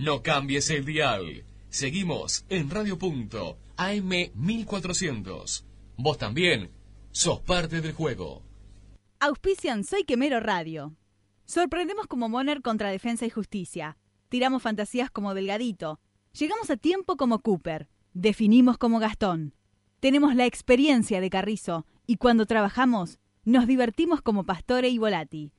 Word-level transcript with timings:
No 0.00 0.22
cambies 0.22 0.70
el 0.70 0.86
dial. 0.86 1.44
Seguimos 1.68 2.46
en 2.48 2.70
Radio 2.70 2.98
Punto, 2.98 3.58
AM 3.76 4.08
1400. 4.32 5.66
Vos 5.98 6.16
también 6.16 6.70
sos 7.10 7.40
parte 7.40 7.82
del 7.82 7.92
juego. 7.92 8.42
Auspician 9.18 9.84
Soy 9.84 10.04
Quemero 10.04 10.40
Radio. 10.40 10.96
Sorprendemos 11.44 12.06
como 12.06 12.30
Moner 12.30 12.62
contra 12.62 12.88
Defensa 12.88 13.26
y 13.26 13.28
Justicia. 13.30 13.98
Tiramos 14.30 14.62
fantasías 14.62 15.10
como 15.10 15.34
Delgadito. 15.34 16.00
Llegamos 16.32 16.70
a 16.70 16.78
tiempo 16.78 17.18
como 17.18 17.40
Cooper. 17.40 17.90
Definimos 18.14 18.78
como 18.78 19.00
Gastón. 19.00 19.52
Tenemos 20.00 20.34
la 20.34 20.46
experiencia 20.46 21.20
de 21.20 21.28
Carrizo 21.28 21.84
y 22.06 22.16
cuando 22.16 22.46
trabajamos 22.46 23.18
nos 23.44 23.66
divertimos 23.66 24.22
como 24.22 24.46
Pastore 24.46 24.88
y 24.88 24.96
Volati. 24.96 25.52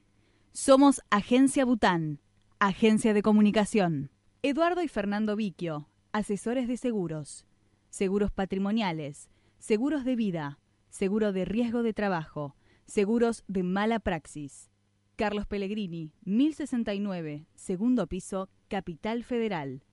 Somos 0.52 1.00
Agencia 1.12 1.64
Bután, 1.64 2.22
Agencia 2.58 3.14
de 3.14 3.22
Comunicación. 3.22 4.10
Eduardo 4.44 4.82
y 4.82 4.88
Fernando 4.88 5.36
Viquio, 5.36 5.88
asesores 6.14 6.68
de 6.68 6.76
seguros, 6.76 7.46
seguros 7.92 8.32
patrimoniales, 8.32 9.30
seguros 9.60 10.04
de 10.04 10.16
vida, 10.16 10.58
seguro 10.90 11.32
de 11.32 11.46
riesgo 11.46 11.84
de 11.84 11.94
trabajo, 11.94 12.56
seguros 12.88 13.44
de 13.48 13.62
mala 13.62 14.00
praxis. 14.00 14.72
Carlos 15.16 15.46
Pellegrini, 15.46 16.16
1069, 16.26 17.46
segundo 17.54 18.08
piso, 18.08 18.50
Capital 18.68 19.24
Federal. 19.24 19.84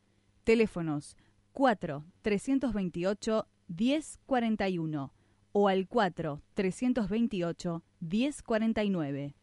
Teléfonos 0.45 1.19
4 1.52 2.07
328 2.23 3.46
1041 3.66 5.12
o 5.52 5.69
al 5.69 5.87
4 5.87 6.43
328 6.55 7.85
1049. 8.01 9.35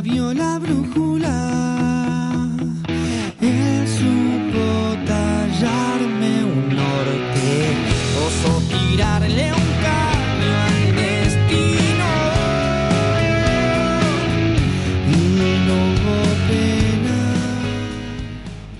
extravió 0.00 0.32
la 0.32 0.58
brújula, 0.58 1.28
supo 3.86 4.96
tallarme 5.04 6.42
un 6.42 6.74
norte, 6.74 7.76
oso 8.16 8.62
tirarle 8.68 9.52
un 9.52 9.68
caño 9.82 10.52
al 10.64 10.96
destino. 10.96 12.10
Y 15.06 15.12
no 15.66 15.74
hubo 15.74 16.16
pena. 16.48 17.18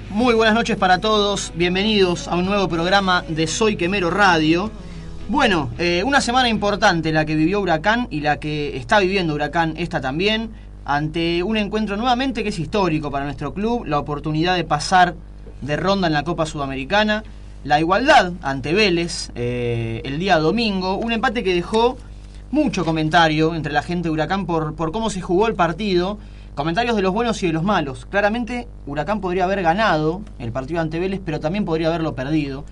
Muy 0.08 0.34
buenas 0.34 0.54
noches 0.54 0.78
para 0.78 1.00
todos, 1.00 1.52
bienvenidos 1.54 2.28
a 2.28 2.36
un 2.36 2.46
nuevo 2.46 2.66
programa 2.66 3.24
de 3.28 3.46
Soy 3.46 3.76
Quemero 3.76 4.08
Radio. 4.08 4.70
Bueno, 5.28 5.70
eh, 5.78 6.02
una 6.02 6.22
semana 6.22 6.48
importante 6.48 7.12
la 7.12 7.26
que 7.26 7.34
vivió 7.34 7.60
Huracán 7.60 8.08
y 8.10 8.20
la 8.20 8.40
que 8.40 8.78
está 8.78 9.00
viviendo 9.00 9.34
Huracán 9.34 9.74
esta 9.76 10.00
también, 10.00 10.50
ante 10.84 11.42
un 11.42 11.56
encuentro 11.56 11.96
nuevamente 11.96 12.42
que 12.42 12.48
es 12.48 12.58
histórico 12.58 13.10
para 13.10 13.24
nuestro 13.24 13.54
club, 13.54 13.84
la 13.84 13.98
oportunidad 13.98 14.56
de 14.56 14.64
pasar 14.64 15.14
de 15.60 15.76
ronda 15.76 16.06
en 16.06 16.14
la 16.14 16.24
Copa 16.24 16.46
Sudamericana, 16.46 17.22
la 17.64 17.78
igualdad 17.78 18.32
ante 18.42 18.72
Vélez 18.72 19.30
eh, 19.34 20.00
el 20.04 20.18
día 20.18 20.38
domingo, 20.38 20.96
un 20.96 21.12
empate 21.12 21.44
que 21.44 21.54
dejó 21.54 21.98
mucho 22.50 22.84
comentario 22.84 23.54
entre 23.54 23.72
la 23.72 23.82
gente 23.82 24.08
de 24.08 24.12
Huracán 24.12 24.46
por, 24.46 24.74
por 24.74 24.92
cómo 24.92 25.10
se 25.10 25.20
jugó 25.20 25.46
el 25.46 25.54
partido, 25.54 26.18
comentarios 26.54 26.96
de 26.96 27.02
los 27.02 27.12
buenos 27.12 27.42
y 27.42 27.46
de 27.46 27.52
los 27.52 27.62
malos. 27.62 28.06
Claramente 28.06 28.66
Huracán 28.86 29.20
podría 29.20 29.44
haber 29.44 29.62
ganado 29.62 30.22
el 30.38 30.52
partido 30.52 30.80
ante 30.80 30.98
Vélez, 30.98 31.20
pero 31.24 31.40
también 31.40 31.64
podría 31.64 31.88
haberlo 31.88 32.14
perdido. 32.14 32.64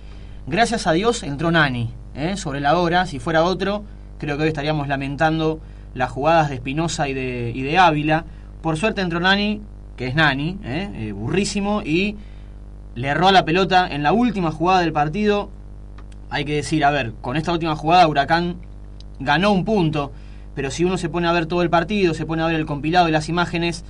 Gracias 0.47 0.87
a 0.87 0.93
Dios 0.93 1.23
entró 1.23 1.51
Nani 1.51 1.91
¿eh? 2.15 2.37
sobre 2.37 2.61
la 2.61 2.79
hora, 2.79 3.07
si 3.07 3.19
fuera 3.19 3.45
otro, 3.45 3.85
creo 4.19 4.37
que 4.37 4.45
hoy 4.45 4.49
estaríamos 4.49 4.89
lamentando 4.89 5.61
las 5.95 6.11
jugadas 6.11 6.49
de 6.49 6.57
Espinosa 6.57 7.09
y 7.09 7.15
de, 7.15 7.53
y 7.55 7.63
de 7.63 7.79
Ávila, 7.79 8.25
Por 8.63 8.77
suerte 8.77 9.01
entró 9.01 9.21
Nani, 9.21 9.63
que 9.97 10.09
es 10.09 10.15
Nani, 10.15 10.59
¿eh? 10.65 10.91
Eh, 10.95 11.13
burrísimo, 11.13 11.83
y 11.83 12.17
le 12.95 13.09
erró 13.09 13.29
a 13.29 13.33
la 13.33 13.45
pelota 13.45 13.87
en 13.89 14.03
la 14.03 14.13
última 14.13 14.51
jugada 14.51 14.81
del 14.81 14.93
partido. 14.93 15.51
Hay 16.31 16.45
que 16.45 16.57
decir, 16.57 16.85
a 16.85 16.91
ver, 16.91 17.13
con 17.21 17.37
esta 17.37 17.53
última 17.53 17.77
jugada 17.77 18.07
Huracán 18.09 18.57
ganó 19.21 19.53
un 19.53 19.65
punto, 19.65 20.13
pero 20.55 20.71
si 20.71 20.85
uno 20.85 20.99
se 20.99 21.09
pone 21.09 21.29
a 21.29 21.33
ver 21.33 21.47
todo 21.47 21.63
el 21.63 21.71
partido, 21.71 22.15
se 22.15 22.27
pone 22.27 22.43
a 22.43 22.47
ver 22.47 22.57
el 22.57 22.67
compilado 22.67 23.07
de 23.07 23.13
las 23.13 23.29
imágenes, 23.29 23.85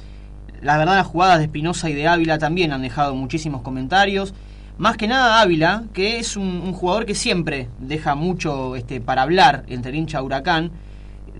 la 0.61 0.77
verdad 0.77 1.05
jugadas 1.05 1.39
de 1.39 1.45
Espinosa 1.45 1.89
y 1.89 1.95
de 1.95 2.09
Ávila 2.09 2.39
también 2.39 2.73
han 2.73 2.83
dejado 2.83 3.15
muchísimos 3.15 3.63
comentarios. 3.63 4.35
Más 4.77 4.97
que 4.97 5.09
nada 5.09 5.41
Ávila, 5.41 5.85
que 5.93 6.19
es 6.19 6.37
un, 6.37 6.47
un 6.47 6.73
jugador 6.73 7.07
que 7.07 7.15
siempre 7.15 7.69
deja 7.81 8.15
mucho 8.15 8.77
este, 8.77 9.01
para 9.01 9.23
hablar 9.23 9.65
entre 9.69 9.91
el 9.91 9.97
hincha 9.97 10.23
Huracán. 10.23 10.71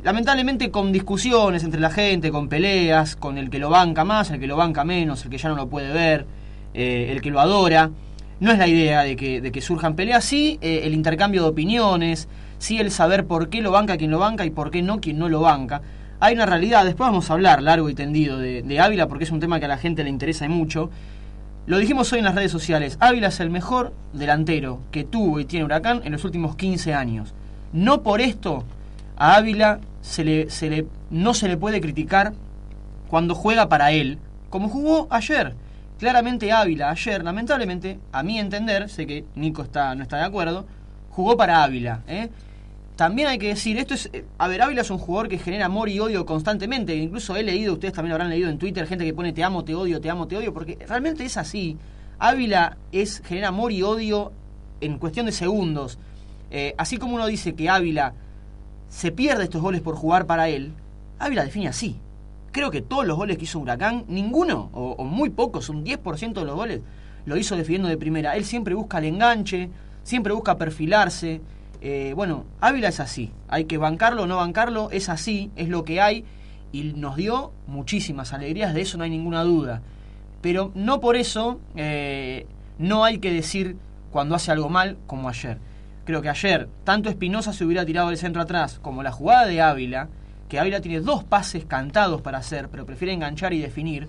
Lamentablemente 0.09 0.71
con 0.71 0.91
discusiones 0.91 1.65
entre 1.65 1.81
la 1.81 1.91
gente, 1.91 2.31
con 2.31 2.49
peleas, 2.49 3.15
con 3.15 3.37
el 3.37 3.51
que 3.51 3.59
lo 3.59 3.69
banca 3.69 4.05
más, 4.05 4.31
el 4.31 4.41
que 4.41 4.47
lo 4.47 4.57
banca 4.57 4.83
menos, 4.83 5.23
el 5.23 5.31
que 5.31 5.37
ya 5.37 5.51
no 5.51 5.55
lo 5.55 5.69
puede 5.69 5.93
ver, 5.93 6.25
eh, 6.73 7.09
el 7.11 7.21
que 7.21 7.31
lo 7.31 7.41
adora. 7.41 7.91
No 8.41 8.51
es 8.51 8.57
la 8.57 8.67
idea 8.67 9.03
de 9.03 9.17
que, 9.17 9.61
surjan 9.61 9.97
peleas, 9.97 10.25
sí 10.25 10.59
eh, 10.63 10.81
el 10.85 10.95
intercambio 10.95 11.43
de 11.43 11.49
opiniones, 11.51 12.27
sí 12.57 12.79
el 12.79 12.91
saber 12.91 13.27
por 13.27 13.51
qué 13.51 13.61
lo 13.61 13.71
banca 13.71 13.99
quien 13.99 14.11
lo 14.11 14.19
banca 14.19 14.47
y 14.47 14.51
por 14.51 14.71
qué 14.71 14.81
no 14.81 14.99
quien 14.99 15.19
no 15.19 15.29
lo 15.29 15.43
banca. 15.43 15.83
Hay 16.21 16.33
una 16.33 16.47
realidad, 16.47 16.87
después 16.87 17.07
vamos 17.07 17.29
a 17.29 17.35
hablar 17.35 17.63
largo 17.63 17.91
y 17.91 17.95
tendido 17.95 18.39
de, 18.39 18.63
de 18.63 18.81
Ávila 18.81 19.09
porque 19.09 19.25
es 19.25 19.31
un 19.31 19.41
tema 19.41 19.59
que 19.59 19.67
a 19.67 19.69
la 19.69 19.77
gente 19.77 20.05
le 20.05 20.09
interesa 20.09 20.49
mucho. 20.49 20.89
Lo 21.67 21.77
dijimos 21.77 22.11
hoy 22.15 22.21
en 22.21 22.25
las 22.25 22.35
redes 22.35 22.51
sociales, 22.51 22.97
Ávila 22.99 23.29
es 23.29 23.41
el 23.41 23.51
mejor 23.51 23.93
delantero 24.15 24.81
que 24.91 25.05
tuvo 25.05 25.39
y 25.39 25.45
tiene 25.45 25.67
Huracán 25.67 26.01
en 26.05 26.13
los 26.13 26.25
últimos 26.25 26.57
15 26.57 26.95
años. 26.95 27.35
No 27.75 28.03
por 28.03 28.23
esto 28.23 28.65
a 29.19 29.35
Ávila 29.35 29.81
se 30.01 30.25
le, 30.25 30.49
se 30.49 30.71
le, 30.71 30.87
no 31.11 31.35
se 31.35 31.49
le 31.49 31.57
puede 31.57 31.81
criticar 31.81 32.33
cuando 33.11 33.35
juega 33.35 33.69
para 33.69 33.91
él, 33.91 34.19
como 34.49 34.69
jugó 34.69 35.09
ayer. 35.11 35.55
Claramente 35.99 36.53
Ávila 36.53 36.91
ayer, 36.91 37.25
lamentablemente, 37.25 37.99
a 38.13 38.23
mi 38.23 38.39
entender, 38.39 38.89
sé 38.89 39.07
que 39.07 39.25
Nico 39.35 39.63
está, 39.63 39.95
no 39.97 40.05
está 40.05 40.19
de 40.19 40.25
acuerdo, 40.25 40.67
jugó 41.11 41.37
para 41.37 41.65
Ávila. 41.65 42.05
¿eh? 42.07 42.29
También 42.95 43.27
hay 43.27 43.39
que 43.39 43.49
decir, 43.49 43.77
esto 43.77 43.95
es, 43.95 44.09
eh, 44.13 44.25
a 44.39 44.47
ver, 44.47 44.63
Ávila 44.63 44.83
es 44.83 44.91
un 44.91 44.99
jugador 44.99 45.29
que 45.29 45.39
genera 45.39 45.67
amor 45.67 45.89
y 45.89 45.99
odio 45.99 46.25
constantemente. 46.25 46.95
Incluso 46.95 47.35
he 47.35 47.43
leído, 47.43 47.73
ustedes 47.73 47.95
también 47.95 48.11
lo 48.11 48.15
habrán 48.15 48.31
leído 48.31 48.49
en 48.49 48.59
Twitter, 48.59 48.87
gente 48.87 49.05
que 49.05 49.15
pone 49.15 49.33
te 49.33 49.43
amo, 49.43 49.65
te 49.65 49.75
odio, 49.75 50.01
te 50.01 50.09
amo, 50.11 50.29
te 50.29 50.37
odio, 50.37 50.55
porque 50.55 50.79
realmente 50.89 51.25
es 51.25 51.37
así. 51.37 51.77
Ávila 52.21 52.77
es, 52.93 53.21
genera 53.25 53.49
amor 53.49 53.73
y 53.73 53.83
odio 53.83 54.33
en 54.81 54.99
cuestión 54.99 55.27
de 55.27 55.33
segundos. 55.33 55.99
Eh, 56.53 56.75
así 56.79 56.99
como 56.99 57.17
uno 57.17 57.27
dice 57.27 57.57
que 57.57 57.69
Ávila 57.69 58.15
se 58.89 59.13
pierde 59.13 59.45
estos 59.45 59.63
goles 59.63 59.81
por 59.81 59.95
jugar 59.95 60.27
para 60.27 60.49
él, 60.49 60.73
Ávila 61.19 61.45
define 61.45 61.69
así. 61.69 61.97
Creo 62.53 62.71
que 62.71 62.81
todos 62.81 63.07
los 63.07 63.17
goles 63.17 63.37
que 63.37 63.45
hizo 63.45 63.59
Huracán, 63.59 64.05
ninguno, 64.09 64.71
o, 64.73 65.05
muy 65.05 65.31
pocos, 65.31 65.69
un 65.69 65.85
10% 65.85 66.33
de 66.33 66.45
los 66.45 66.55
goles, 66.55 66.81
lo 67.27 67.37
hizo 67.37 67.57
defendiendo 67.57 67.89
de 67.89 67.99
primera. 67.99 68.37
Él 68.37 68.45
siempre 68.45 68.75
busca 68.75 68.99
el 68.99 69.05
enganche, 69.05 69.69
siempre 70.03 70.33
busca 70.33 70.57
perfilarse. 70.57 71.41
Eh, 71.81 72.13
bueno, 72.17 72.45
Ávila 72.61 72.89
es 72.89 73.01
así. 73.01 73.33
Hay 73.49 73.65
que 73.65 73.77
bancarlo 73.77 74.23
o 74.23 74.27
no 74.27 74.37
bancarlo, 74.37 74.91
es 74.91 75.09
así, 75.09 75.51
es 75.57 75.69
lo 75.69 75.85
que 75.85 76.01
hay. 76.01 76.25
Y 76.73 76.85
nos 76.95 77.17
dio 77.17 77.53
muchísimas 77.67 78.33
alegrías, 78.33 78.75
de 78.75 78.81
eso 78.81 78.97
no 78.97 79.05
hay 79.05 79.11
ninguna 79.11 79.43
duda. 79.43 79.83
Pero 80.41 80.71
no 80.75 81.01
por 81.01 81.17
eso 81.17 81.61
eh, 81.77 82.47
no 82.79 83.05
hay 83.05 83.19
que 83.19 83.33
decir 83.33 83.77
cuando 84.11 84.35
hace 84.35 84.53
algo 84.53 84.69
mal 84.69 84.97
como 85.07 85.29
ayer. 85.29 85.59
Creo 86.09 86.23
que 86.23 86.31
ayer 86.31 86.71
tanto 86.85 87.11
Espinosa 87.11 87.53
se 87.53 87.67
hubiera 87.67 87.85
tirado 87.85 88.09
del 88.09 88.17
centro 88.17 88.41
atrás 88.41 88.79
como 88.81 89.03
la 89.03 89.13
jugada 89.13 89.45
de 89.45 89.61
Ávila, 89.61 90.09
que 90.49 90.59
Ávila 90.59 90.81
tiene 90.81 91.01
dos 91.01 91.23
pases 91.23 91.67
cantados 91.67 92.23
para 92.23 92.39
hacer, 92.39 92.71
pero 92.71 92.87
prefiere 92.87 93.13
enganchar 93.13 93.53
y 93.53 93.59
definir. 93.59 94.09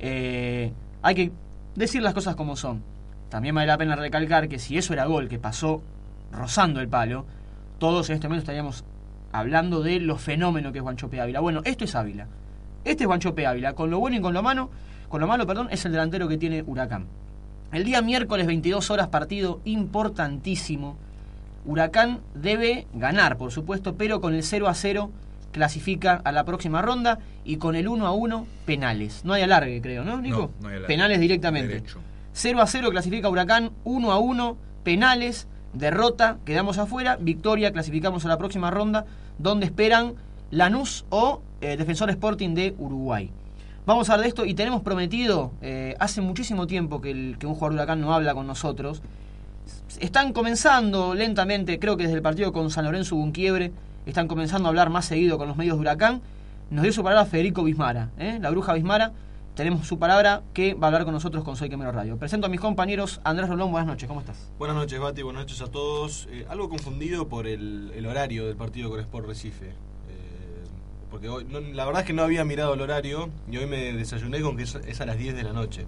Eh, 0.00 0.72
hay 1.00 1.14
que 1.14 1.30
decir 1.76 2.02
las 2.02 2.12
cosas 2.12 2.34
como 2.34 2.56
son. 2.56 2.82
También 3.28 3.54
vale 3.54 3.68
la 3.68 3.78
pena 3.78 3.94
recalcar 3.94 4.48
que 4.48 4.58
si 4.58 4.78
eso 4.78 4.92
era 4.92 5.04
gol 5.04 5.28
que 5.28 5.38
pasó 5.38 5.80
rozando 6.32 6.80
el 6.80 6.88
palo, 6.88 7.24
todos 7.78 8.10
en 8.10 8.16
este 8.16 8.26
momento 8.26 8.42
estaríamos 8.42 8.84
hablando 9.30 9.80
de 9.80 10.00
lo 10.00 10.16
fenómeno 10.16 10.72
que 10.72 10.78
es 10.78 10.82
Guanchope 10.82 11.20
Ávila. 11.20 11.38
Bueno, 11.38 11.60
esto 11.64 11.84
es 11.84 11.94
Ávila. 11.94 12.26
Este 12.84 13.04
es 13.04 13.06
Guanchope 13.06 13.46
Ávila. 13.46 13.74
Con 13.74 13.90
lo 13.90 14.00
bueno 14.00 14.16
y 14.16 14.20
con 14.20 14.34
lo 14.34 14.42
malo, 14.42 14.70
con 15.08 15.20
lo 15.20 15.28
malo, 15.28 15.46
perdón, 15.46 15.68
es 15.70 15.84
el 15.84 15.92
delantero 15.92 16.26
que 16.26 16.36
tiene 16.36 16.64
Huracán. 16.66 17.06
El 17.70 17.84
día 17.84 18.02
miércoles 18.02 18.48
22 18.48 18.90
horas 18.90 19.06
partido 19.06 19.60
importantísimo. 19.64 20.96
Huracán 21.64 22.20
debe 22.34 22.86
ganar, 22.94 23.36
por 23.36 23.52
supuesto, 23.52 23.94
pero 23.96 24.20
con 24.20 24.34
el 24.34 24.42
0 24.42 24.68
a 24.68 24.74
0 24.74 25.10
clasifica 25.52 26.20
a 26.24 26.32
la 26.32 26.44
próxima 26.44 26.82
ronda 26.82 27.18
y 27.44 27.56
con 27.56 27.74
el 27.74 27.88
1 27.88 28.06
a 28.06 28.12
1 28.12 28.46
penales. 28.64 29.24
No 29.24 29.32
hay 29.32 29.42
alargue, 29.42 29.80
creo, 29.80 30.04
¿no, 30.04 30.20
Nico? 30.20 30.50
No, 30.58 30.62
no 30.62 30.68
hay 30.68 30.74
alargue. 30.76 30.86
Penales 30.86 31.20
directamente. 31.20 31.68
Derecho. 31.74 31.98
0 32.32 32.60
a 32.60 32.66
0 32.66 32.90
clasifica 32.90 33.28
Huracán, 33.28 33.70
1 33.84 34.12
a 34.12 34.18
1 34.18 34.56
penales, 34.84 35.48
derrota, 35.72 36.38
quedamos 36.44 36.78
afuera, 36.78 37.16
victoria, 37.20 37.72
clasificamos 37.72 38.24
a 38.24 38.28
la 38.28 38.38
próxima 38.38 38.70
ronda, 38.70 39.04
donde 39.38 39.66
esperan 39.66 40.14
Lanús 40.50 41.04
o 41.10 41.42
eh, 41.60 41.76
Defensor 41.76 42.08
Sporting 42.10 42.54
de 42.54 42.74
Uruguay. 42.78 43.30
Vamos 43.84 44.08
a 44.08 44.12
hablar 44.12 44.24
de 44.24 44.28
esto 44.28 44.44
y 44.44 44.54
tenemos 44.54 44.82
prometido, 44.82 45.52
eh, 45.62 45.96
hace 45.98 46.20
muchísimo 46.20 46.66
tiempo 46.66 47.00
que, 47.00 47.10
el- 47.10 47.36
que 47.38 47.46
un 47.46 47.54
jugador 47.54 47.72
de 47.72 47.76
Huracán 47.78 48.00
no 48.00 48.12
habla 48.14 48.34
con 48.34 48.46
nosotros. 48.46 49.02
Están 50.00 50.32
comenzando 50.32 51.14
lentamente, 51.14 51.78
creo 51.78 51.96
que 51.96 52.04
desde 52.04 52.16
el 52.16 52.22
partido 52.22 52.52
con 52.52 52.70
San 52.70 52.84
Lorenzo 52.84 53.16
hubo 53.16 53.32
están 54.06 54.26
comenzando 54.28 54.68
a 54.68 54.70
hablar 54.70 54.90
más 54.90 55.04
seguido 55.04 55.38
con 55.38 55.48
los 55.48 55.56
medios 55.56 55.76
de 55.76 55.80
Huracán. 55.80 56.22
Nos 56.70 56.82
dio 56.82 56.92
su 56.92 57.02
palabra 57.02 57.26
Federico 57.26 57.62
Bismara, 57.64 58.10
¿eh? 58.18 58.38
la 58.40 58.50
bruja 58.50 58.72
Bismara. 58.74 59.12
Tenemos 59.54 59.86
su 59.86 59.98
palabra 59.98 60.42
que 60.54 60.74
va 60.74 60.86
a 60.86 60.88
hablar 60.88 61.04
con 61.04 61.12
nosotros 61.12 61.42
con 61.42 61.56
Soy 61.56 61.68
Quemero 61.68 61.90
Radio. 61.90 62.16
Presento 62.16 62.46
a 62.46 62.50
mis 62.50 62.60
compañeros. 62.60 63.20
Andrés 63.24 63.48
Rolón, 63.48 63.72
buenas 63.72 63.88
noches, 63.88 64.06
¿cómo 64.06 64.20
estás? 64.20 64.50
Buenas 64.58 64.76
noches, 64.76 65.00
Bati, 65.00 65.22
buenas 65.22 65.42
noches 65.42 65.60
a 65.62 65.66
todos. 65.66 66.28
Eh, 66.30 66.46
algo 66.48 66.68
confundido 66.68 67.28
por 67.28 67.46
el, 67.48 68.06
horario 68.08 68.46
del 68.46 68.56
partido 68.56 68.88
con 68.88 69.00
Sport 69.00 69.26
Recife. 69.26 69.66
Eh, 69.66 69.72
porque 71.10 71.28
hoy, 71.28 71.44
no- 71.50 71.60
la 71.60 71.84
verdad 71.86 72.02
es 72.02 72.06
que 72.06 72.12
no 72.12 72.22
había 72.22 72.44
mirado 72.44 72.74
el 72.74 72.80
horario 72.80 73.30
y 73.50 73.56
hoy 73.56 73.66
me 73.66 73.92
desayuné 73.94 74.40
con 74.42 74.56
que 74.56 74.62
es, 74.62 74.74
es 74.76 75.00
a 75.00 75.06
las 75.06 75.18
10 75.18 75.34
de 75.34 75.42
la 75.42 75.52
noche. 75.52 75.86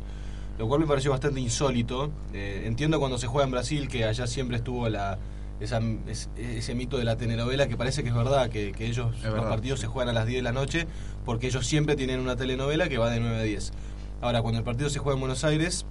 Lo 0.60 0.68
cual 0.68 0.80
me 0.80 0.86
pareció 0.86 1.10
bastante 1.10 1.40
insólito. 1.40 2.10
Eh, 2.34 2.64
entiendo 2.66 2.98
cuando 3.00 3.16
se 3.16 3.26
juega 3.26 3.46
en 3.46 3.50
Brasil 3.50 3.88
que 3.88 4.04
allá 4.04 4.26
siempre 4.26 4.58
estuvo 4.58 4.90
la, 4.90 5.16
esa- 5.58 5.80
es- 6.06 6.28
ese 6.36 6.74
mito 6.74 6.98
de 6.98 7.04
la 7.04 7.16
telenovela 7.16 7.66
que 7.66 7.78
parece 7.78 8.02
que 8.02 8.10
es 8.10 8.14
verdad, 8.14 8.50
que, 8.50 8.72
que 8.72 8.86
ellos 8.86 9.16
Es 9.16 9.24
los 9.24 9.32
verdad. 9.32 9.48
partidos 9.48 9.80
se 9.80 9.86
juegan 9.86 10.10
a 10.10 10.12
las 10.12 10.26
10 10.26 10.40
de 10.40 10.42
la 10.42 10.52
noche 10.52 10.86
porque 11.24 11.46
ellos 11.46 11.66
siempre 11.66 11.96
tienen 11.96 12.20
una 12.20 12.36
telenovela 12.36 12.90
que 12.90 12.98
va 12.98 13.08
de 13.08 13.20
9 13.20 13.36
a 13.38 13.42
10. 13.42 13.72
Ahora, 14.20 14.42
cuando 14.42 14.58
el 14.58 14.64
partido 14.64 14.90
se 14.90 14.98
juega 14.98 15.14
en 15.14 15.20
Buenos 15.20 15.44
Aires, 15.44 15.86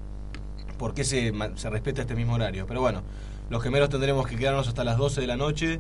por 0.78 0.94
qué 0.94 1.04
se, 1.04 1.34
se 1.56 1.70
respeta 1.72 2.02
este 2.02 2.14
mismo 2.16 2.36
horario. 2.36 2.68
Pero 2.68 2.80
bueno, 2.80 3.02
los 3.50 3.64
gemelos 3.64 3.90
tendremos 3.90 4.28
que 4.28 4.36
quedarnos 4.36 4.68
hasta 4.68 4.84
las 4.84 4.98
12 4.98 5.20
de 5.22 5.26
la 5.26 5.36
noche, 5.36 5.80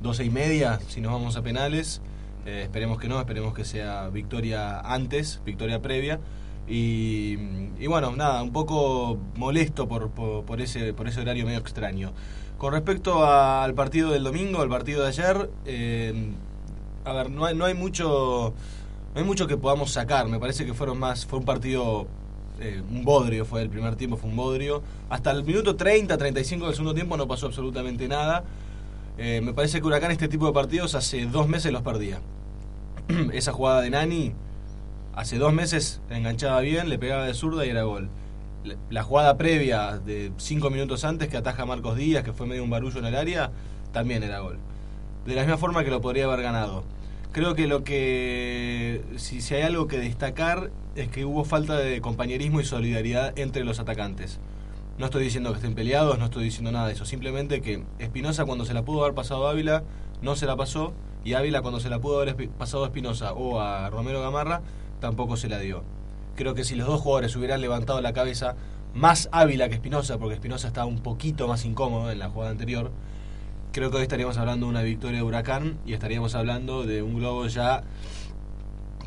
12 0.00 0.24
y 0.24 0.30
media, 0.30 0.78
si 0.86 1.00
nos 1.00 1.10
vamos 1.10 1.34
a 1.36 1.42
penales. 1.42 2.00
Eh, 2.46 2.60
esperemos 2.62 3.00
que 3.00 3.08
no, 3.08 3.18
esperemos 3.18 3.52
que 3.52 3.64
sea 3.64 4.08
victoria 4.10 4.78
antes, 4.78 5.40
victoria 5.44 5.82
previa. 5.82 6.20
Y, 6.68 7.38
y 7.78 7.86
bueno, 7.86 8.14
nada, 8.16 8.42
un 8.42 8.52
poco 8.52 9.18
molesto 9.36 9.88
por, 9.88 10.10
por, 10.10 10.44
por 10.44 10.60
ese, 10.60 10.92
por 10.92 11.08
ese 11.08 11.20
horario 11.20 11.46
medio 11.46 11.58
extraño. 11.58 12.12
Con 12.58 12.72
respecto 12.72 13.24
a- 13.24 13.64
al 13.64 13.74
partido 13.74 14.10
del 14.10 14.24
domingo, 14.24 14.60
al 14.60 14.68
partido 14.68 15.02
de 15.02 15.08
ayer, 15.08 15.50
eh, 15.64 16.30
a 17.04 17.12
ver, 17.12 17.30
no 17.30 17.44
hay, 17.46 17.54
no 17.54 17.64
hay 17.64 17.74
mucho 17.74 18.52
no 19.14 19.20
hay 19.20 19.26
mucho 19.26 19.46
que 19.46 19.56
podamos 19.56 19.92
sacar. 19.92 20.28
Me 20.28 20.38
parece 20.38 20.66
que 20.66 20.74
fueron 20.74 20.98
más, 20.98 21.24
fue 21.26 21.38
un 21.38 21.44
partido, 21.46 22.06
eh, 22.60 22.82
un 22.90 23.04
bodrio 23.04 23.44
fue 23.46 23.62
el 23.62 23.70
primer 23.70 23.96
tiempo, 23.96 24.16
fue 24.18 24.28
un 24.30 24.36
bodrio. 24.36 24.82
Hasta 25.08 25.30
el 25.30 25.44
minuto 25.44 25.74
30, 25.76 26.18
35 26.18 26.66
del 26.66 26.74
segundo 26.74 26.94
tiempo 26.94 27.16
no 27.16 27.26
pasó 27.26 27.46
absolutamente 27.46 28.06
nada. 28.08 28.44
Eh, 29.16 29.40
me 29.42 29.52
parece 29.54 29.80
que 29.80 29.86
Huracán 29.86 30.10
este 30.10 30.28
tipo 30.28 30.46
de 30.46 30.52
partidos 30.52 30.94
hace 30.94 31.24
dos 31.26 31.48
meses 31.48 31.72
los 31.72 31.82
perdía. 31.82 32.20
Esa 33.32 33.52
jugada 33.52 33.80
de 33.80 33.90
Nani, 33.90 34.32
hace 35.18 35.36
dos 35.38 35.52
meses 35.52 36.00
enganchaba 36.10 36.60
bien, 36.60 36.88
le 36.88 36.98
pegaba 36.98 37.26
de 37.26 37.34
zurda 37.34 37.66
y 37.66 37.70
era 37.70 37.82
gol. 37.82 38.08
La- 38.90 39.02
jugada 39.02 39.36
previa 39.36 39.98
de 39.98 40.30
cinco 40.36 40.70
minutos 40.70 41.04
antes 41.04 41.28
que 41.28 41.36
ataja 41.36 41.66
Marcos 41.66 41.96
Díaz, 41.96 42.22
que 42.22 42.32
fue 42.32 42.46
medio 42.46 42.62
un 42.62 42.70
barullo 42.70 42.98
en 43.00 43.06
el 43.06 43.16
área, 43.16 43.50
también 43.92 44.22
era 44.22 44.38
gol. 44.40 44.58
De 45.26 45.34
la 45.34 45.42
misma 45.42 45.58
forma 45.58 45.82
que 45.84 45.90
lo 45.90 46.00
podría 46.00 46.24
haber 46.26 46.42
ganado. 46.42 46.84
Creo 47.32 47.54
que 47.54 47.66
lo 47.66 47.82
que, 47.84 49.02
si, 49.16 49.40
si 49.40 49.54
hay 49.54 49.62
algo 49.62 49.86
que 49.88 49.98
destacar, 49.98 50.70
es 50.94 51.08
que 51.08 51.24
hubo 51.24 51.44
falta 51.44 51.76
de 51.76 52.00
compañerismo 52.00 52.60
y 52.60 52.64
solidaridad 52.64 53.36
entre 53.38 53.64
los 53.64 53.80
atacantes. 53.80 54.38
No 54.98 55.06
estoy 55.06 55.24
diciendo 55.24 55.50
que 55.50 55.56
estén 55.56 55.74
peleados, 55.74 56.18
no 56.18 56.26
estoy 56.26 56.44
diciendo 56.44 56.70
nada 56.72 56.86
de 56.86 56.94
eso. 56.94 57.04
Simplemente 57.04 57.60
que 57.60 57.82
Espinosa 57.98 58.44
cuando 58.44 58.64
se 58.64 58.74
la 58.74 58.82
pudo 58.84 59.02
haber 59.02 59.14
pasado 59.14 59.46
a 59.46 59.50
Ávila, 59.50 59.82
no 60.22 60.36
se 60.36 60.46
la 60.46 60.56
pasó. 60.56 60.92
Y 61.24 61.34
Ávila 61.34 61.60
cuando 61.60 61.80
se 61.80 61.90
la 61.90 61.98
pudo 61.98 62.20
haber 62.20 62.48
pasado 62.50 62.84
a 62.84 62.86
Espinosa 62.86 63.32
o 63.32 63.60
a 63.60 63.90
Romero 63.90 64.22
Gamarra, 64.22 64.62
tampoco 65.00 65.36
se 65.36 65.48
la 65.48 65.58
dio. 65.58 65.82
Creo 66.36 66.54
que 66.54 66.64
si 66.64 66.74
los 66.76 66.86
dos 66.86 67.00
jugadores 67.00 67.34
hubieran 67.36 67.60
levantado 67.60 68.00
la 68.00 68.12
cabeza, 68.12 68.54
más 68.94 69.28
Ávila 69.32 69.68
que 69.68 69.74
Espinosa, 69.74 70.18
porque 70.18 70.34
Espinosa 70.34 70.68
estaba 70.68 70.86
un 70.86 71.00
poquito 71.00 71.46
más 71.48 71.64
incómodo 71.64 72.10
en 72.10 72.18
la 72.18 72.30
jugada 72.30 72.50
anterior, 72.52 72.90
creo 73.72 73.90
que 73.90 73.96
hoy 73.98 74.02
estaríamos 74.02 74.38
hablando 74.38 74.66
de 74.66 74.70
una 74.70 74.82
victoria 74.82 75.18
de 75.18 75.22
Huracán 75.22 75.78
y 75.84 75.92
estaríamos 75.92 76.34
hablando 76.34 76.84
de 76.84 77.02
un 77.02 77.16
globo 77.16 77.46
ya 77.46 77.82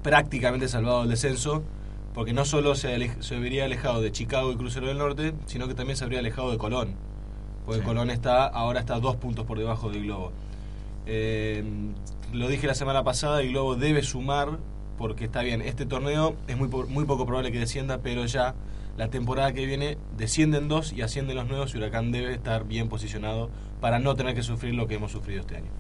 prácticamente 0.04 0.68
salvado 0.68 1.02
del 1.02 1.10
descenso, 1.10 1.64
porque 2.14 2.34
no 2.34 2.46
solo 2.46 2.76
se, 2.76 2.94
ale- 2.94 3.16
se 3.22 3.36
habría 3.36 3.66
alejado 3.66 4.02
de 4.02 4.12
Chicago 4.12 4.52
y 4.52 4.56
Crucero 4.56 4.88
del 4.88 4.98
Norte, 4.98 5.34
sino 5.46 5.68
que 5.68 5.74
también 5.74 5.96
se 5.98 6.04
habría 6.04 6.20
alejado 6.20 6.52
de 6.52 6.58
Colón. 6.58 6.96
Porque 7.66 7.82
Colón 7.84 8.10
está 8.10 8.48
ahora 8.48 8.80
está 8.80 9.00
dos 9.00 9.16
puntos 9.18 9.46
por 9.46 9.58
debajo 9.58 9.90
del 9.90 10.04
Globo. 10.04 10.32
Eh, 11.06 11.64
lo 12.34 12.48
dije 12.48 12.68
la 12.68 12.74
semana 12.74 13.04
pasada, 13.04 13.42
el 13.42 13.50
Globo 13.50 13.76
debe 13.76 14.02
sumar, 14.04 14.58
porque 15.02 15.26
está 15.26 15.42
bien, 15.42 15.62
este 15.62 15.86
torneo 15.86 16.36
es 16.48 16.56
muy, 16.58 16.68
po- 16.70 16.86
muy 16.88 17.04
poco 17.06 17.26
probable 17.26 17.52
que 17.52 17.60
descienda, 17.60 17.98
pero 17.98 18.26
ya 18.26 18.56
la 18.98 19.10
temporada 19.10 19.52
que 19.54 19.66
viene 19.66 19.98
descienden 20.18 20.68
dos 20.68 20.94
y 20.94 21.02
ascienden 21.02 21.36
los 21.36 21.48
nuevos 21.50 21.74
y 21.74 21.78
Huracán 21.78 22.12
debe 22.12 22.34
estar 22.34 22.66
bien 22.66 22.88
posicionado 22.88 23.50
para 23.82 24.00
no 24.00 24.16
tener 24.16 24.36
que 24.36 24.44
sufrir 24.44 24.76
lo 24.76 24.88
que 24.88 24.96
hemos 24.96 25.12
sufrido 25.12 25.42
este 25.42 25.58
año. 25.58 25.72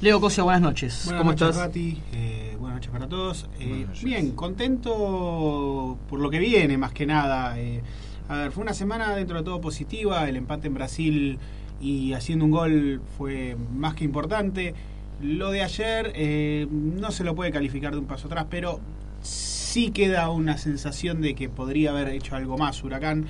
Leo 0.00 0.20
Cosia, 0.20 0.42
buenas 0.42 0.62
noches. 0.62 1.02
Buenas 1.04 1.20
¿Cómo 1.20 1.30
noches, 1.32 1.48
estás? 1.56 1.70
Eh, 1.76 2.56
buenas 2.58 2.76
noches 2.78 2.90
para 2.90 3.06
todos. 3.08 3.46
Eh, 3.60 3.84
noches. 3.86 4.02
bien, 4.04 4.32
contento 4.32 5.98
por 6.08 6.20
lo 6.20 6.30
que 6.30 6.38
viene, 6.38 6.76
más 6.78 6.92
que 6.92 7.06
nada. 7.06 7.58
Eh, 7.58 7.80
a 8.28 8.36
ver, 8.36 8.52
fue 8.52 8.62
una 8.62 8.74
semana 8.74 9.14
dentro 9.14 9.38
de 9.38 9.44
todo 9.44 9.60
positiva. 9.60 10.28
El 10.28 10.36
empate 10.36 10.66
en 10.68 10.74
Brasil 10.74 11.38
y 11.80 12.12
haciendo 12.12 12.44
un 12.44 12.50
gol 12.50 13.02
fue 13.16 13.56
más 13.74 13.94
que 13.94 14.04
importante. 14.04 14.74
Lo 15.20 15.50
de 15.50 15.62
ayer 15.62 16.12
eh, 16.14 16.66
no 16.70 17.10
se 17.10 17.24
lo 17.24 17.34
puede 17.34 17.50
calificar 17.50 17.92
de 17.92 17.98
un 17.98 18.06
paso 18.06 18.26
atrás, 18.26 18.46
pero 18.50 18.80
sí 19.22 19.90
queda 19.90 20.30
una 20.30 20.58
sensación 20.58 21.20
de 21.20 21.34
que 21.34 21.48
podría 21.48 21.90
haber 21.90 22.08
hecho 22.08 22.36
algo 22.36 22.58
más 22.58 22.82
Huracán. 22.82 23.26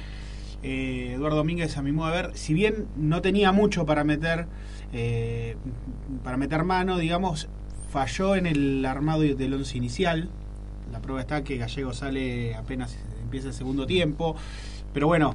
Eh, 0.62 1.12
Eduardo 1.14 1.36
Domínguez, 1.36 1.76
a 1.76 1.82
mi 1.82 1.92
modo 1.92 2.10
de 2.10 2.22
ver, 2.22 2.30
si 2.34 2.54
bien 2.54 2.86
no 2.96 3.20
tenía 3.20 3.52
mucho 3.52 3.84
para 3.84 4.02
meter, 4.02 4.46
eh, 4.92 5.56
para 6.22 6.38
meter 6.38 6.64
mano, 6.64 6.96
digamos, 6.96 7.48
falló 7.90 8.34
en 8.34 8.46
el 8.46 8.84
armado 8.86 9.20
del 9.20 9.54
once 9.54 9.76
inicial. 9.76 10.30
La 10.90 11.00
prueba 11.00 11.20
está 11.20 11.44
que 11.44 11.58
Gallego 11.58 11.92
sale 11.92 12.54
apenas 12.54 12.96
empieza 13.22 13.48
el 13.48 13.54
segundo 13.54 13.86
tiempo. 13.86 14.36
Pero 14.92 15.06
bueno, 15.06 15.34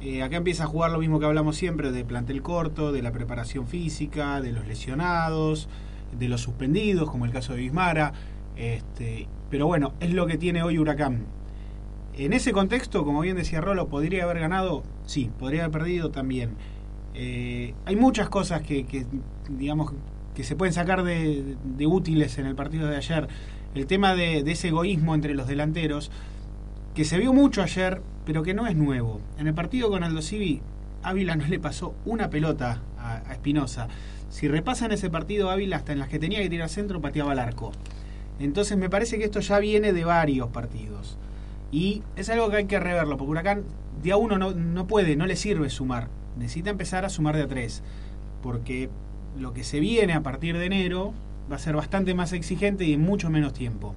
eh, 0.00 0.22
acá 0.22 0.36
empieza 0.36 0.64
a 0.64 0.66
jugar 0.66 0.90
lo 0.90 0.98
mismo 0.98 1.18
que 1.18 1.26
hablamos 1.26 1.56
siempre, 1.56 1.90
de 1.90 2.04
plantel 2.04 2.42
corto, 2.42 2.92
de 2.92 3.02
la 3.02 3.12
preparación 3.12 3.66
física, 3.66 4.40
de 4.40 4.52
los 4.52 4.66
lesionados, 4.66 5.68
de 6.18 6.28
los 6.28 6.40
suspendidos, 6.40 7.10
como 7.10 7.24
el 7.24 7.32
caso 7.32 7.54
de 7.54 7.60
Bismara. 7.60 8.12
Este, 8.56 9.28
pero 9.50 9.66
bueno, 9.66 9.92
es 10.00 10.12
lo 10.12 10.26
que 10.26 10.38
tiene 10.38 10.62
hoy 10.62 10.78
Huracán. 10.78 11.26
En 12.14 12.32
ese 12.32 12.52
contexto, 12.52 13.04
como 13.04 13.20
bien 13.20 13.36
decía 13.36 13.60
Rolo, 13.60 13.88
¿podría 13.88 14.24
haber 14.24 14.40
ganado? 14.40 14.82
Sí, 15.04 15.30
podría 15.38 15.64
haber 15.64 15.80
perdido 15.80 16.10
también. 16.10 16.50
Eh, 17.14 17.74
hay 17.84 17.96
muchas 17.96 18.28
cosas 18.28 18.62
que, 18.62 18.86
que, 18.86 19.06
digamos, 19.50 19.92
que 20.34 20.42
se 20.44 20.56
pueden 20.56 20.72
sacar 20.72 21.02
de, 21.02 21.56
útiles 21.86 22.38
en 22.38 22.46
el 22.46 22.54
partido 22.54 22.88
de 22.88 22.96
ayer. 22.96 23.28
El 23.74 23.86
tema 23.86 24.14
de, 24.14 24.42
de 24.42 24.52
ese 24.52 24.68
egoísmo 24.68 25.14
entre 25.14 25.34
los 25.34 25.46
delanteros, 25.46 26.10
que 26.94 27.04
se 27.04 27.18
vio 27.18 27.34
mucho 27.34 27.62
ayer, 27.62 28.00
pero 28.24 28.42
que 28.42 28.54
no 28.54 28.66
es 28.66 28.76
nuevo. 28.76 29.20
En 29.38 29.46
el 29.46 29.54
partido 29.54 29.90
con 29.90 30.02
Aldo 30.02 30.22
Civi, 30.22 30.62
Ávila 31.02 31.36
no 31.36 31.46
le 31.46 31.58
pasó 31.58 31.94
una 32.06 32.30
pelota 32.30 32.80
a, 32.98 33.16
a 33.28 33.32
Espinosa. 33.32 33.88
Si 34.36 34.48
repasan 34.48 34.92
ese 34.92 35.08
partido, 35.08 35.48
Ávila 35.48 35.76
hasta 35.76 35.92
en 35.94 35.98
las 35.98 36.10
que 36.10 36.18
tenía 36.18 36.42
que 36.42 36.50
tirar 36.50 36.68
centro 36.68 37.00
pateaba 37.00 37.32
al 37.32 37.38
arco. 37.38 37.72
Entonces 38.38 38.76
me 38.76 38.90
parece 38.90 39.16
que 39.16 39.24
esto 39.24 39.40
ya 39.40 39.58
viene 39.60 39.94
de 39.94 40.04
varios 40.04 40.48
partidos. 40.48 41.16
Y 41.72 42.02
es 42.16 42.28
algo 42.28 42.50
que 42.50 42.56
hay 42.56 42.66
que 42.66 42.78
reverlo, 42.78 43.16
porque 43.16 43.30
Huracán 43.30 43.64
de 44.02 44.12
a 44.12 44.18
uno 44.18 44.36
no, 44.36 44.50
no 44.50 44.86
puede, 44.86 45.16
no 45.16 45.24
le 45.24 45.36
sirve 45.36 45.70
sumar. 45.70 46.08
Necesita 46.36 46.68
empezar 46.68 47.06
a 47.06 47.08
sumar 47.08 47.34
de 47.34 47.44
a 47.44 47.48
tres. 47.48 47.82
Porque 48.42 48.90
lo 49.38 49.54
que 49.54 49.64
se 49.64 49.80
viene 49.80 50.12
a 50.12 50.22
partir 50.22 50.58
de 50.58 50.66
enero 50.66 51.14
va 51.50 51.56
a 51.56 51.58
ser 51.58 51.74
bastante 51.74 52.12
más 52.12 52.34
exigente 52.34 52.84
y 52.84 52.92
en 52.92 53.00
mucho 53.00 53.30
menos 53.30 53.54
tiempo. 53.54 53.94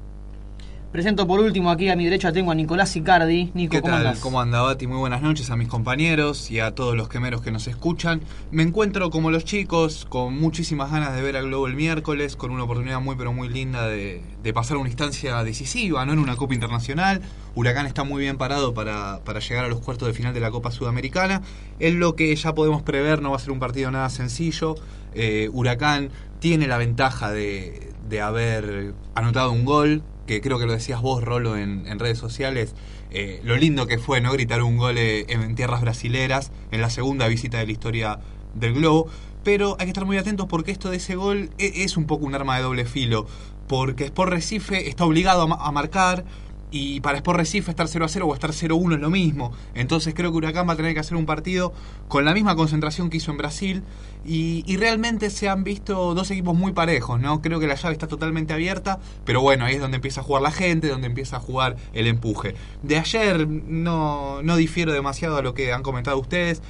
Presento 0.91 1.27
por 1.27 1.39
último 1.39 1.69
aquí 1.69 1.87
a 1.89 1.95
mi 1.95 2.05
derecha 2.05 2.31
tengo 2.33 2.49
a 2.49 2.55
Nicolás 2.55 2.95
Icardi. 2.95 3.51
Nico, 3.53 3.73
¿Qué 3.73 3.81
¿cómo 3.81 3.93
tal? 3.93 4.07
andás? 4.07 4.19
¿Cómo 4.21 4.41
anda 4.41 4.63
Bati? 4.63 4.87
Muy 4.87 4.97
buenas 4.97 5.21
noches 5.21 5.51
a 5.51 5.55
mis 5.55 5.67
compañeros 5.67 6.49
y 6.49 6.61
a 6.61 6.73
todos 6.73 6.97
los 6.97 7.07
quemeros 7.09 7.43
que 7.43 7.51
nos 7.51 7.67
escuchan. 7.67 8.21
Me 8.49 8.63
encuentro 8.63 9.11
como 9.11 9.29
los 9.29 9.45
chicos, 9.45 10.07
con 10.09 10.39
muchísimas 10.39 10.89
ganas 10.91 11.13
de 11.15 11.21
ver 11.21 11.37
al 11.37 11.45
Globo 11.45 11.67
el 11.67 11.75
miércoles, 11.75 12.35
con 12.35 12.49
una 12.49 12.63
oportunidad 12.63 12.99
muy 13.01 13.15
pero 13.17 13.31
muy 13.33 13.49
linda 13.49 13.85
de, 13.87 14.23
de 14.41 14.51
pasar 14.53 14.77
una 14.77 14.89
instancia 14.89 15.43
decisiva, 15.43 16.03
¿no? 16.07 16.13
En 16.13 16.19
una 16.19 16.35
Copa 16.35 16.55
Internacional. 16.55 17.21
Huracán 17.53 17.85
está 17.85 18.03
muy 18.03 18.23
bien 18.23 18.39
parado 18.39 18.73
para, 18.73 19.19
para 19.23 19.41
llegar 19.41 19.65
a 19.65 19.67
los 19.67 19.81
cuartos 19.81 20.07
de 20.07 20.15
final 20.15 20.33
de 20.33 20.39
la 20.39 20.49
Copa 20.49 20.71
Sudamericana. 20.71 21.43
Es 21.77 21.93
lo 21.93 22.15
que 22.15 22.35
ya 22.35 22.55
podemos 22.55 22.81
prever, 22.81 23.21
no 23.21 23.29
va 23.29 23.35
a 23.35 23.39
ser 23.39 23.51
un 23.51 23.59
partido 23.59 23.91
nada 23.91 24.09
sencillo. 24.09 24.73
Eh, 25.13 25.51
Huracán 25.53 26.09
tiene 26.39 26.65
la 26.65 26.79
ventaja 26.79 27.29
de, 27.31 27.93
de 28.09 28.21
haber 28.21 28.95
anotado 29.13 29.51
un 29.51 29.65
gol, 29.65 30.01
que 30.29 30.41
creo 30.41 30.59
que 30.59 30.67
lo 30.67 30.73
decías 30.73 31.01
vos, 31.01 31.23
Rolo, 31.23 31.57
en, 31.57 31.87
en 31.87 31.97
redes 31.97 32.19
sociales, 32.19 32.75
eh, 33.09 33.41
lo 33.43 33.57
lindo 33.57 33.87
que 33.87 33.97
fue 33.97 34.21
no 34.21 34.31
gritar 34.31 34.61
un 34.61 34.77
gol 34.77 34.99
eh, 34.99 35.25
en 35.27 35.55
tierras 35.55 35.81
brasileras 35.81 36.51
en 36.69 36.81
la 36.81 36.91
segunda 36.91 37.27
visita 37.27 37.57
de 37.57 37.65
la 37.65 37.71
historia 37.71 38.19
del 38.53 38.73
globo. 38.75 39.07
Pero 39.43 39.75
hay 39.79 39.85
que 39.87 39.89
estar 39.89 40.05
muy 40.05 40.17
atentos 40.19 40.45
porque 40.47 40.71
esto 40.71 40.91
de 40.91 40.97
ese 40.97 41.15
gol 41.15 41.49
e- 41.57 41.83
es 41.83 41.97
un 41.97 42.05
poco 42.05 42.27
un 42.27 42.35
arma 42.35 42.57
de 42.57 42.61
doble 42.61 42.85
filo. 42.85 43.25
Porque 43.67 44.03
Sport 44.05 44.31
Recife 44.31 44.87
está 44.87 45.03
obligado 45.05 45.51
a, 45.51 45.67
a 45.67 45.71
marcar 45.71 46.25
y 46.71 46.99
para 47.01 47.17
Sport 47.17 47.39
Recife 47.39 47.71
estar 47.71 47.87
0 47.87 48.05
a 48.05 48.07
0 48.07 48.27
o 48.27 48.33
estar 48.33 48.53
0 48.53 48.75
a 48.75 48.77
1 48.77 48.95
es 48.95 49.01
lo 49.01 49.09
mismo. 49.09 49.51
Entonces 49.73 50.13
creo 50.13 50.31
que 50.31 50.37
Huracán 50.37 50.67
va 50.67 50.73
a 50.73 50.75
tener 50.75 50.93
que 50.93 50.99
hacer 50.99 51.17
un 51.17 51.25
partido 51.25 51.73
con 52.07 52.25
la 52.25 52.33
misma 52.33 52.55
concentración 52.55 53.09
que 53.09 53.17
hizo 53.17 53.31
en 53.31 53.37
Brasil. 53.37 53.83
Y, 54.25 54.63
realmente 54.77 55.29
se 55.29 55.49
han 55.49 55.63
visto 55.63 56.13
dos 56.13 56.31
equipos 56.31 56.55
muy 56.55 56.71
parejos, 56.71 57.19
¿no? 57.19 57.41
Creo 57.41 57.59
que 57.59 57.67
la 57.67 57.75
llave 57.75 57.93
está 57.93 58.07
totalmente 58.07 58.53
abierta, 58.53 58.99
pero 59.25 59.41
bueno, 59.41 59.65
ahí 59.65 59.75
es 59.75 59.81
donde 59.81 59.95
empieza 59.95 60.21
a 60.21 60.23
jugar 60.23 60.41
la 60.41 60.51
gente, 60.51 60.87
donde 60.87 61.07
empieza 61.07 61.37
a 61.37 61.39
jugar 61.39 61.75
el 61.93 62.07
empuje. 62.07 62.55
De 62.81 62.97
ayer 62.97 63.47
no, 63.47 64.41
no 64.41 64.55
difiero 64.55 64.93
demasiado 64.93 65.37
a 65.37 65.41
lo 65.41 65.53
que 65.53 65.73
han 65.73 65.83
comentado 65.83 66.17
ustedes. 66.17 66.61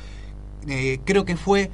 Eh, 0.68 1.00
creo 1.06 1.26
que 1.26 1.38
fue 1.38 1.72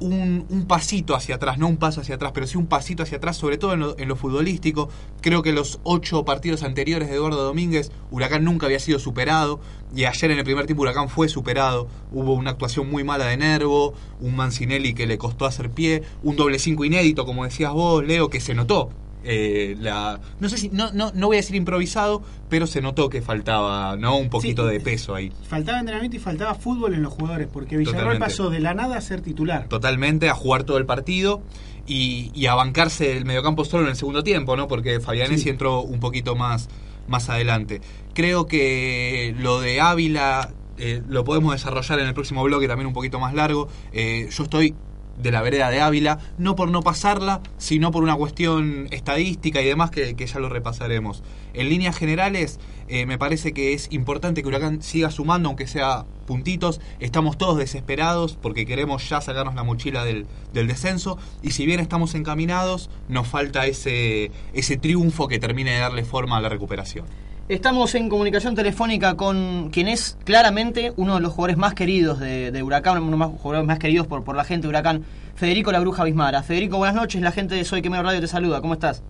un, 0.00 0.46
un 0.48 0.66
pasito 0.66 1.14
hacia 1.14 1.36
atrás, 1.36 1.58
no 1.58 1.68
un 1.68 1.76
paso 1.76 2.00
hacia 2.00 2.16
atrás, 2.16 2.32
pero 2.34 2.46
sí 2.46 2.58
un 2.58 2.66
pasito 2.66 3.02
hacia 3.02 3.18
atrás, 3.18 3.36
sobre 3.36 3.58
todo 3.58 3.72
en 3.74 3.80
lo, 3.80 3.98
en 3.98 4.08
lo 4.08 4.16
futbolístico. 4.16 4.88
Creo 5.20 5.42
que 5.42 5.52
los 5.52 5.80
ocho 5.82 6.24
partidos 6.24 6.62
anteriores 6.62 7.08
de 7.08 7.14
Eduardo 7.14 7.42
Domínguez, 7.42 7.90
Huracán 8.10 8.44
nunca 8.44 8.66
había 8.66 8.78
sido 8.78 8.98
superado, 8.98 9.60
y 9.94 10.04
ayer 10.04 10.30
en 10.30 10.38
el 10.38 10.44
primer 10.44 10.66
tiempo 10.66 10.82
Huracán 10.82 11.08
fue 11.08 11.28
superado. 11.28 11.88
Hubo 12.12 12.34
una 12.34 12.50
actuación 12.50 12.90
muy 12.90 13.04
mala 13.04 13.26
de 13.26 13.36
Nervo, 13.36 13.94
un 14.20 14.36
Mancinelli 14.36 14.94
que 14.94 15.06
le 15.06 15.18
costó 15.18 15.46
hacer 15.46 15.70
pie, 15.70 16.02
un 16.22 16.36
doble 16.36 16.58
cinco 16.58 16.84
inédito, 16.84 17.24
como 17.24 17.44
decías 17.44 17.72
vos, 17.72 18.04
Leo, 18.04 18.28
que 18.28 18.40
se 18.40 18.54
notó. 18.54 18.90
Eh, 19.28 19.76
la, 19.80 20.20
no 20.38 20.48
sé 20.48 20.56
si, 20.56 20.68
no, 20.68 20.92
no, 20.92 21.10
no 21.12 21.26
voy 21.26 21.36
a 21.36 21.40
decir 21.40 21.56
improvisado, 21.56 22.22
pero 22.48 22.66
se 22.68 22.80
notó 22.80 23.08
que 23.08 23.22
faltaba 23.22 23.96
¿no? 23.96 24.16
un 24.16 24.30
poquito 24.30 24.66
Sí. 24.68 24.72
de 24.74 24.80
peso 24.80 25.14
ahí. 25.16 25.32
Faltaba 25.48 25.80
entrenamiento 25.80 26.16
y 26.16 26.20
faltaba 26.20 26.54
fútbol 26.54 26.94
en 26.94 27.02
los 27.02 27.12
jugadores, 27.12 27.48
porque 27.52 27.76
Villarroel 27.76 28.02
Totalmente. 28.04 28.24
pasó 28.24 28.50
de 28.50 28.60
la 28.60 28.74
nada 28.74 28.96
a 28.96 29.00
ser 29.00 29.20
titular. 29.22 29.66
totalmente 29.68 30.28
a 30.28 30.34
jugar 30.34 30.62
todo 30.62 30.78
el 30.78 30.86
partido 30.86 31.42
y, 31.88 32.30
y 32.34 32.46
a 32.46 32.54
bancarse 32.54 33.16
el 33.16 33.24
mediocampo 33.24 33.64
solo 33.64 33.82
en 33.84 33.90
el 33.90 33.96
segundo 33.96 34.22
tiempo, 34.22 34.56
¿no? 34.56 34.68
Porque 34.68 35.00
Fabianesi 35.00 35.42
Sí. 35.44 35.48
entró 35.48 35.80
un 35.82 35.98
poquito 35.98 36.36
más, 36.36 36.68
más 37.08 37.28
adelante. 37.28 37.80
Creo 38.14 38.46
que 38.46 39.34
lo 39.40 39.60
de 39.60 39.80
Ávila 39.80 40.50
eh, 40.78 41.02
lo 41.08 41.24
podemos 41.24 41.52
desarrollar 41.52 41.98
en 42.00 42.06
el 42.06 42.14
próximo 42.14 42.42
bloque 42.44 42.68
también 42.68 42.86
un 42.86 42.92
poquito 42.92 43.18
más 43.18 43.34
largo. 43.34 43.68
Eh, 43.92 44.28
yo 44.30 44.44
estoy 44.44 44.74
de 45.18 45.30
la 45.30 45.42
vereda 45.42 45.70
de 45.70 45.80
Ávila, 45.80 46.18
no 46.38 46.56
por 46.56 46.70
no 46.70 46.82
pasarla, 46.82 47.40
sino 47.58 47.90
por 47.90 48.02
una 48.02 48.16
cuestión 48.16 48.88
estadística 48.90 49.62
y 49.62 49.66
demás 49.66 49.90
que, 49.90 50.14
que 50.14 50.26
ya 50.26 50.38
lo 50.38 50.48
repasaremos. 50.48 51.22
En 51.54 51.68
líneas 51.68 51.96
generales, 51.96 52.60
eh, 52.88 53.06
me 53.06 53.18
parece 53.18 53.52
que 53.52 53.72
es 53.72 53.88
importante 53.90 54.42
que 54.42 54.48
Huracán 54.48 54.82
siga 54.82 55.10
sumando, 55.10 55.48
aunque 55.48 55.66
sea 55.66 56.04
puntitos. 56.26 56.80
Estamos 57.00 57.38
todos 57.38 57.58
desesperados 57.58 58.38
porque 58.40 58.66
queremos 58.66 59.08
ya 59.08 59.20
sacarnos 59.20 59.54
la 59.54 59.64
mochila 59.64 60.04
del, 60.04 60.26
del 60.52 60.66
descenso 60.66 61.18
y 61.42 61.52
si 61.52 61.66
bien 61.66 61.80
estamos 61.80 62.14
encaminados, 62.14 62.90
nos 63.08 63.26
falta 63.26 63.66
ese, 63.66 64.30
ese 64.52 64.76
triunfo 64.76 65.28
que 65.28 65.38
termine 65.38 65.72
de 65.72 65.78
darle 65.78 66.04
forma 66.04 66.36
a 66.36 66.40
la 66.40 66.48
recuperación. 66.48 67.06
Estamos 67.48 67.94
en 67.94 68.08
comunicación 68.08 68.56
telefónica 68.56 69.16
con 69.16 69.70
quien 69.70 69.86
es 69.86 70.18
claramente 70.24 70.92
uno 70.96 71.14
de 71.14 71.20
los 71.20 71.32
jugadores 71.32 71.56
más 71.56 71.74
queridos 71.74 72.18
de, 72.18 72.50
de 72.50 72.62
Huracán, 72.62 72.96
uno 72.98 73.04
de 73.06 73.10
los 73.12 73.18
más- 73.20 73.40
jugadores 73.40 73.66
más 73.68 73.78
queridos 73.78 74.08
por, 74.08 74.24
por 74.24 74.34
la 74.34 74.42
gente 74.42 74.62
de 74.66 74.70
Huracán, 74.70 75.04
Federico 75.36 75.70
La 75.70 75.78
Bruja 75.78 76.02
Bismara. 76.02 76.42
Federico, 76.42 76.78
buenas 76.78 76.96
noches, 76.96 77.22
la 77.22 77.30
gente 77.30 77.54
de 77.54 77.64
Soy 77.64 77.82
Quemero 77.82 78.02
Radio 78.02 78.20
te 78.20 78.26
saluda, 78.26 78.60
¿cómo 78.60 78.74
estás? 78.74 79.00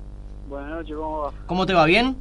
Buenas 0.50 0.68
noches, 0.70 0.94
¿cómo 0.94 1.18
va? 1.22 1.32
¿Cómo 1.46 1.64
te 1.64 1.72
va? 1.72 1.86
¿Bien? 1.86 2.14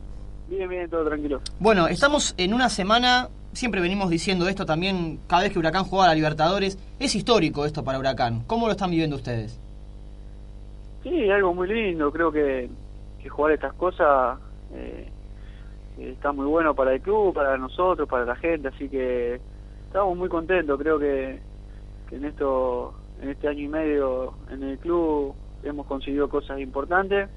Bien, 0.48 0.69
bien, 0.69 0.89
todo 0.89 1.05
tranquilo. 1.05 1.41
Bueno, 1.60 1.88
estamos 1.88 2.34
en 2.38 2.53
una 2.53 2.69
semana, 2.69 3.27
siempre 3.51 3.81
venimos 3.81 4.10
diciendo 4.10 4.48
esto 4.48 4.65
también, 4.65 5.19
cada 5.27 5.41
vez 5.41 5.51
que 5.51 5.60
Huracán 5.60 5.84
juega 5.84 6.05
a 6.05 6.07
la 6.10 6.15
Libertadores, 6.15 6.77
es 6.98 7.13
histórico 7.13 7.65
esto 7.65 7.84
para 7.84 8.00
Huracán. 8.00 8.45
¿Cómo 8.48 8.67
lo 8.67 8.72
están 8.72 8.89
viviendo 8.89 9.17
ustedes? 9.17 9.60
Sí, 11.03 11.29
algo 11.29 11.53
muy 11.53 11.67
lindo, 11.67 12.10
creo 12.10 12.31
que, 12.31 12.69
que 13.22 13.27
jugar 13.27 13.51
estas 13.51 13.74
cosas 13.74 14.39
eh, 14.74 15.10
está 15.98 16.32
muy 16.32 16.46
bueno 16.46 16.75
para 16.75 16.94
el 16.94 17.02
club, 17.02 17.34
para 17.34 17.58
nosotros, 17.58 18.08
para 18.08 18.25
la 18.25 18.36
gente, 18.36 18.68
así 18.68 18.90
que 18.90 19.40
estamos 19.88 20.18
muy 20.18 20.30
contentos, 20.30 20.80
creo 20.80 21.00
que, 21.00 21.40
en 22.12 22.25
esto 22.25 22.94
en 23.22 23.30
este 23.30 23.48
año 23.48 23.62
y 23.62 23.68
medio 23.68 24.34
en 24.50 24.62
el 24.64 24.78
club 24.78 25.34
hemos 25.64 25.86
conseguido 25.88 26.30
cosas 26.30 26.60
importantes 26.60 27.30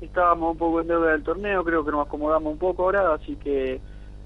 estábamos 0.00 0.52
un 0.52 0.58
poco 0.58 0.80
en 0.80 0.88
deuda 0.88 1.12
del 1.12 1.22
torneo, 1.22 1.64
creo 1.64 1.84
que 1.84 1.90
nos 1.90 2.06
acomodamos 2.06 2.52
un 2.52 2.58
poco 2.58 2.84
ahora, 2.84 3.14
así 3.14 3.36
que 3.36 3.80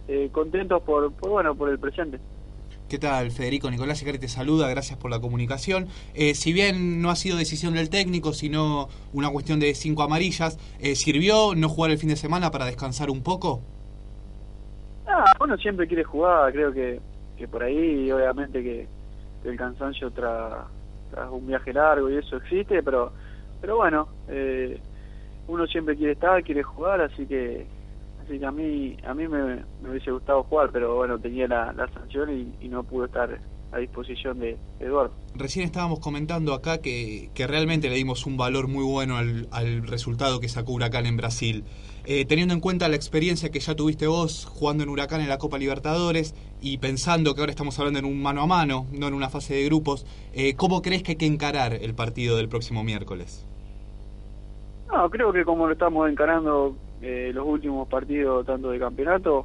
eh, 0.08 0.28
contentos 0.32 0.82
por, 0.82 1.12
por, 1.12 1.30
bueno, 1.30 1.54
por 1.54 1.68
el 1.68 1.78
presente. 1.78 2.20
¿Qué 2.88 2.98
tal, 2.98 3.30
Federico? 3.30 3.70
Nicolás 3.70 4.02
Icari 4.02 4.18
te 4.18 4.28
saluda, 4.28 4.68
gracias 4.68 4.98
por 4.98 5.10
la 5.10 5.18
comunicación. 5.18 5.88
Eh, 6.12 6.34
si 6.34 6.52
bien 6.52 7.00
no 7.00 7.08
ha 7.08 7.16
sido 7.16 7.38
decisión 7.38 7.72
del 7.72 7.88
técnico, 7.88 8.34
sino 8.34 8.88
una 9.14 9.30
cuestión 9.30 9.58
de 9.58 9.74
cinco 9.74 10.02
amarillas, 10.02 10.58
eh, 10.80 10.94
¿sirvió 10.94 11.54
no 11.54 11.70
jugar 11.70 11.92
el 11.92 11.98
fin 11.98 12.10
de 12.10 12.16
semana 12.16 12.50
para 12.50 12.66
descansar 12.66 13.08
un 13.08 13.22
poco? 13.22 13.62
Ah, 15.06 15.24
uno 15.40 15.56
siempre 15.56 15.86
quiere 15.86 16.04
jugar, 16.04 16.52
creo 16.52 16.72
que, 16.74 17.00
que 17.38 17.48
por 17.48 17.62
ahí, 17.62 18.12
obviamente 18.12 18.62
que, 18.62 18.86
el 19.44 19.56
cansancio 19.56 20.10
tras 20.10 20.66
un 21.30 21.46
viaje 21.46 21.72
largo 21.72 22.10
y 22.10 22.16
eso 22.16 22.36
existe, 22.36 22.82
pero, 22.82 23.12
pero 23.60 23.76
bueno, 23.76 24.08
eh, 24.28 24.78
uno 25.48 25.66
siempre 25.66 25.96
quiere 25.96 26.12
estar, 26.12 26.42
quiere 26.42 26.62
jugar, 26.62 27.00
así 27.00 27.26
que 27.26 27.66
así 28.24 28.38
que 28.38 28.46
a 28.46 28.50
mí 28.50 28.96
a 29.06 29.14
mí 29.14 29.28
me, 29.28 29.64
me 29.82 29.90
hubiese 29.90 30.10
gustado 30.10 30.42
jugar, 30.44 30.70
pero 30.72 30.96
bueno, 30.96 31.18
tenía 31.18 31.46
la, 31.46 31.72
la 31.72 31.88
sanción 31.92 32.30
y, 32.30 32.64
y 32.64 32.68
no 32.68 32.82
pude 32.82 33.06
estar 33.06 33.38
a 33.72 33.78
disposición 33.78 34.38
de 34.38 34.56
Eduardo. 34.78 35.12
Recién 35.34 35.64
estábamos 35.64 35.98
comentando 35.98 36.54
acá 36.54 36.78
que, 36.78 37.30
que 37.34 37.46
realmente 37.48 37.88
le 37.88 37.96
dimos 37.96 38.24
un 38.24 38.36
valor 38.36 38.68
muy 38.68 38.84
bueno 38.84 39.16
al, 39.16 39.48
al 39.50 39.86
resultado 39.88 40.38
que 40.38 40.48
sacó 40.48 40.72
Huracán 40.72 41.06
en 41.06 41.16
Brasil. 41.16 41.64
Eh, 42.06 42.24
teniendo 42.24 42.54
en 42.54 42.60
cuenta 42.60 42.88
la 42.88 42.96
experiencia 42.96 43.50
que 43.50 43.58
ya 43.58 43.74
tuviste 43.74 44.06
vos 44.06 44.44
jugando 44.44 44.84
en 44.84 44.90
Huracán 44.90 45.22
en 45.22 45.28
la 45.28 45.38
Copa 45.38 45.58
Libertadores 45.58 46.34
y 46.60 46.78
pensando 46.78 47.34
que 47.34 47.40
ahora 47.40 47.50
estamos 47.50 47.76
hablando 47.78 47.98
en 47.98 48.04
un 48.04 48.22
mano 48.22 48.42
a 48.42 48.46
mano, 48.46 48.86
no 48.92 49.08
en 49.08 49.14
una 49.14 49.28
fase 49.28 49.54
de 49.54 49.64
grupos, 49.64 50.06
eh, 50.34 50.54
¿cómo 50.54 50.80
crees 50.80 51.02
que 51.02 51.12
hay 51.12 51.16
que 51.16 51.26
encarar 51.26 51.72
el 51.72 51.94
partido 51.94 52.36
del 52.36 52.48
próximo 52.48 52.84
miércoles? 52.84 53.44
No, 54.92 55.10
creo 55.10 55.32
que 55.32 55.44
como 55.44 55.66
lo 55.66 55.72
estamos 55.72 56.08
encarando 56.08 56.76
eh, 57.04 57.32
los 57.34 57.46
últimos 57.46 57.86
partidos, 57.86 58.46
tanto 58.46 58.70
de 58.70 58.78
campeonato 58.78 59.44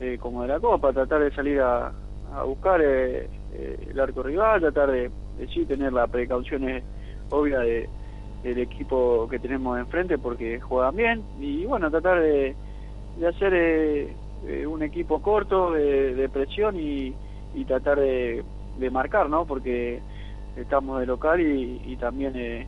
eh, 0.00 0.18
como 0.20 0.42
de 0.42 0.48
la 0.48 0.58
Copa, 0.58 0.92
tratar 0.92 1.22
de 1.22 1.30
salir 1.32 1.60
a, 1.60 1.92
a 2.34 2.42
buscar 2.44 2.80
eh, 2.82 3.28
eh, 3.52 3.88
el 3.90 4.00
arco 4.00 4.22
rival, 4.22 4.60
tratar 4.60 4.90
de, 4.90 5.10
de 5.38 5.48
sí 5.48 5.64
tener 5.66 5.92
las 5.92 6.10
precauciones 6.10 6.82
obvias 7.30 7.62
de, 7.62 7.88
del 8.42 8.58
equipo 8.58 9.28
que 9.28 9.38
tenemos 9.38 9.78
enfrente 9.78 10.18
porque 10.18 10.60
juegan 10.60 10.96
bien 10.96 11.22
y 11.38 11.64
bueno, 11.64 11.90
tratar 11.90 12.20
de, 12.20 12.54
de 13.18 13.26
hacer 13.28 13.52
eh, 13.54 14.66
un 14.66 14.82
equipo 14.82 15.20
corto 15.22 15.72
de, 15.72 16.28
presión 16.32 16.76
y, 16.76 17.14
y 17.54 17.64
tratar 17.64 18.00
de, 18.00 18.42
marcar, 18.90 19.28
¿no? 19.28 19.44
Porque 19.44 20.00
estamos 20.56 20.98
de 21.00 21.06
local 21.06 21.40
y, 21.40 21.82
y 21.84 21.96
también 21.96 22.66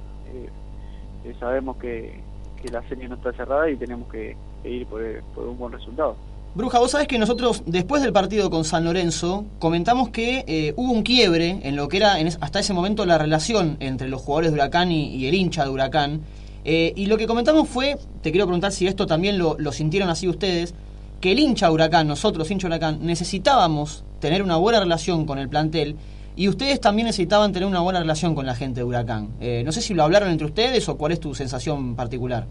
sabemos 1.41 1.79
que, 1.79 2.22
que 2.62 2.71
la 2.71 2.87
serie 2.88 3.09
no 3.09 3.16
está 3.16 3.33
cerrada 3.33 3.69
y 3.71 3.76
tenemos 3.76 4.09
que, 4.11 4.37
ir 4.64 4.87
por, 4.87 5.02
eh, 5.02 5.21
por 5.35 5.47
un 5.47 5.59
buen 5.59 5.73
resultado. 5.73 6.16
Bruja, 6.54 6.81
vos 6.81 6.90
sabés 6.90 7.09
que 7.09 7.19
nosotros, 7.19 7.62
después 7.64 8.02
del 8.02 8.12
partido 8.12 8.50
con 8.50 8.66
San 8.66 8.85
Lorenzo, 8.85 9.47
comentamos 9.59 10.11
que 10.11 10.45
eh, 10.47 10.75
hubo 10.76 10.92
un 10.92 11.02
quiebre 11.02 11.61
en 11.62 11.76
lo 11.76 11.88
que 11.88 11.97
era 11.97 12.16
hasta 12.40 12.61
ese 12.61 12.75
momento 12.75 13.07
la 13.07 13.16
relación 13.16 13.78
entre 13.81 14.09
los 14.09 14.21
jugadores 14.21 14.50
de 14.50 14.57
Huracán 14.57 14.92
y, 14.92 15.26
el 15.26 15.35
hincha 15.35 15.64
de 15.64 15.71
Huracán. 15.71 16.21
Eh, 16.66 16.92
y 16.95 17.07
lo 17.07 17.16
que 17.16 17.26
comentamos 17.26 17.71
fue, 17.71 17.97
te 18.21 18.33
quiero 18.33 18.45
preguntar 18.45 18.71
si 18.71 18.87
esto 18.87 19.07
también 19.07 19.38
lo, 19.38 19.57
sintieron 19.73 20.11
así 20.11 20.28
ustedes, 20.28 20.75
que 21.23 21.33
el 21.33 21.38
hincha 21.38 21.71
Huracán, 21.71 22.07
nosotros 22.07 22.50
hincha 22.50 22.66
Huracán, 22.66 22.99
necesitábamos 23.00 24.04
tener 24.21 24.42
una 24.42 24.57
buena 24.57 24.81
relación 24.81 25.25
con 25.25 25.38
el 25.38 25.49
plantel 25.49 25.97
y 26.36 26.48
ustedes 26.48 26.80
también 26.80 27.06
necesitaban 27.06 27.52
tener 27.52 27.68
una 27.68 27.80
buena 27.80 28.00
relación 28.00 28.34
con 28.34 28.46
la 28.46 28.54
gente 28.54 28.80
de 28.80 28.84
Huracán. 28.84 29.30
Eh, 29.40 29.62
no 29.64 29.72
sé 29.72 29.80
si 29.80 29.94
lo 29.94 30.02
hablaron 30.02 30.30
entre 30.30 30.46
ustedes 30.46 30.88
o 30.88 30.96
cuál 30.96 31.12
es 31.12 31.20
tu 31.20 31.34
sensación 31.34 31.94
particular. 31.96 32.46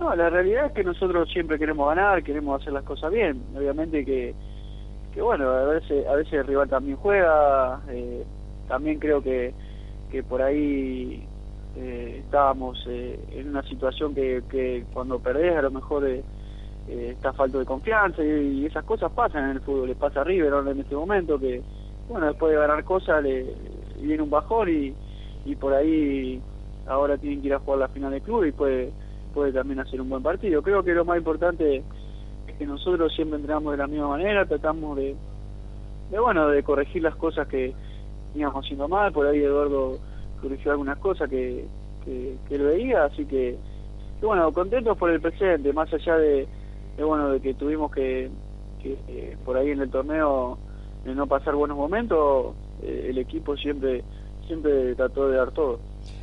No, 0.00 0.14
la 0.14 0.30
realidad 0.30 0.66
es 0.66 0.72
que 0.72 0.84
nosotros 0.84 1.28
siempre 1.30 1.58
queremos 1.58 1.88
ganar, 1.88 2.22
queremos 2.22 2.60
hacer 2.60 2.72
las 2.72 2.84
cosas 2.84 3.12
bien. 3.12 3.42
Obviamente 3.56 4.04
que, 4.04 4.34
que 5.12 5.20
bueno, 5.20 5.48
a 5.50 5.64
veces, 5.64 6.06
a 6.06 6.14
veces 6.14 6.32
el 6.34 6.46
rival 6.46 6.68
también 6.68 6.96
juega. 6.96 7.80
eh, 7.90 8.24
también 8.68 8.98
creo 8.98 9.22
que, 9.22 9.52
que 10.10 10.22
por 10.22 10.42
ahí 10.42 11.26
eh, 11.76 12.22
estábamos 12.24 12.84
eh, 12.86 13.18
en 13.32 13.48
una 13.48 13.62
situación 13.62 14.14
que, 14.14 14.42
que 14.48 14.84
cuando 14.92 15.18
perdés 15.18 15.56
a 15.56 15.62
lo 15.62 15.70
mejor 15.70 16.06
eh, 16.06 16.22
eh, 16.88 17.10
está 17.12 17.32
falto 17.32 17.58
de 17.58 17.64
confianza 17.64 18.22
y, 18.22 18.66
esas 18.66 18.84
cosas 18.84 19.10
pasan 19.12 19.44
en 19.44 19.50
el 19.56 19.60
fútbol. 19.60 19.88
Le 19.88 19.94
pasa 19.94 20.20
a 20.20 20.24
River 20.24 20.52
en 20.68 20.80
este 20.80 20.94
momento 20.94 21.38
que, 21.38 21.62
bueno, 22.08 22.26
después 22.26 22.52
de 22.52 22.58
ganar 22.58 22.84
cosas 22.84 23.22
le, 23.22 23.54
viene 24.00 24.22
un 24.22 24.30
bajón 24.30 24.68
y, 24.68 24.94
y 25.44 25.56
por 25.56 25.74
ahí 25.74 26.40
ahora 26.86 27.18
tienen 27.18 27.40
que 27.40 27.48
ir 27.48 27.54
a 27.54 27.58
jugar 27.58 27.80
la 27.80 27.88
final 27.88 28.10
del 28.10 28.22
club 28.22 28.44
y 28.44 28.52
puede 28.52 28.92
puede 29.34 29.52
también 29.52 29.80
hacer 29.80 30.00
un 30.00 30.08
buen 30.08 30.22
partido. 30.22 30.62
Creo 30.62 30.82
que 30.82 30.92
lo 30.92 31.04
más 31.04 31.18
importante 31.18 31.82
es 32.46 32.56
que 32.56 32.66
nosotros 32.66 33.14
siempre 33.14 33.36
entrenamos 33.36 33.72
de 33.72 33.78
la 33.78 33.86
misma 33.86 34.08
manera, 34.08 34.46
tratamos 34.46 34.96
de, 34.96 35.14
de 36.10 36.18
bueno, 36.18 36.48
de 36.48 36.62
corregir 36.62 37.02
las 37.02 37.14
cosas 37.14 37.46
que 37.46 37.74
íbamos 38.34 38.64
haciendo 38.64 38.88
mal, 38.88 39.12
por 39.12 39.26
ahí 39.26 39.42
Eduardo 39.42 39.98
corrigió 40.40 40.72
algunas 40.72 40.98
cosas 40.98 41.28
que, 41.28 41.66
que, 42.04 42.36
que 42.48 42.54
él 42.54 42.62
veía, 42.62 43.04
así 43.04 43.24
que, 43.26 43.56
que 44.18 44.26
bueno, 44.26 44.52
contentos 44.52 44.96
por 44.96 45.10
el 45.10 45.20
presente, 45.20 45.72
más 45.72 45.92
allá 45.92 46.16
de, 46.16 46.48
de 46.96 47.04
bueno, 47.04 47.30
de 47.30 47.40
que 47.40 47.54
tuvimos 47.54 47.92
que, 47.92 48.30
que 48.82 48.98
eh, 49.08 49.36
por 49.44 49.56
ahí 49.56 49.70
en 49.70 49.80
el 49.80 49.90
torneo 49.90 50.58
de 51.08 51.14
no 51.14 51.26
pasar 51.26 51.54
buenos 51.54 51.76
momentos, 51.76 52.54
eh, 52.82 53.06
el 53.10 53.18
equipo 53.18 53.56
siempre 53.56 54.04
siempre 54.46 54.94
trató 54.94 55.28
de 55.28 55.36
dar 55.36 55.50
todo. 55.50 55.78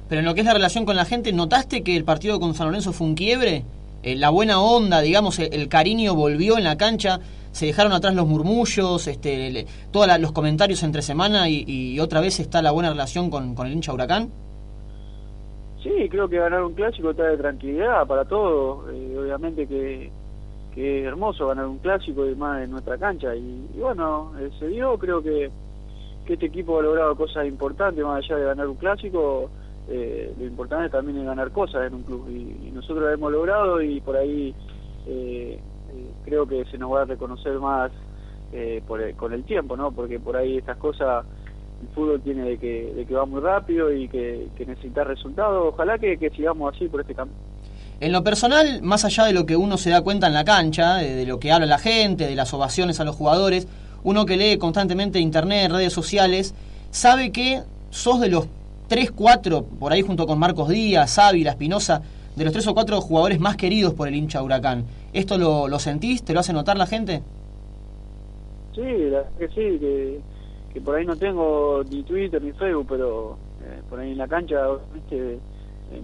Pero 0.09 0.19
en 0.19 0.25
lo 0.25 0.33
que 0.33 0.41
es 0.41 0.45
la 0.45 0.53
relación 0.53 0.85
con 0.85 0.95
la 0.95 1.05
gente, 1.05 1.31
¿notaste 1.33 1.83
que 1.83 1.95
el 1.95 2.03
partido 2.03 2.39
con 2.39 2.53
San 2.53 2.67
Lorenzo 2.67 2.93
fue 2.93 3.07
un 3.07 3.15
quiebre? 3.15 3.63
Eh, 4.03 4.15
la 4.15 4.29
buena 4.29 4.59
onda, 4.59 5.01
digamos, 5.01 5.39
el, 5.39 5.53
el 5.53 5.67
cariño 5.67 6.15
volvió 6.15 6.57
en 6.57 6.63
la 6.63 6.77
cancha, 6.77 7.19
se 7.51 7.65
dejaron 7.65 7.93
atrás 7.93 8.13
los 8.15 8.27
murmullos, 8.27 9.07
este, 9.07 9.65
todos 9.91 10.07
los 10.19 10.31
comentarios 10.31 10.83
entre 10.83 11.01
semana 11.01 11.49
y, 11.49 11.63
y 11.67 11.99
otra 11.99 12.19
vez 12.19 12.39
está 12.39 12.61
la 12.61 12.71
buena 12.71 12.89
relación 12.89 13.29
con, 13.29 13.55
con 13.55 13.67
el 13.67 13.73
hincha 13.73 13.93
Huracán. 13.93 14.29
Sí, 15.81 16.09
creo 16.09 16.27
que 16.27 16.37
ganar 16.37 16.63
un 16.63 16.73
clásico 16.73 17.13
trae 17.13 17.37
tranquilidad 17.37 18.07
para 18.07 18.25
todos. 18.25 18.91
Eh, 18.91 19.17
obviamente 19.19 19.67
que, 19.67 20.11
que 20.75 21.01
es 21.01 21.07
hermoso 21.07 21.47
ganar 21.47 21.65
un 21.67 21.79
clásico 21.79 22.27
y 22.27 22.35
más 22.35 22.63
en 22.63 22.71
nuestra 22.71 22.97
cancha. 22.97 23.33
Y, 23.35 23.67
bueno, 23.79 24.33
eh, 24.39 24.51
se 24.59 24.67
dio, 24.67 24.97
creo 24.99 25.23
que, 25.23 25.49
que 26.25 26.33
este 26.33 26.47
equipo 26.47 26.79
ha 26.79 26.83
logrado 26.83 27.15
cosas 27.15 27.47
importantes 27.47 28.03
más 28.03 28.23
allá 28.23 28.37
de 28.37 28.45
ganar 28.45 28.67
un 28.67 28.75
clásico. 28.75 29.49
eh, 29.87 30.33
lo 30.37 30.45
importante 30.45 30.89
también 30.89 31.19
es 31.19 31.25
ganar 31.25 31.51
cosas 31.51 31.87
en 31.87 31.93
un 31.95 32.03
club. 32.03 32.27
Y, 32.29 32.67
y 32.67 32.71
nosotros 32.71 32.99
lo 33.05 33.09
hemos 33.11 33.31
logrado 33.31 33.81
y 33.81 34.01
por 34.01 34.17
ahí 34.17 34.53
eh, 35.07 35.59
eh, 35.93 36.13
creo 36.25 36.47
que 36.47 36.65
se 36.65 36.77
nos 36.77 36.91
va 36.91 37.03
a 37.03 37.05
reconocer 37.05 37.59
más 37.59 37.91
eh, 38.51 38.81
por 38.87 39.01
el- 39.01 39.15
con 39.15 39.33
el 39.33 39.43
tiempo, 39.45 39.77
¿no? 39.77 39.91
Porque 39.91 40.19
por 40.19 40.35
ahí 40.37 40.57
estas 40.57 40.77
cosas 40.77 41.25
el 41.81 41.87
fútbol 41.89 42.21
tiene 42.21 42.43
de 42.45 42.57
que, 42.57 42.93
de 42.93 43.05
que 43.05 43.13
va 43.13 43.25
muy 43.25 43.41
rápido 43.41 43.91
y 43.93 44.07
que, 44.09 44.49
que 44.55 44.65
necesita 44.65 45.03
resultados. 45.03 45.73
Ojalá 45.73 45.99
que, 45.99 46.17
que 46.17 46.29
sigamos 46.31 46.73
así 46.75 46.87
por 46.89 47.01
este 47.01 47.15
camino. 47.15 47.37
En 48.01 48.11
lo 48.11 48.23
personal, 48.23 48.81
más 48.81 49.05
allá 49.05 49.23
de 49.23 49.33
lo 49.33 49.45
que 49.45 49.55
uno 49.55 49.77
se 49.77 49.89
da 49.89 50.01
cuenta 50.01 50.27
en 50.27 50.33
la 50.33 50.43
cancha, 50.43 50.95
de, 50.95 51.25
lo 51.25 51.39
que 51.39 51.51
habla 51.51 51.65
la 51.65 51.77
gente, 51.77 52.27
de 52.27 52.35
las 52.35 52.53
ovaciones 52.53 52.99
a 52.99 53.05
los 53.05 53.15
jugadores, 53.15 53.67
uno 54.03 54.25
que 54.25 54.35
lee 54.35 54.57
constantemente 54.57 55.19
internet, 55.19 55.71
redes 55.71 55.93
sociales, 55.93 56.53
sabe 56.91 57.31
que 57.31 57.63
sos 57.91 58.19
de 58.19 58.29
los 58.29 58.47
3, 58.89 59.11
4, 59.11 59.63
por 59.79 59.93
ahí 59.93 60.01
junto 60.01 60.27
con 60.27 60.37
Marcos 60.37 60.69
Díaz, 60.69 61.17
Ávila, 61.17 61.51
Espinosa, 61.51 62.01
de 62.35 62.43
los 62.43 62.51
3 62.51 62.67
o 62.67 62.73
4 62.73 62.99
jugadores 62.99 63.39
más 63.39 63.55
queridos 63.55 63.93
por 63.93 64.09
el 64.09 64.15
hincha 64.15 64.43
Huracán. 64.43 64.85
¿Esto 65.13 65.37
lo, 65.37 65.69
lo 65.69 65.79
sentís? 65.79 66.23
¿Te 66.23 66.33
lo 66.33 66.41
hace 66.41 66.51
notar 66.51 66.77
la 66.77 66.87
gente? 66.87 67.23
Sí, 68.75 68.81
la 68.81 69.23
que 69.39 69.47
sí, 69.47 69.79
que, 69.79 70.19
que 70.73 70.81
por 70.81 70.95
ahí 70.95 71.05
no 71.05 71.15
tengo 71.15 71.81
ni 71.89 72.03
Twitter 72.03 72.41
ni 72.41 72.51
Facebook, 72.51 72.87
pero 72.89 73.37
eh, 73.63 73.81
por 73.89 74.01
ahí 74.01 74.11
en 74.11 74.17
la 74.17 74.27
cancha 74.27 74.57
me 74.93 75.39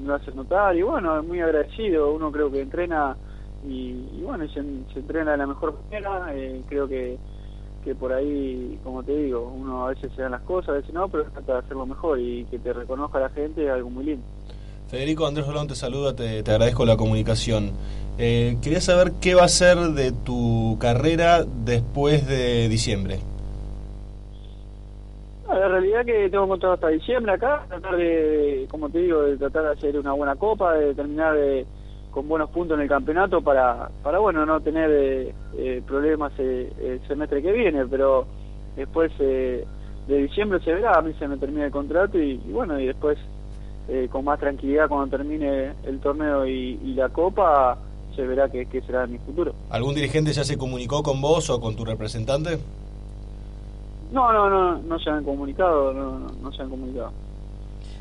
lo 0.03 0.15
hace 0.15 0.31
notar 0.31 0.75
y 0.75 0.81
bueno, 0.81 1.19
es 1.19 1.25
muy 1.25 1.39
agradecido, 1.39 2.11
uno 2.13 2.31
creo 2.31 2.51
que 2.51 2.61
entrena 2.61 3.15
y, 3.67 4.07
y 4.17 4.21
bueno, 4.23 4.47
se, 4.47 4.61
se 4.93 4.99
entrena 4.99 5.31
de 5.31 5.37
la 5.37 5.47
mejor 5.47 5.75
manera, 5.83 6.33
eh, 6.33 6.61
creo 6.67 6.87
que, 6.87 7.17
que 7.83 7.95
por 7.95 8.13
ahí, 8.13 8.79
como 8.83 9.03
te 9.03 9.15
digo, 9.15 9.51
uno 9.55 9.85
a 9.85 9.89
veces 9.89 10.11
se 10.15 10.21
dan 10.21 10.31
las 10.31 10.41
cosas, 10.41 10.69
a 10.69 10.73
veces 10.73 10.93
no, 10.93 11.07
pero 11.09 11.25
trata 11.25 11.53
de 11.53 11.59
hacerlo 11.59 11.85
mejor 11.85 12.19
y 12.19 12.45
que 12.45 12.59
te 12.59 12.73
reconozca 12.73 13.19
la 13.19 13.29
gente 13.29 13.65
es 13.65 13.71
algo 13.71 13.89
muy 13.89 14.05
lindo. 14.05 14.23
Federico 14.87 15.25
Andrés 15.25 15.47
Rolón 15.47 15.67
te 15.67 15.75
saluda, 15.75 16.15
te, 16.15 16.43
te 16.43 16.51
agradezco 16.51 16.85
la 16.85 16.97
comunicación. 16.97 17.71
Eh, 18.17 18.57
quería 18.61 18.81
saber 18.81 19.13
qué 19.21 19.35
va 19.35 19.45
a 19.45 19.47
ser 19.47 19.77
de 19.77 20.11
tu 20.11 20.77
carrera 20.79 21.45
después 21.45 22.27
de 22.27 22.67
diciembre. 22.67 23.19
La 25.53 25.67
realidad 25.67 26.05
que 26.05 26.29
tengo 26.29 26.47
contrato 26.47 26.73
hasta 26.75 26.87
diciembre 26.89 27.33
acá, 27.33 27.65
tratar 27.67 27.95
de, 27.97 28.67
como 28.71 28.89
te 28.89 28.99
digo, 28.99 29.21
de 29.23 29.37
tratar 29.37 29.63
de 29.63 29.71
hacer 29.71 29.99
una 29.99 30.13
buena 30.13 30.35
copa, 30.35 30.73
de 30.75 30.93
terminar 30.95 31.35
de- 31.35 31.65
con 32.11 32.27
buenos 32.27 32.49
puntos 32.49 32.75
en 32.77 32.83
el 32.83 32.89
campeonato 32.89 33.41
para, 33.41 33.89
para 34.03 34.19
bueno, 34.19 34.45
no 34.45 34.59
tener 34.59 34.89
eh, 34.91 35.33
eh, 35.57 35.81
problemas 35.87 36.33
eh, 36.39 36.69
el 36.81 37.07
semestre 37.07 37.41
que 37.41 37.51
viene, 37.53 37.85
pero 37.85 38.25
después 38.75 39.11
eh, 39.19 39.65
de 40.07 40.17
diciembre 40.23 40.59
se 40.63 40.73
verá, 40.73 40.97
a 40.97 41.01
mí 41.01 41.13
se 41.19 41.27
me 41.27 41.37
termina 41.37 41.65
el 41.65 41.71
contrato 41.71 42.17
y, 42.19 42.35
bueno, 42.51 42.77
y 42.79 42.87
después 42.87 43.17
eh, 43.87 44.07
con 44.11 44.25
más 44.25 44.39
tranquilidad 44.41 44.89
cuando 44.89 45.15
termine 45.15 45.71
el 45.85 45.99
torneo 45.99 46.45
y, 46.45 46.77
la 46.95 47.07
Copa, 47.09 47.77
se 48.15 48.23
verá 48.27 48.49
qué 48.49 48.67
será 48.85 49.07
mi 49.07 49.17
futuro. 49.19 49.53
¿Algún 49.69 49.95
dirigente 49.95 50.33
ya 50.33 50.43
se 50.43 50.57
comunicó 50.57 51.03
con 51.03 51.21
vos 51.21 51.49
o 51.49 51.61
con 51.61 51.75
tu 51.77 51.85
representante? 51.85 52.57
No, 54.11 54.31
no, 54.33 54.49
no, 54.49 54.77
no 54.77 54.99
se 54.99 55.09
han 55.09 55.23
comunicado, 55.23 55.93
no, 55.93 56.19
no, 56.19 56.27
no 56.41 56.51
se 56.51 56.61
han 56.61 56.69
comunicado. 56.69 57.11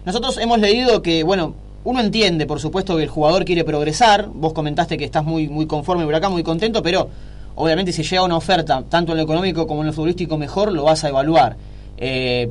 Nosotros 0.05 0.39
hemos 0.39 0.59
leído 0.59 1.03
que, 1.03 1.23
bueno, 1.23 1.55
uno 1.85 2.01
entiende, 2.01 2.47
por 2.47 2.61
supuesto, 2.61 2.97
que 2.97 3.05
el 3.05 3.09
jugador 3.09 3.45
quiere 3.45 3.65
progresar. 3.65 4.29
Vos 4.33 4.53
comentaste 4.53 4.99
que 4.99 5.05
estás 5.05 5.25
muy, 5.25 5.49
muy 5.49 5.67
conforme, 5.67 6.05
Huracán, 6.05 6.33
muy 6.33 6.43
contento, 6.43 6.83
pero 6.83 7.09
obviamente 7.55 7.93
si 7.93 8.03
llega 8.03 8.25
una 8.25 8.37
oferta, 8.37 8.83
tanto 8.89 9.13
en 9.13 9.19
lo 9.19 9.25
económico 9.25 9.67
como 9.67 9.83
en 9.83 9.89
lo 9.89 9.93
futbolístico 9.93 10.37
mejor, 10.37 10.73
lo 10.73 10.85
vas 10.85 11.05
a 11.05 11.09
evaluar. 11.09 11.57
Eh, 11.97 12.51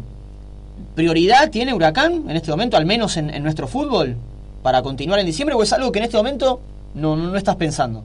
¿Prioridad 0.95 1.49
tiene 1.49 1.73
Huracán 1.73 2.29
en 2.29 2.35
este 2.35 2.51
momento, 2.51 2.77
al 2.77 2.85
menos 2.85 3.17
en, 3.17 3.29
en 3.29 3.43
nuestro 3.43 3.67
fútbol, 3.67 4.15
para 4.63 4.81
continuar 4.81 5.19
en 5.19 5.25
diciembre, 5.25 5.55
o 5.55 5.63
es 5.63 5.73
algo 5.73 5.91
que 5.91 5.99
en 5.99 6.05
este 6.05 6.17
momento 6.17 6.61
no, 6.95 7.15
no, 7.15 7.27
no 7.27 7.35
estás 7.35 7.55
pensando? 7.55 8.03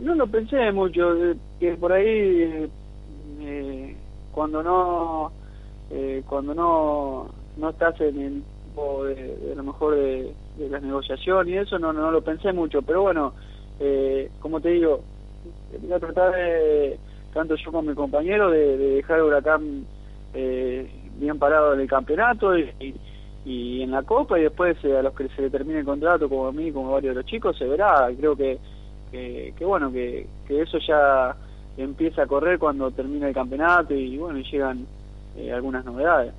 No 0.00 0.14
lo 0.14 0.26
pensé 0.26 0.72
mucho, 0.72 1.14
eh, 1.14 1.36
que 1.60 1.74
por 1.74 1.92
ahí 1.92 2.04
eh, 2.06 2.68
eh, 3.40 3.96
cuando 4.38 4.62
no 4.62 5.32
eh, 5.90 6.22
cuando 6.24 6.54
no 6.54 7.26
no 7.56 7.70
estás 7.70 8.00
en 8.00 8.20
el 8.20 8.42
tipo 8.66 9.04
de, 9.04 9.36
de 9.36 9.56
lo 9.56 9.64
mejor 9.64 9.96
de, 9.96 10.32
de 10.56 10.68
las 10.68 10.80
negociaciones 10.80 11.52
y 11.52 11.56
eso 11.56 11.76
no, 11.80 11.92
no 11.92 12.12
lo 12.12 12.22
pensé 12.22 12.52
mucho, 12.52 12.80
pero 12.82 13.02
bueno, 13.02 13.32
eh, 13.80 14.30
como 14.38 14.60
te 14.60 14.68
digo, 14.68 15.00
voy 15.82 15.92
a 15.92 15.98
tratar 15.98 16.36
de, 16.36 17.00
tanto 17.34 17.56
yo 17.56 17.72
como 17.72 17.90
mi 17.90 17.96
compañero, 17.96 18.48
de, 18.48 18.78
de 18.78 18.88
dejar 18.94 19.18
a 19.18 19.24
Huracán 19.24 19.84
eh, 20.34 20.88
bien 21.16 21.36
parado 21.40 21.74
en 21.74 21.80
el 21.80 21.88
campeonato 21.88 22.56
y, 22.56 22.94
y, 23.44 23.82
en 23.82 23.90
la 23.90 24.04
Copa 24.04 24.38
y 24.38 24.42
después 24.42 24.76
eh, 24.84 24.98
a 24.98 25.02
los 25.02 25.14
que 25.14 25.26
se 25.30 25.42
le 25.42 25.50
termine 25.50 25.80
el 25.80 25.84
contrato, 25.84 26.28
como 26.28 26.46
a 26.46 26.52
mí, 26.52 26.70
como 26.70 26.90
a 26.90 26.92
varios 26.92 27.16
de 27.16 27.22
los 27.22 27.28
chicos, 27.28 27.58
se 27.58 27.66
verá. 27.66 28.08
Creo 28.16 28.36
que, 28.36 28.56
que, 29.10 29.52
que 29.58 29.64
bueno, 29.64 29.90
que, 29.90 30.28
que 30.46 30.62
eso 30.62 30.78
ya 30.78 31.34
empieza 31.78 32.22
a 32.22 32.26
correr 32.26 32.58
cuando 32.58 32.90
termina 32.90 33.28
el 33.28 33.34
campeonato 33.34 33.94
y 33.94 34.18
bueno, 34.18 34.40
llegan 34.40 34.86
eh, 35.36 35.52
algunas 35.52 35.84
novedades. 35.84 36.34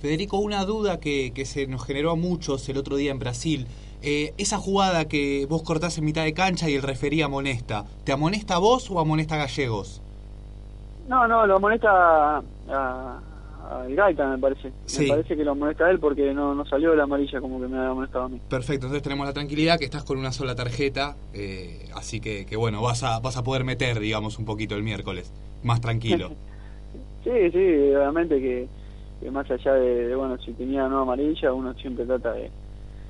Federico, 0.00 0.38
una 0.38 0.64
duda 0.64 0.98
que, 0.98 1.32
que 1.34 1.44
se 1.44 1.66
nos 1.66 1.84
generó 1.84 2.10
a 2.10 2.16
muchos 2.16 2.68
el 2.68 2.78
otro 2.78 2.96
día 2.96 3.10
en 3.10 3.18
Brasil. 3.18 3.66
Eh, 4.02 4.32
esa 4.38 4.56
jugada 4.56 5.06
que 5.06 5.46
vos 5.46 5.62
cortás 5.62 5.98
en 5.98 6.06
mitad 6.06 6.24
de 6.24 6.32
cancha 6.32 6.70
y 6.70 6.74
el 6.74 6.82
referí 6.82 7.20
amonesta, 7.20 7.84
¿te 8.04 8.12
amonesta 8.12 8.54
a 8.54 8.58
vos 8.58 8.90
o 8.90 8.98
amonesta 8.98 9.34
a 9.34 9.38
Gallegos? 9.38 10.00
No, 11.06 11.28
no, 11.28 11.46
lo 11.46 11.56
amonesta 11.56 12.38
a, 12.38 12.42
a, 12.70 13.20
a 13.70 13.86
el 13.86 13.94
Gaita, 13.94 14.28
me 14.28 14.38
parece. 14.38 14.72
Sí. 14.86 15.02
Me 15.02 15.08
parece 15.10 15.36
que 15.36 15.44
lo 15.44 15.52
amonesta 15.52 15.86
a 15.86 15.90
él 15.90 15.98
porque 15.98 16.34
no, 16.34 16.54
no 16.54 16.64
salió 16.66 16.90
de 16.90 16.96
la 16.96 17.04
amarilla 17.04 17.40
como 17.40 17.60
que 17.60 17.68
me 17.68 17.76
había 17.78 17.90
amonestado 17.90 18.24
a 18.24 18.28
mí. 18.28 18.40
Perfecto, 18.48 18.86
entonces 18.86 19.02
tenemos 19.02 19.26
la 19.26 19.32
tranquilidad 19.32 19.78
que 19.78 19.84
estás 19.84 20.04
con 20.04 20.18
una 20.18 20.32
sola 20.32 20.54
tarjeta, 20.54 21.16
eh, 21.32 21.88
así 21.94 22.20
que, 22.20 22.46
que 22.46 22.56
bueno, 22.56 22.82
vas 22.82 23.02
a, 23.02 23.20
vas 23.20 23.36
a 23.36 23.44
poder 23.44 23.64
meter, 23.64 24.00
digamos, 24.00 24.38
un 24.38 24.44
poquito 24.44 24.74
el 24.74 24.82
miércoles, 24.82 25.32
más 25.62 25.80
tranquilo. 25.80 26.30
Sí, 27.22 27.30
sí, 27.52 27.94
obviamente 27.94 28.40
que, 28.40 28.66
que 29.20 29.30
más 29.30 29.48
allá 29.50 29.74
de, 29.74 30.08
de, 30.08 30.16
bueno, 30.16 30.38
si 30.38 30.52
tenía 30.52 30.88
no 30.88 31.00
amarilla, 31.00 31.52
uno 31.52 31.74
siempre 31.74 32.06
trata 32.06 32.32
de, 32.32 32.50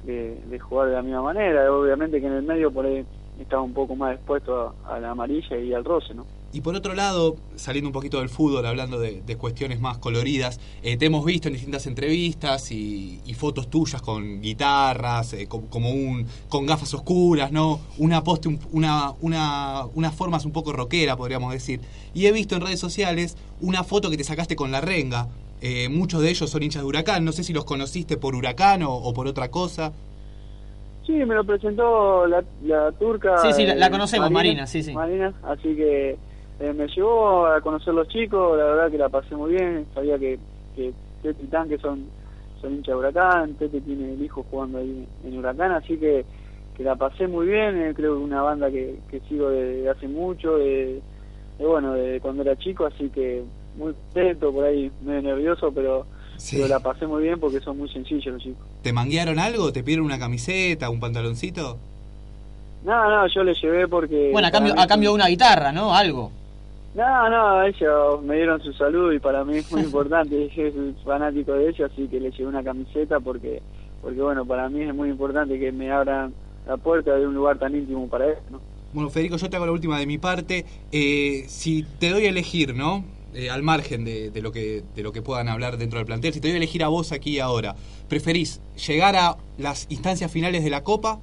de, 0.05 0.37
de 0.51 0.59
jugar 0.59 0.89
de 0.89 0.95
la 0.97 1.03
misma 1.03 1.23
manera. 1.23 1.73
Obviamente 1.73 2.21
que 2.21 2.27
en 2.27 2.33
el 2.33 2.43
medio 2.43 2.73
por 2.73 2.87
ahí 2.87 3.05
estaba 3.39 3.63
un 3.63 3.73
poco 3.73 3.95
más 3.95 4.17
expuesto 4.17 4.75
a, 4.85 4.97
a 4.97 4.99
la 4.99 5.13
amarilla 5.13 5.57
y 5.59 5.73
al 5.73 5.85
roce, 5.85 6.13
¿no? 6.15 6.27
Y 6.53 6.63
por 6.63 6.75
otro 6.75 6.95
lado, 6.95 7.37
saliendo 7.55 7.89
un 7.89 7.93
poquito 7.93 8.19
del 8.19 8.29
fútbol, 8.29 8.67
hablando 8.67 8.99
de, 8.99 9.23
de 9.25 9.37
cuestiones 9.37 9.79
más 9.81 9.99
coloridas, 9.99 10.59
eh, 10.83 10.97
te 10.97 11.07
hemos 11.07 11.25
visto 11.25 11.47
en 11.47 11.55
distintas 11.55 11.87
entrevistas 11.87 12.73
y, 12.73 13.21
y 13.25 13.35
fotos 13.35 13.71
tuyas 13.71 14.03
con 14.03 14.41
guitarras, 14.43 15.33
eh, 15.35 15.47
com- 15.47 15.67
como 15.69 15.91
un 15.91 16.27
con 16.49 16.67
gafas 16.67 16.93
oscuras, 16.93 17.53
¿no? 17.53 17.79
Una 17.99 18.25
poste, 18.25 18.49
un- 18.49 18.59
una, 18.73 19.13
una, 19.21 19.85
unas 19.95 20.13
formas 20.13 20.45
un 20.45 20.51
poco 20.51 20.73
rockera, 20.73 21.17
podríamos 21.17 21.53
decir. 21.53 21.81
Y 22.15 22.27
he 22.27 22.33
visto 22.33 22.57
en 22.57 22.63
redes 22.63 22.81
sociales 22.81 23.37
una 23.61 23.85
foto 23.85 24.11
que 24.11 24.17
te 24.17 24.25
sacaste 24.25 24.57
con 24.57 24.73
la 24.73 24.81
renga. 24.81 25.29
Eh, 25.61 25.89
muchos 25.89 26.21
de 26.21 26.31
ellos 26.31 26.51
son 26.51 26.65
hinchas 26.65 26.83
de 26.83 26.89
Huracán. 26.89 27.25
No 27.25 27.31
sé 27.31 27.45
si 27.45 27.53
los 27.53 27.65
conociste 27.65 28.17
por 28.17 28.35
Huracán 28.35 28.83
o, 28.83 28.93
o 28.93 29.15
por 29.15 29.29
otra 29.29 29.53
cosa. 29.53 29.93
Sí, 31.07 31.13
me 31.13 31.35
lo 31.35 31.45
presentó 31.45 32.27
la, 32.27 32.43
la 32.65 32.91
turca. 32.93 33.39
Sí, 33.39 33.53
sí, 33.53 33.67
la- 33.67 33.75
la 33.77 33.91
conocemos, 33.91 34.31
Marina, 34.33 34.67
sí, 34.67 34.83
sí. 34.83 34.93
Marina, 34.95 35.33
así 35.45 35.77
que 35.77 36.19
eh, 36.61 36.73
me 36.73 36.87
llevó 36.89 37.47
a 37.47 37.61
conocer 37.61 37.95
los 37.95 38.07
chicos, 38.09 38.57
la 38.57 38.65
verdad 38.65 38.91
que 38.91 38.99
la 38.99 39.09
pasé 39.09 39.35
muy 39.35 39.53
bien, 39.53 39.87
sabía 39.95 40.19
que, 40.19 40.39
que 40.77 40.93
Tete 41.23 41.43
y 41.43 41.47
Tan 41.47 41.69
que 41.69 41.79
son, 41.79 42.05
son 42.61 42.73
hinchas 42.75 42.95
de 42.95 42.97
Huracán, 42.97 43.55
Tete 43.55 43.81
tiene 43.81 44.13
el 44.15 44.23
hijo 44.23 44.45
jugando 44.51 44.79
ahí 44.79 45.07
en 45.25 45.39
Huracán, 45.39 45.73
así 45.73 45.97
que, 45.97 46.25
que 46.77 46.85
la 46.85 46.97
pasé 46.97 47.27
muy 47.27 47.47
bien, 47.47 47.77
eh, 47.81 47.93
creo 47.95 48.15
que 48.17 48.23
una 48.23 48.43
banda 48.43 48.71
que, 48.71 48.99
que 49.11 49.21
sigo 49.29 49.49
desde 49.51 49.89
hace 49.89 50.07
mucho, 50.09 50.57
de, 50.59 51.01
de, 51.59 51.67
bueno, 51.67 51.95
de 51.95 52.21
cuando 52.21 52.43
era 52.43 52.57
chico, 52.57 52.87
así 52.87 53.09
que 53.09 53.43
muy 53.77 53.93
contento, 53.95 54.53
por 54.53 54.65
ahí 54.65 54.91
medio 55.03 55.23
nervioso, 55.23 55.73
pero, 55.73 56.07
Sí. 56.37 56.57
pero 56.57 56.69
la 56.69 56.81
pasé 56.81 57.07
muy 57.07 57.23
bien 57.23 57.39
porque 57.39 57.61
son 57.61 57.77
muy 57.77 57.89
sencillos 57.91 58.33
los 58.33 58.43
chicos. 58.43 58.67
¿Te 58.83 58.95
manguearon 58.95 59.39
algo? 59.39 59.73
¿Te 59.73 59.83
pidieron 59.83 60.07
una 60.07 60.19
camiseta, 60.19 60.89
un 60.89 60.99
pantaloncito? 60.99 61.77
No, 62.83 63.11
no, 63.11 63.27
yo 63.29 63.45
le 63.45 63.53
llevé 63.55 63.87
porque... 63.87 64.31
Bueno, 64.33 64.49
a 64.49 64.51
cambio, 64.51 64.75
mí 64.75 64.81
a 64.83 64.87
cambio 64.87 65.11
de 65.11 65.15
un- 65.17 65.21
una 65.21 65.29
guitarra, 65.29 65.71
¿no? 65.71 65.95
Algo. 65.95 66.33
No, 66.95 67.31
no, 67.31 67.63
ellos 67.63 68.23
me 68.23 68.37
dieron 68.37 68.61
su 68.63 68.73
salud 68.73 69.13
y 69.13 69.21
para 69.21 69.45
mí 69.45 69.59
es 69.59 69.71
muy 69.71 69.81
importante. 69.85 70.49
Yo 70.49 70.71
soy 70.73 70.95
fanático 71.05 71.53
de 71.53 71.69
ellos, 71.69 71.91
así 71.93 72.09
que 72.09 72.21
le 72.21 72.31
llevé 72.31 72.47
una 72.47 72.65
camiseta 72.65 73.21
porque, 73.21 73.63
porque 74.03 74.21
bueno, 74.21 74.45
para 74.45 74.69
mí 74.69 74.83
es 74.83 74.95
muy 74.95 75.09
importante 75.09 75.59
que 75.59 75.71
me 75.73 75.91
abran 75.91 76.35
la 76.67 76.77
puerta 76.77 77.17
de 77.17 77.27
un 77.27 77.35
lugar 77.35 77.59
tan 77.59 77.75
íntimo 77.75 78.09
para 78.09 78.27
ellos, 78.27 78.43
¿no? 78.51 78.61
Bueno, 78.93 79.09
Federico, 79.09 79.37
yo 79.37 79.49
te 79.49 79.57
hago 79.57 79.67
la 79.67 79.73
última 79.73 80.01
de 80.01 80.07
mi 80.07 80.19
parte. 80.19 80.65
Eh, 80.91 81.45
si 81.47 81.85
te 82.01 82.11
doy 82.11 82.27
a 82.27 82.29
elegir, 82.29 82.75
¿no? 82.75 83.05
Eh, 83.35 83.49
al 83.49 83.63
margen 83.63 84.05
de, 84.05 84.31
de 84.31 84.43
lo 84.43 84.51
que, 84.51 84.83
de 84.97 85.03
lo 85.05 85.13
que 85.13 85.23
puedan 85.23 85.49
hablar 85.49 85.77
dentro 85.79 86.01
del 86.01 86.07
plantel, 86.07 86.33
si 86.33 86.41
te 86.41 86.49
doy 86.49 86.55
a 86.55 86.57
elegir 86.57 86.83
a 86.83 86.89
vos 86.89 87.13
aquí 87.13 87.37
y 87.37 87.39
ahora, 87.39 87.77
¿preferís 88.09 88.61
llegar 88.89 89.15
a 89.15 89.37
las 89.57 89.87
instancias 89.91 90.33
finales 90.33 90.65
de 90.65 90.71
la 90.71 90.83
Copa 90.83 91.21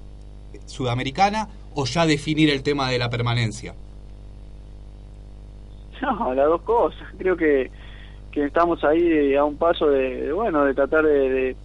Sudamericana 0.65 1.49
o 1.75 1.83
ya 1.85 2.05
definir 2.05 2.49
el 2.49 2.63
tema 2.63 2.89
de 2.89 2.99
la 2.99 3.09
permanencia? 3.09 3.75
No, 6.01 6.33
las 6.33 6.47
dos 6.47 6.61
cosas. 6.61 7.07
Creo 7.17 7.35
que, 7.35 7.71
que 8.31 8.45
estamos 8.45 8.83
ahí 8.83 9.35
a 9.35 9.43
un 9.43 9.57
paso 9.57 9.89
de, 9.89 10.23
de, 10.23 10.31
bueno, 10.33 10.65
de 10.65 10.73
tratar 10.73 11.05
de, 11.05 11.29
de, 11.29 11.55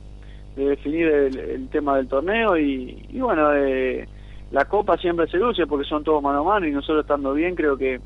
de 0.57 0.65
definir 0.71 1.07
el, 1.09 1.39
el 1.39 1.69
tema 1.69 1.97
del 1.97 2.09
torneo 2.09 2.57
y, 2.57 3.07
y 3.11 3.21
bueno, 3.21 3.51
de, 3.51 4.09
la 4.53 4.67
copa 4.67 4.99
siempre 4.99 5.27
se 5.29 5.39
luce 5.39 5.67
porque 5.67 5.89
son 5.89 6.05
todos 6.05 6.23
mano 6.23 6.41
a 6.41 6.45
mano 6.55 6.67
y 6.67 6.73
nosotros 6.73 7.01
estando 7.05 7.33
bien 7.33 7.55
creo 7.55 7.77
que, 7.77 8.01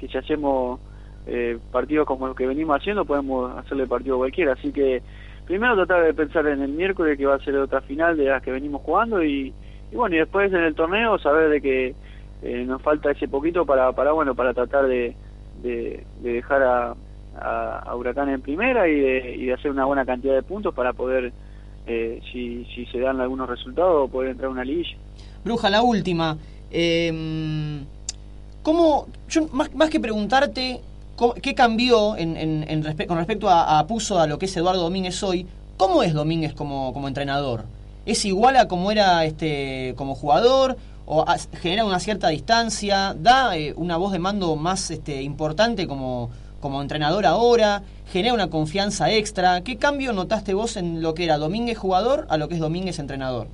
que 0.00 0.08
si 0.08 0.18
hacemos 0.18 0.80
eh, 1.26 1.58
partidos 1.70 2.06
como 2.06 2.26
los 2.26 2.36
que 2.36 2.46
venimos 2.46 2.76
haciendo 2.76 3.04
podemos 3.04 3.56
hacerle 3.56 3.86
partido 3.86 4.18
cualquiera. 4.18 4.54
Así 4.54 4.72
que 4.72 5.00
primero 5.46 5.76
tratar 5.76 6.04
de 6.04 6.12
pensar 6.12 6.46
en 6.48 6.60
el 6.60 6.72
miércoles 6.72 7.16
que 7.16 7.26
va 7.26 7.36
a 7.36 7.44
ser 7.44 7.56
otra 7.56 7.80
final 7.82 8.16
de 8.16 8.24
las 8.24 8.42
que 8.42 8.50
venimos 8.50 8.82
jugando 8.82 9.22
y, 9.22 9.54
y 9.92 9.96
bueno, 9.96 10.16
y 10.16 10.18
después 10.18 10.52
en 10.52 10.62
el 10.64 10.74
torneo 10.74 11.18
saber 11.18 11.48
de 11.50 11.60
que 11.60 11.94
eh, 12.42 12.64
nos 12.66 12.82
falta 12.82 13.12
ese 13.12 13.28
poquito 13.28 13.64
para, 13.64 13.92
para 13.92 14.10
bueno, 14.10 14.34
para 14.34 14.52
tratar 14.52 14.86
de 14.86 15.14
de, 15.62 16.04
de 16.20 16.32
dejar 16.32 16.62
a, 16.62 16.94
a, 17.40 17.94
Huracán 17.96 18.28
en 18.28 18.40
primera 18.40 18.88
y 18.88 18.98
de, 18.98 19.36
y 19.36 19.46
de, 19.46 19.52
hacer 19.54 19.70
una 19.70 19.84
buena 19.84 20.04
cantidad 20.04 20.34
de 20.34 20.42
puntos 20.42 20.74
para 20.74 20.92
poder, 20.92 21.32
eh, 21.86 22.20
si, 22.32 22.64
si 22.74 22.86
se 22.86 22.98
dan 22.98 23.20
algunos 23.20 23.48
resultados, 23.48 24.10
poder 24.10 24.30
entrar 24.30 24.48
a 24.48 24.52
una 24.52 24.64
liguilla. 24.64 24.96
Bruja, 25.44 25.70
la 25.70 25.82
última. 25.82 26.36
Eh, 26.70 27.80
¿Cómo, 28.62 29.08
yo 29.28 29.48
más, 29.48 29.74
más 29.74 29.90
que 29.90 29.98
preguntarte 29.98 30.80
qué 31.42 31.54
cambió 31.54 32.16
en, 32.16 32.36
en, 32.36 32.64
en 32.68 33.06
con 33.06 33.18
respecto 33.18 33.48
a, 33.48 33.78
a 33.78 33.86
Puso, 33.86 34.18
a 34.20 34.26
lo 34.26 34.38
que 34.38 34.46
es 34.46 34.56
Eduardo 34.56 34.82
Domínguez 34.82 35.22
hoy, 35.22 35.46
¿cómo 35.76 36.02
es 36.02 36.14
Domínguez 36.14 36.54
como, 36.54 36.92
como 36.92 37.08
entrenador? 37.08 37.64
¿Es 38.06 38.24
igual 38.24 38.56
a 38.56 38.68
como 38.68 38.90
era 38.90 39.24
este 39.24 39.94
como 39.96 40.14
jugador? 40.14 40.76
O 41.06 41.22
a, 41.26 41.36
genera 41.60 41.84
una 41.84 41.98
cierta 41.98 42.28
distancia, 42.28 43.14
da 43.14 43.56
eh, 43.56 43.74
una 43.76 43.96
voz 43.96 44.12
de 44.12 44.18
mando 44.18 44.56
más 44.56 44.90
este, 44.90 45.22
importante 45.22 45.86
como, 45.86 46.30
como 46.60 46.80
entrenador 46.80 47.26
ahora, 47.26 47.82
genera 48.06 48.34
una 48.34 48.50
confianza 48.50 49.12
extra. 49.12 49.62
¿Qué 49.62 49.76
cambio 49.76 50.12
notaste 50.12 50.54
vos 50.54 50.76
en 50.76 51.02
lo 51.02 51.14
que 51.14 51.24
era 51.24 51.38
Domínguez 51.38 51.78
jugador 51.78 52.26
a 52.28 52.36
lo 52.36 52.48
que 52.48 52.54
es 52.54 52.60
Domínguez 52.60 52.98
entrenador? 52.98 53.48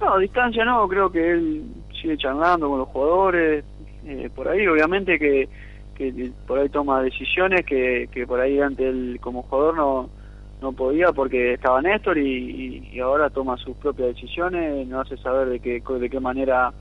No, 0.00 0.18
distancia 0.18 0.64
no, 0.64 0.88
creo 0.88 1.12
que 1.12 1.30
él 1.30 1.64
sigue 2.00 2.16
charlando 2.16 2.68
con 2.68 2.78
los 2.78 2.88
jugadores, 2.88 3.64
eh, 4.04 4.28
por 4.34 4.48
ahí 4.48 4.66
obviamente 4.66 5.18
que, 5.18 5.48
que 5.94 6.32
por 6.46 6.58
ahí 6.58 6.68
toma 6.68 7.02
decisiones 7.02 7.64
que, 7.64 8.08
que 8.10 8.26
por 8.26 8.40
ahí 8.40 8.58
antes 8.58 8.84
él 8.84 9.18
como 9.20 9.42
jugador 9.42 9.76
no 9.76 10.21
no 10.62 10.72
podía 10.72 11.12
porque 11.12 11.54
estaba 11.54 11.82
Néstor 11.82 12.16
y, 12.16 12.98
ahora 13.00 13.28
toma 13.30 13.56
sus 13.56 13.76
propias 13.76 14.14
decisiones, 14.14 14.86
nos 14.86 15.06
hace 15.06 15.20
saber 15.20 15.48
de 15.48 15.60
qué, 15.60 15.82
de 15.82 16.10
qué 16.10 16.20
manera 16.20 16.72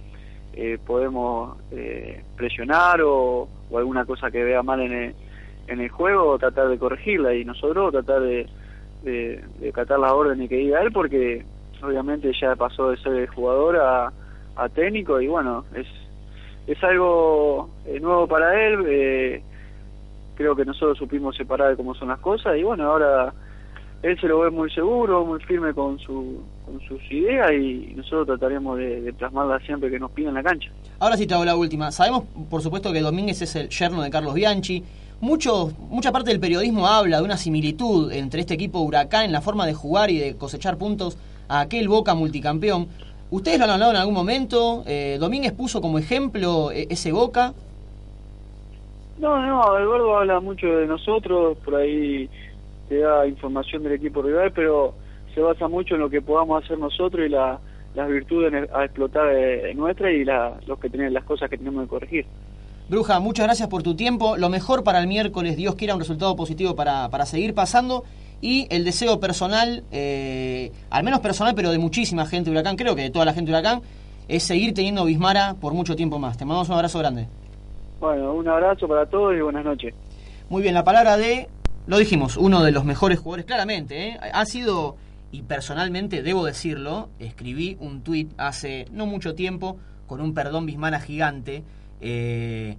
eh, 0.53 0.77
podemos 0.85 1.57
eh, 1.71 2.23
presionar 2.37 3.01
o, 3.01 3.49
alguna 3.75 4.05
cosa 4.05 4.29
que 4.29 4.43
vea 4.43 4.61
mal 4.61 4.81
en 4.81 4.93
el, 4.93 5.15
en 5.67 5.81
el 5.81 5.89
juego, 5.89 6.37
tratar 6.37 6.69
de 6.69 6.77
corregirla 6.77 7.33
y 7.33 7.43
nosotros 7.43 7.91
tratar 7.91 8.21
de, 8.21 8.47
de, 9.03 9.43
acatar 9.69 9.99
las 9.99 10.11
órdenes 10.11 10.47
que 10.47 10.57
diga 10.57 10.81
él, 10.81 10.91
porque 10.91 11.43
obviamente 11.81 12.31
ya 12.39 12.55
pasó 12.55 12.91
de 12.91 12.97
ser 12.97 13.27
jugador 13.27 13.77
a, 13.77 14.13
a 14.55 14.69
técnico 14.69 15.19
y 15.19 15.27
bueno, 15.27 15.65
es, 15.73 15.87
es 16.67 16.83
algo 16.83 17.69
eh, 17.87 17.99
nuevo 17.99 18.27
para 18.27 18.67
él. 18.67 18.85
eh, 18.87 19.43
creo 20.35 20.55
que 20.55 20.65
nosotros 20.65 20.97
supimos 20.97 21.35
separar 21.35 21.75
cómo 21.75 21.93
son 21.93 22.07
las 22.07 22.19
cosas 22.19 22.57
y 22.57 22.63
bueno, 22.63 22.85
ahora 22.85 23.31
él 24.03 24.19
se 24.19 24.27
lo 24.27 24.39
ve 24.39 24.49
muy 24.49 24.71
seguro, 24.71 25.25
muy 25.25 25.39
firme 25.41 25.73
con, 25.73 25.99
su, 25.99 26.41
con 26.65 26.79
sus 26.87 26.99
ideas 27.11 27.51
y 27.53 27.93
nosotros 27.95 28.27
trataremos 28.27 28.77
de, 28.77 29.01
de 29.01 29.13
plasmarlas 29.13 29.63
siempre 29.63 29.91
que 29.91 29.99
nos 29.99 30.11
pida 30.11 30.29
en 30.29 30.35
la 30.35 30.43
cancha. 30.43 30.71
Ahora 30.99 31.17
sí 31.17 31.27
te 31.27 31.33
hago 31.33 31.45
la 31.45 31.55
última. 31.55 31.91
Sabemos, 31.91 32.23
por 32.49 32.61
supuesto, 32.61 32.91
que 32.91 33.01
Domínguez 33.01 33.41
es 33.41 33.55
el 33.55 33.69
yerno 33.69 34.01
de 34.01 34.09
Carlos 34.09 34.33
Bianchi. 34.33 34.83
Mucho, 35.19 35.71
mucha 35.89 36.11
parte 36.11 36.31
del 36.31 36.39
periodismo 36.39 36.87
habla 36.87 37.17
de 37.17 37.23
una 37.23 37.37
similitud 37.37 38.11
entre 38.11 38.41
este 38.41 38.55
equipo 38.55 38.79
Huracán 38.79 39.25
en 39.25 39.31
la 39.31 39.41
forma 39.41 39.67
de 39.67 39.73
jugar 39.75 40.09
y 40.09 40.17
de 40.17 40.35
cosechar 40.35 40.77
puntos 40.77 41.15
a 41.47 41.61
aquel 41.61 41.87
Boca 41.87 42.15
multicampeón. 42.15 42.87
¿Ustedes 43.29 43.59
lo 43.59 43.65
han 43.65 43.71
hablado 43.71 43.91
en 43.91 43.97
algún 43.97 44.15
momento? 44.15 44.83
Eh, 44.87 45.17
¿Domínguez 45.19 45.51
puso 45.51 45.79
como 45.79 45.99
ejemplo 45.99 46.71
eh, 46.71 46.87
ese 46.89 47.11
Boca? 47.11 47.53
No, 49.19 49.39
no, 49.39 49.77
Eduardo 49.77 50.17
habla 50.17 50.39
mucho 50.39 50.65
de 50.65 50.87
nosotros, 50.87 51.55
por 51.63 51.75
ahí 51.75 52.27
te 52.91 52.99
da 52.99 53.25
información 53.25 53.83
del 53.83 53.93
equipo 53.93 54.21
rival, 54.21 54.51
pero 54.51 54.93
se 55.33 55.39
basa 55.39 55.69
mucho 55.69 55.95
en 55.95 56.01
lo 56.01 56.09
que 56.09 56.21
podamos 56.21 56.61
hacer 56.61 56.77
nosotros 56.77 57.25
y 57.25 57.29
la, 57.29 57.57
las 57.95 58.09
virtudes 58.09 58.69
a 58.69 58.83
explotar 58.83 59.33
eh, 59.33 59.73
nuestras 59.73 60.11
y 60.11 60.25
la, 60.25 60.59
los 60.67 60.77
que 60.77 60.89
tienen 60.89 61.13
las 61.13 61.23
cosas 61.23 61.49
que 61.49 61.57
tenemos 61.57 61.83
que 61.83 61.87
corregir. 61.87 62.25
Bruja, 62.89 63.21
muchas 63.21 63.45
gracias 63.45 63.69
por 63.69 63.81
tu 63.81 63.95
tiempo. 63.95 64.35
Lo 64.35 64.49
mejor 64.49 64.83
para 64.83 64.99
el 64.99 65.07
miércoles, 65.07 65.55
Dios 65.55 65.75
quiera 65.75 65.93
un 65.93 66.01
resultado 66.01 66.35
positivo 66.35 66.75
para, 66.75 67.07
para 67.07 67.25
seguir 67.25 67.53
pasando. 67.53 68.03
Y 68.41 68.67
el 68.69 68.83
deseo 68.83 69.21
personal, 69.21 69.85
eh, 69.93 70.73
al 70.89 71.05
menos 71.05 71.21
personal, 71.21 71.55
pero 71.55 71.71
de 71.71 71.77
muchísima 71.79 72.25
gente 72.25 72.49
de 72.49 72.57
Huracán, 72.57 72.75
creo 72.75 72.93
que 72.93 73.03
de 73.03 73.09
toda 73.09 73.23
la 73.23 73.31
gente 73.31 73.53
de 73.53 73.57
Huracán, 73.57 73.83
es 74.27 74.43
seguir 74.43 74.73
teniendo 74.73 75.05
Bismara 75.05 75.55
por 75.61 75.73
mucho 75.73 75.95
tiempo 75.95 76.19
más. 76.19 76.37
Te 76.37 76.43
mandamos 76.43 76.67
un 76.67 76.75
abrazo 76.75 76.99
grande. 76.99 77.27
Bueno, 78.01 78.33
un 78.33 78.49
abrazo 78.49 78.85
para 78.85 79.05
todos 79.05 79.33
y 79.33 79.39
buenas 79.39 79.63
noches. 79.63 79.93
Muy 80.49 80.61
bien, 80.61 80.73
la 80.73 80.83
palabra 80.83 81.15
de, 81.15 81.47
lo 81.91 81.97
dijimos, 81.97 82.37
uno 82.37 82.63
de 82.63 82.71
los 82.71 82.85
mejores 82.85 83.19
jugadores, 83.19 83.43
claramente, 83.43 84.07
¿eh? 84.07 84.19
ha 84.31 84.45
sido, 84.45 84.95
y 85.29 85.41
personalmente 85.41 86.23
debo 86.23 86.45
decirlo, 86.45 87.09
escribí 87.19 87.75
un 87.81 88.01
tuit 88.01 88.31
hace 88.37 88.85
no 88.93 89.05
mucho 89.05 89.35
tiempo 89.35 89.77
con 90.07 90.21
un 90.21 90.33
perdón 90.33 90.65
Bismara 90.65 91.01
gigante. 91.01 91.65
Eh, 91.99 92.77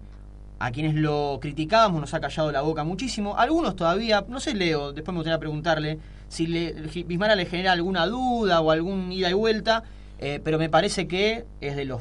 a 0.59 0.71
quienes 0.71 0.95
lo 0.95 1.39
criticábamos 1.43 2.01
nos 2.01 2.15
ha 2.15 2.21
callado 2.21 2.53
la 2.53 2.63
boca 2.63 2.85
muchísimo. 2.85 3.37
Algunos 3.37 3.77
todavía, 3.77 4.25
no 4.27 4.41
sé, 4.41 4.55
Leo, 4.55 4.95
después 4.95 5.13
me 5.13 5.19
gustaría 5.19 5.39
preguntarle 5.39 5.99
si 6.29 6.47
le, 6.47 6.73
le 6.73 7.47
genera 7.47 7.73
alguna 7.73 8.07
duda 8.07 8.63
o 8.63 8.71
algún 8.71 9.13
ida 9.13 9.29
y 9.29 9.35
vuelta, 9.35 9.83
eh, 10.21 10.41
pero 10.43 10.59
me 10.59 10.71
parece 10.71 11.07
que 11.07 11.45
es 11.61 11.77
de 11.77 11.85
los 11.85 12.01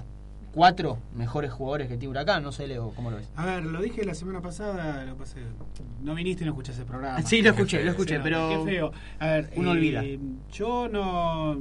cuatro 0.54 0.98
mejores 1.16 1.52
jugadores 1.52 1.88
que 1.88 1.98
tiene 1.98 2.10
Huracán. 2.12 2.44
No 2.44 2.52
sé, 2.52 2.68
Leo, 2.68 2.92
¿cómo 2.96 3.10
lo 3.12 3.18
ves? 3.18 3.30
A 3.36 3.46
ver, 3.46 3.66
lo 3.66 3.82
dije 3.82 4.04
la 4.06 4.14
semana 4.14 4.42
pasada, 4.42 5.06
lo 5.06 5.16
pasé. 5.16 5.40
No 6.02 6.16
viniste 6.16 6.44
y 6.44 6.46
no 6.48 6.52
escuchaste 6.52 6.82
el 6.82 6.88
programa. 6.88 7.22
Sí, 7.22 7.42
lo 7.42 7.50
escuché, 7.52 7.84
lo 7.84 7.92
escuché, 7.92 8.16
Sí, 8.16 8.22
pero 8.24 8.50
Qué 8.66 8.72
feo. 8.72 8.92
A 9.20 9.28
ver, 9.28 9.50
uno 9.56 9.70
eh, 9.70 9.72
olvida. 9.72 10.04
Yo 10.52 10.88
no. 10.90 11.58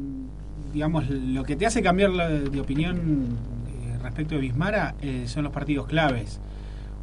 Digamos, 0.73 1.09
lo 1.11 1.43
que 1.45 1.57
te 1.57 1.67
hace 1.67 1.83
cambiar 1.83 2.11
la- 2.11 2.29
de 2.29 2.61
opinión 2.61 3.37
eh, 3.69 3.99
respecto 4.03 4.35
de 4.35 4.41
Bismara 4.41 4.95
eh, 5.03 5.25
son 5.27 5.45
los 5.45 5.53
partidos 5.53 5.87
claves. 5.87 6.41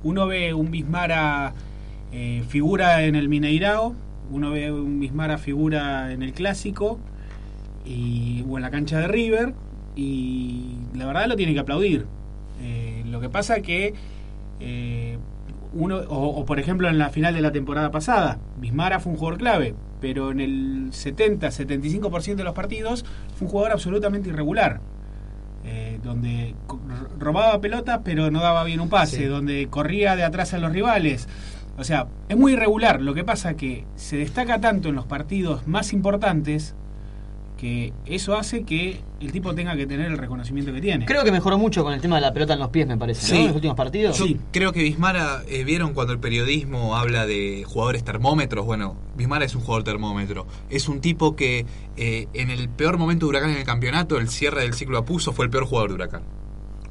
Uno 0.03 0.27
ve 0.27 0.53
un 0.53 0.71
Bismara 0.71 1.53
eh, 2.11 2.43
figura 2.47 3.03
en 3.03 3.15
el 3.15 3.27
Mineirao, 3.29 3.93
uno 4.31 4.51
ve 4.51 4.71
un 4.71 4.99
Bismara 4.99 5.37
figura 5.37 6.13
en 6.13 6.21
el 6.21 6.33
Clásico 6.33 6.99
y, 7.85 8.45
o 8.47 8.57
en 8.57 8.61
la 8.61 8.71
cancha 8.71 8.99
de 8.99 9.07
River 9.07 9.53
y 9.97 10.75
la 10.95 11.05
verdad 11.05 11.27
lo 11.27 11.35
tiene 11.35 11.53
que 11.53 11.59
aplaudir. 11.59 12.05
Eh, 12.61 13.03
lo 13.07 13.19
que 13.19 13.29
pasa 13.29 13.59
que 13.61 13.93
eh, 14.59 15.17
uno, 15.73 15.97
o, 15.97 16.27
o, 16.39 16.45
por 16.45 16.59
ejemplo 16.59 16.87
en 16.87 16.97
la 16.97 17.09
final 17.09 17.33
de 17.33 17.41
la 17.41 17.51
temporada 17.51 17.91
pasada, 17.91 18.37
Bismara 18.59 18.99
fue 18.99 19.11
un 19.11 19.17
jugador 19.17 19.39
clave, 19.39 19.73
pero 19.99 20.31
en 20.31 20.39
el 20.39 20.91
70-75% 20.91 22.35
de 22.35 22.43
los 22.43 22.53
partidos 22.53 23.03
fue 23.35 23.45
un 23.47 23.51
jugador 23.51 23.71
absolutamente 23.73 24.29
irregular. 24.29 24.79
Eh, 25.69 25.99
donde 26.01 26.55
robaba 27.19 27.59
pelotas 27.59 27.99
pero 28.05 28.31
no 28.31 28.39
daba 28.39 28.63
bien 28.63 28.79
un 28.79 28.87
pase, 28.87 29.17
Sí. 29.17 29.25
donde 29.25 29.67
corría 29.69 30.15
de 30.15 30.23
atrás 30.23 30.53
a 30.53 30.59
los 30.59 30.71
rivales. 30.71 31.27
O 31.77 31.83
sea, 31.83 32.07
es 32.29 32.37
muy 32.37 32.53
irregular. 32.53 33.01
Lo 33.01 33.13
que 33.13 33.25
pasa 33.25 33.55
que 33.55 33.83
se 33.97 34.15
destaca 34.17 34.61
tanto 34.61 34.87
en 34.89 34.95
los 34.95 35.05
partidos 35.05 35.67
más 35.67 35.91
importantes 35.91 36.73
que 37.57 37.91
eso 38.05 38.37
hace 38.37 38.63
que 38.63 39.01
el 39.19 39.31
tipo 39.31 39.53
tenga 39.53 39.75
que 39.75 39.85
tener 39.85 40.05
el 40.05 40.17
reconocimiento 40.17 40.71
que 40.71 40.79
tiene. 40.79 41.05
Creo 41.05 41.23
que 41.23 41.31
mejoró 41.31 41.57
mucho 41.57 41.83
con 41.83 41.93
el 41.93 41.99
tema 41.99 42.15
de 42.15 42.21
la 42.21 42.31
pelota 42.31 42.53
en 42.53 42.59
los 42.59 42.69
pies, 42.69 42.87
me 42.87 42.97
parece, 42.97 43.21
¿no? 43.21 43.27
Sí. 43.27 43.41
En 43.41 43.47
los 43.47 43.55
últimos 43.55 43.75
partidos. 43.75 44.17
Yo 44.17 44.25
creo 44.51 44.71
que 44.71 44.83
Bismara, 44.83 45.43
eh, 45.47 45.63
¿vieron 45.63 45.93
cuando 45.93 46.13
el 46.13 46.19
periodismo 46.19 46.95
habla 46.95 47.25
de 47.25 47.63
jugadores 47.67 48.03
termómetros? 48.03 48.65
Bueno, 48.65 48.95
Bismara 49.15 49.45
es 49.45 49.55
un 49.55 49.61
jugador 49.61 49.83
termómetro. 49.83 50.47
Es 50.69 50.87
un 50.87 51.01
tipo 51.01 51.35
que 51.35 51.65
eh, 51.97 52.27
en 52.33 52.49
el 52.49 52.69
peor 52.69 52.97
momento 52.97 53.25
de 53.25 53.31
Huracán 53.31 53.49
en 53.49 53.57
el 53.57 53.65
campeonato, 53.65 54.17
el 54.17 54.29
cierre 54.29 54.61
del 54.61 54.73
ciclo 54.73 54.97
a 54.97 55.05
Puso, 55.05 55.33
fue 55.33 55.45
el 55.45 55.51
peor 55.51 55.65
jugador 55.65 55.89
de 55.89 55.95
Huracán. 55.95 56.23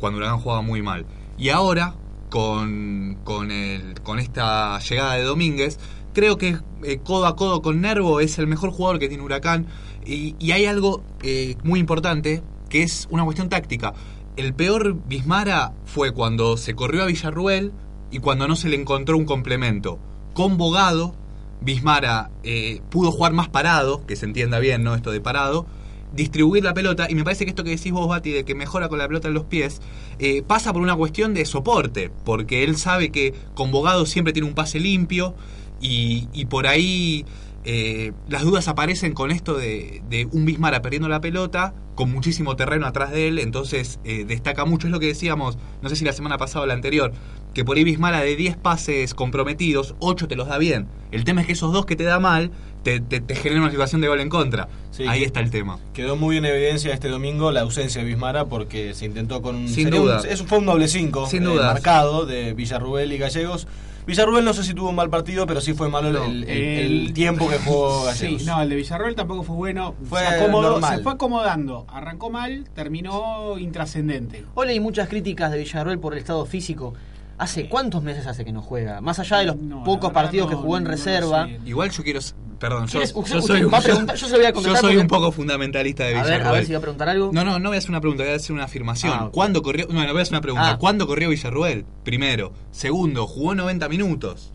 Cuando 0.00 0.18
Huracán 0.18 0.40
jugaba 0.40 0.62
muy 0.62 0.82
mal. 0.82 1.06
Y 1.38 1.50
ahora, 1.50 1.94
con, 2.28 3.18
con, 3.24 3.50
el, 3.50 4.00
con 4.02 4.18
esta 4.18 4.78
llegada 4.80 5.14
de 5.14 5.22
Domínguez, 5.22 5.78
creo 6.16 6.38
que 6.38 6.56
eh, 6.82 6.98
codo 7.04 7.26
a 7.26 7.36
codo 7.36 7.60
con 7.60 7.82
Nervo 7.82 8.20
es 8.20 8.38
el 8.38 8.46
mejor 8.46 8.70
jugador 8.70 8.98
que 8.98 9.06
tiene 9.06 9.22
Huracán. 9.22 9.66
Y, 10.06 10.34
y 10.38 10.52
hay 10.52 10.64
algo 10.64 11.02
eh, 11.22 11.56
muy 11.62 11.78
importante 11.78 12.42
que 12.70 12.82
es 12.82 13.06
una 13.10 13.22
cuestión 13.22 13.50
táctica. 13.50 13.92
El 14.38 14.54
peor 14.54 14.96
Bismara 15.06 15.74
fue 15.84 16.12
cuando 16.12 16.56
se 16.56 16.74
corrió 16.74 17.02
a 17.02 17.06
Villarruel 17.06 17.70
y 18.10 18.20
cuando 18.20 18.48
no 18.48 18.56
se 18.56 18.70
le 18.70 18.76
encontró 18.76 19.18
un 19.18 19.26
complemento. 19.26 19.98
Con 20.32 20.56
Bogado, 20.56 21.14
Bismara 21.60 22.30
eh, 22.44 22.80
pudo 22.88 23.12
jugar 23.12 23.34
más 23.34 23.50
parado, 23.50 24.06
que 24.06 24.16
se 24.16 24.24
entienda 24.24 24.58
bien, 24.58 24.84
¿no? 24.84 24.94
Esto 24.94 25.10
de 25.10 25.20
parado, 25.20 25.66
distribuir 26.14 26.64
la 26.64 26.72
pelota, 26.72 27.08
y 27.10 27.14
me 27.14 27.24
parece 27.24 27.44
que 27.44 27.50
esto 27.50 27.62
que 27.62 27.70
decís 27.70 27.92
vos, 27.92 28.08
Bati, 28.08 28.30
de 28.30 28.44
que 28.44 28.54
mejora 28.54 28.88
con 28.88 28.98
la 28.98 29.06
pelota 29.06 29.28
en 29.28 29.34
los 29.34 29.44
pies, 29.44 29.82
eh, 30.18 30.42
pasa 30.42 30.72
por 30.72 30.80
una 30.80 30.96
cuestión 30.96 31.34
de 31.34 31.44
soporte, 31.44 32.10
porque 32.24 32.64
él 32.64 32.78
sabe 32.78 33.10
que 33.10 33.34
con 33.54 33.70
Bogado 33.70 34.06
siempre 34.06 34.32
tiene 34.32 34.48
un 34.48 34.54
pase 34.54 34.80
limpio, 34.80 35.34
y, 35.80 36.28
y 36.32 36.46
por 36.46 36.66
ahí 36.66 37.24
eh, 37.64 38.12
las 38.28 38.42
dudas 38.42 38.68
aparecen 38.68 39.12
con 39.12 39.30
esto 39.30 39.54
de, 39.54 40.02
de 40.08 40.26
un 40.30 40.44
Bismara 40.44 40.82
perdiendo 40.82 41.08
la 41.08 41.20
pelota, 41.20 41.74
con 41.96 42.12
muchísimo 42.12 42.54
terreno 42.56 42.86
atrás 42.86 43.10
de 43.10 43.26
él, 43.28 43.38
entonces 43.38 43.98
eh, 44.04 44.24
destaca 44.26 44.64
mucho, 44.64 44.86
es 44.86 44.92
lo 44.92 45.00
que 45.00 45.06
decíamos, 45.06 45.58
no 45.82 45.88
sé 45.88 45.96
si 45.96 46.04
la 46.04 46.12
semana 46.12 46.38
pasada 46.38 46.64
o 46.64 46.66
la 46.66 46.74
anterior, 46.74 47.12
que 47.54 47.64
por 47.64 47.76
ahí 47.76 47.84
Bismara 47.84 48.20
de 48.20 48.36
10 48.36 48.56
pases 48.58 49.14
comprometidos, 49.14 49.94
8 49.98 50.28
te 50.28 50.36
los 50.36 50.46
da 50.46 50.58
bien. 50.58 50.86
El 51.10 51.24
tema 51.24 51.40
es 51.40 51.46
que 51.46 51.54
esos 51.54 51.72
dos 51.72 51.86
que 51.86 51.96
te 51.96 52.04
da 52.04 52.20
mal, 52.20 52.50
te, 52.82 53.00
te, 53.00 53.20
te 53.20 53.34
generan 53.34 53.62
una 53.62 53.70
situación 53.72 54.00
de 54.02 54.08
gol 54.08 54.20
en 54.20 54.28
contra. 54.28 54.68
Sí, 54.92 55.04
Ahí 55.08 55.24
está 55.24 55.40
el 55.40 55.50
tema. 55.50 55.78
Quedó 55.94 56.14
muy 56.16 56.36
en 56.36 56.44
evidencia 56.44 56.92
este 56.92 57.08
domingo 57.08 57.50
la 57.50 57.62
ausencia 57.62 58.02
de 58.02 58.06
Bismara 58.06 58.44
porque 58.44 58.92
se 58.94 59.06
intentó 59.06 59.40
con 59.42 59.56
un. 59.56 59.68
Sin 59.68 59.88
duda. 59.90 60.20
un- 60.20 60.26
eso 60.28 60.44
fue 60.46 60.58
un 60.58 60.66
doble 60.66 60.86
5 60.86 61.26
Sin 61.28 61.44
dudas. 61.44 61.64
marcado 61.72 62.26
de 62.26 62.52
Villarruel 62.52 63.12
y 63.12 63.18
Gallegos. 63.18 63.66
Villarruel 64.06 64.44
no 64.44 64.52
sé 64.54 64.62
si 64.62 64.72
tuvo 64.72 64.90
un 64.90 64.94
mal 64.94 65.10
partido, 65.10 65.46
pero 65.46 65.60
sí 65.60 65.72
fue 65.74 65.88
malo 65.88 66.10
No. 66.12 66.24
el, 66.24 66.44
el- 66.44 67.06
el 67.06 67.12
tiempo 67.12 67.48
que 67.48 67.58
jugó 67.58 68.04
Gallegos. 68.06 68.40
Sí, 68.42 68.46
no, 68.46 68.62
el 68.62 68.68
de 68.68 68.76
Villarroel 68.76 69.14
tampoco 69.16 69.42
fue 69.42 69.56
bueno. 69.56 69.94
Fue 70.04 70.20
se, 70.20 70.26
acomodó, 70.26 70.80
se 70.80 70.98
fue 70.98 71.12
acomodando. 71.12 71.86
Arrancó 71.88 72.30
mal, 72.30 72.68
terminó 72.74 73.58
intrascendente. 73.58 74.44
Hoy 74.54 74.68
hay 74.68 74.80
muchas 74.80 75.08
críticas 75.08 75.50
de 75.50 75.58
Villarroel 75.58 75.98
por 75.98 76.12
el 76.12 76.20
estado 76.20 76.46
físico. 76.46 76.94
¿Hace 77.38 77.68
cuántos 77.68 78.02
meses 78.02 78.26
hace 78.26 78.44
que 78.46 78.52
no 78.52 78.62
juega? 78.62 79.00
Más 79.02 79.18
allá 79.18 79.38
de 79.38 79.44
los 79.46 79.56
No, 79.56 79.84
pocos 79.84 80.10
partidos 80.12 80.48
que 80.48 80.54
jugó 80.54 80.78
en 80.78 80.86
reserva. 80.86 81.48
Igual 81.66 81.90
yo 81.90 82.02
quiero. 82.02 82.20
Perdón, 82.58 82.86
yo, 82.86 82.92
¿Quieres- 82.92 83.12
yo 83.12 83.20
usted- 83.20 83.40
soy, 83.40 83.64
usted 83.64 83.70
va 83.72 83.78
a 83.78 83.82
preguntar? 83.82 84.16
Yo 84.16 84.26
se 84.26 84.32
lo 84.32 84.38
voy 84.38 84.46
a 84.46 84.52
yo 84.52 84.60
soy 84.62 84.74
porque- 84.80 84.98
un 84.98 85.06
poco 85.08 85.32
fundamentalista 85.32 86.04
de 86.04 86.10
A 86.14 86.22
ver, 86.22 86.24
Villarruel. 86.24 86.46
a 86.48 86.52
ver 86.52 86.66
si 86.66 86.72
va 86.72 86.78
a 86.78 86.80
preguntar 86.80 87.08
algo. 87.08 87.30
No, 87.32 87.44
no, 87.44 87.58
no 87.58 87.68
voy 87.68 87.76
a 87.76 87.78
hacer 87.78 87.90
una 87.90 88.00
pregunta, 88.00 88.22
voy 88.24 88.32
a 88.32 88.36
hacer 88.36 88.52
una 88.52 88.64
afirmación. 88.64 89.12
Ah, 89.14 89.24
ok. 89.26 89.32
¿Cuándo 89.32 89.62
corrió? 89.62 89.86
Bueno, 89.88 90.10
voy 90.12 90.20
a 90.20 90.22
hacer 90.22 90.32
una 90.34 90.40
pregunta. 90.40 90.70
Ah. 90.70 90.78
¿Cuándo 90.78 91.06
corrió 91.06 91.28
Villarruel? 91.28 91.84
Primero. 92.04 92.52
Segundo, 92.70 93.26
jugó 93.26 93.54
90 93.54 93.88
minutos. 93.88 94.52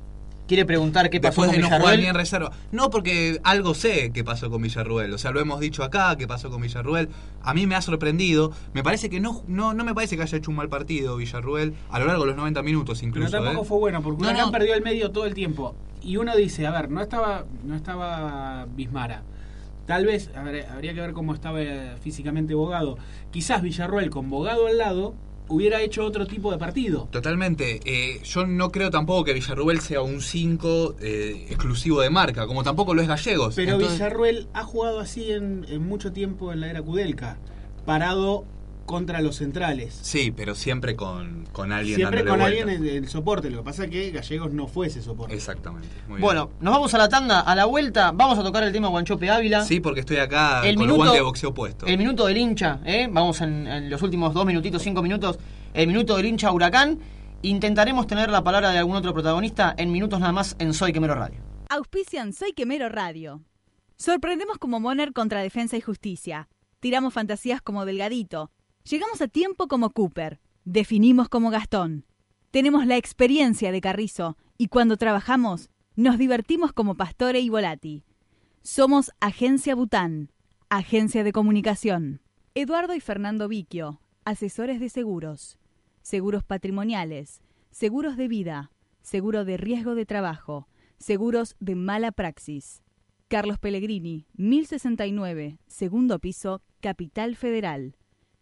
Quiere 0.51 0.65
preguntar 0.65 1.09
qué 1.09 1.21
pasó 1.21 1.43
Después 1.43 1.47
con 1.47 1.55
de 1.55 1.61
no 1.61 1.67
jugar 1.67 1.81
reserva. 2.13 2.51
Porque 2.89 3.39
algo 3.45 3.73
sé 3.73 4.11
que 4.11 4.25
pasó 4.25 4.49
con 4.49 4.61
Villarruel. 4.61 5.13
O 5.13 5.17
sea, 5.17 5.31
lo 5.31 5.39
hemos 5.39 5.61
dicho 5.61 5.81
acá, 5.81 6.17
que 6.17 6.27
pasó 6.27 6.49
con 6.49 6.61
Villarruel. 6.61 7.07
A 7.41 7.53
mí 7.53 7.67
me 7.67 7.75
ha 7.75 7.81
sorprendido. 7.81 8.51
Me 8.73 8.83
parece 8.83 9.09
que 9.09 9.21
no, 9.21 9.43
no, 9.47 9.73
no 9.73 9.85
me 9.85 9.95
parece 9.95 10.17
que 10.17 10.23
haya 10.23 10.37
hecho 10.37 10.51
un 10.51 10.57
mal 10.57 10.67
partido 10.67 11.15
Villarruel 11.15 11.73
a 11.89 11.99
lo 11.99 12.05
largo 12.05 12.23
de 12.23 12.27
los 12.31 12.35
90 12.35 12.63
minutos 12.63 12.99
Pero 12.99 13.07
incluso. 13.07 13.31
tampoco 13.31 13.61
¿eh? 13.61 13.65
fue 13.65 13.77
bueno, 13.77 14.03
porque 14.03 14.23
No, 14.23 14.33
no. 14.33 14.51
perdió 14.51 14.73
el 14.73 14.81
medio 14.81 15.11
todo 15.11 15.25
el 15.25 15.33
tiempo. 15.33 15.73
Y 16.01 16.17
uno 16.17 16.35
dice, 16.35 16.67
a 16.67 16.71
ver, 16.71 16.91
no 16.91 16.99
estaba, 16.99 17.45
no 17.63 17.73
estaba 17.77 18.67
Bismara. 18.75 19.23
Tal 19.85 20.05
vez, 20.05 20.31
ver, 20.43 20.65
habría 20.69 20.93
que 20.93 20.99
ver 20.99 21.13
cómo 21.13 21.33
estaba 21.33 21.61
eh, 21.61 21.95
físicamente 22.01 22.55
Bogado. 22.55 22.97
Quizás 23.31 23.61
Villarroel 23.61 24.09
con 24.09 24.29
Bogado 24.29 24.67
al 24.67 24.77
lado 24.77 25.13
hubiera 25.51 25.81
hecho 25.81 26.03
otro 26.05 26.25
tipo 26.25 26.51
de 26.51 26.57
partido. 26.57 27.07
Totalmente. 27.11 27.79
Eh, 27.85 28.21
yo 28.23 28.47
no 28.47 28.71
creo 28.71 28.89
tampoco 28.89 29.23
que 29.25 29.33
Villarruel 29.33 29.81
sea 29.81 30.01
un 30.01 30.21
5 30.21 30.95
eh, 31.01 31.45
exclusivo 31.49 32.01
de 32.01 32.09
marca, 32.09 32.47
como 32.47 32.63
tampoco 32.63 32.93
lo 32.93 33.01
es 33.01 33.07
Gallegos. 33.07 33.55
Pero 33.55 33.73
Entonces- 33.73 33.97
Villarruel 33.99 34.47
ha 34.53 34.63
jugado 34.63 34.99
así 34.99 35.31
en, 35.31 35.65
en 35.69 35.81
mucho 35.85 36.11
tiempo 36.11 36.51
en 36.53 36.61
la 36.61 36.69
era 36.69 36.81
Kudelka, 36.81 37.37
parado 37.85 38.45
contra 38.91 39.21
los 39.21 39.37
centrales. 39.37 39.97
Sí, 40.01 40.31
pero 40.31 40.53
siempre 40.53 40.95
con, 40.95 41.47
con 41.51 41.71
alguien 41.71 41.95
Siempre 41.95 42.23
con 42.23 42.37
vuelta. 42.39 42.45
alguien 42.61 42.69
en 42.69 42.85
el 43.03 43.07
soporte, 43.09 43.49
lo 43.49 43.59
que 43.59 43.63
pasa 43.63 43.85
es 43.85 43.89
que 43.89 44.11
Gallegos 44.11 44.51
no 44.53 44.67
fue 44.67 44.87
ese 44.87 45.01
soporte. 45.01 45.33
Exactamente. 45.33 45.87
muy 46.07 46.17
bien. 46.17 46.21
Bueno, 46.21 46.51
nos 46.59 46.73
vamos 46.73 46.93
a 46.93 46.97
la 46.99 47.09
tanda, 47.09 47.39
a 47.39 47.55
la 47.55 47.65
vuelta, 47.65 48.11
vamos 48.11 48.37
a 48.37 48.43
tocar 48.43 48.61
el 48.63 48.71
tema 48.71 48.89
Guanchope 48.89 49.29
Ávila. 49.31 49.65
Sí, 49.65 49.79
porque 49.79 50.01
estoy 50.01 50.17
acá 50.17 50.61
El 50.67 50.75
con 50.75 50.83
minuto- 50.83 50.95
el 50.95 51.07
guante 51.07 51.17
de 51.17 51.23
boxeo 51.23 51.53
puesto. 51.53 51.85
El 51.87 51.97
minuto 51.97 52.27
del 52.27 52.37
hincha, 52.37 52.79
¿eh? 52.85 53.07
vamos 53.09 53.41
en, 53.41 53.65
en 53.65 53.89
los 53.89 54.01
últimos 54.03 54.33
dos 54.33 54.45
minutitos, 54.45 54.81
cinco 54.83 55.01
minutos. 55.01 55.39
El 55.73 55.87
minuto 55.87 56.17
del 56.17 56.25
hincha 56.27 56.51
Huracán. 56.51 56.99
Intentaremos 57.43 58.05
tener 58.05 58.29
la 58.29 58.43
palabra 58.43 58.69
de 58.71 58.77
algún 58.77 58.95
otro 58.95 59.13
protagonista 59.13 59.73
en 59.77 59.91
minutos 59.91 60.19
nada 60.19 60.31
más 60.31 60.55
en 60.59 60.75
Soy 60.75 60.93
Quemero 60.93 61.15
Radio. 61.15 61.39
Auspician 61.69 62.33
Soy 62.33 62.53
Quemero 62.53 62.87
Radio. 62.89 63.41
Sorprendemos 63.97 64.57
como 64.57 64.79
Moner 64.79 65.11
contra 65.13 65.41
Defensa 65.41 65.77
y 65.77 65.81
Justicia. 65.81 66.49
Tiramos 66.79 67.13
fantasías 67.13 67.61
como 67.61 67.85
Delgadito. 67.85 68.51
Llegamos 68.89 69.21
a 69.21 69.27
tiempo 69.27 69.67
como 69.67 69.91
Cooper. 69.91 70.39
Definimos 70.65 71.29
como 71.29 71.51
Gastón. 71.51 72.05
Tenemos 72.49 72.85
la 72.87 72.97
experiencia 72.97 73.71
de 73.71 73.79
Carrizo 73.79 74.37
y 74.57 74.67
cuando 74.67 74.97
trabajamos 74.97 75.69
nos 75.95 76.17
divertimos 76.17 76.73
como 76.73 76.95
Pastore 76.95 77.39
y 77.41 77.49
Volati. 77.49 78.03
Somos 78.63 79.11
Agencia 79.19 79.75
Bután, 79.75 80.31
Agencia 80.69 81.23
de 81.23 81.31
Comunicación. 81.31 82.21
Eduardo 82.55 82.95
y 82.95 82.99
Fernando 82.99 83.47
Viquio, 83.47 84.01
asesores 84.25 84.79
de 84.79 84.89
seguros. 84.89 85.59
Seguros 86.01 86.43
patrimoniales, 86.43 87.41
seguros 87.69 88.17
de 88.17 88.27
vida, 88.27 88.71
seguro 89.01 89.45
de 89.45 89.57
riesgo 89.57 89.93
de 89.93 90.05
trabajo, 90.07 90.67
seguros 90.97 91.55
de 91.59 91.75
mala 91.75 92.11
praxis. 92.11 92.81
Carlos 93.27 93.59
Pellegrini, 93.59 94.25
1069, 94.33 95.59
segundo 95.67 96.19
piso, 96.19 96.61
Capital 96.81 97.35
Federal. 97.35 97.95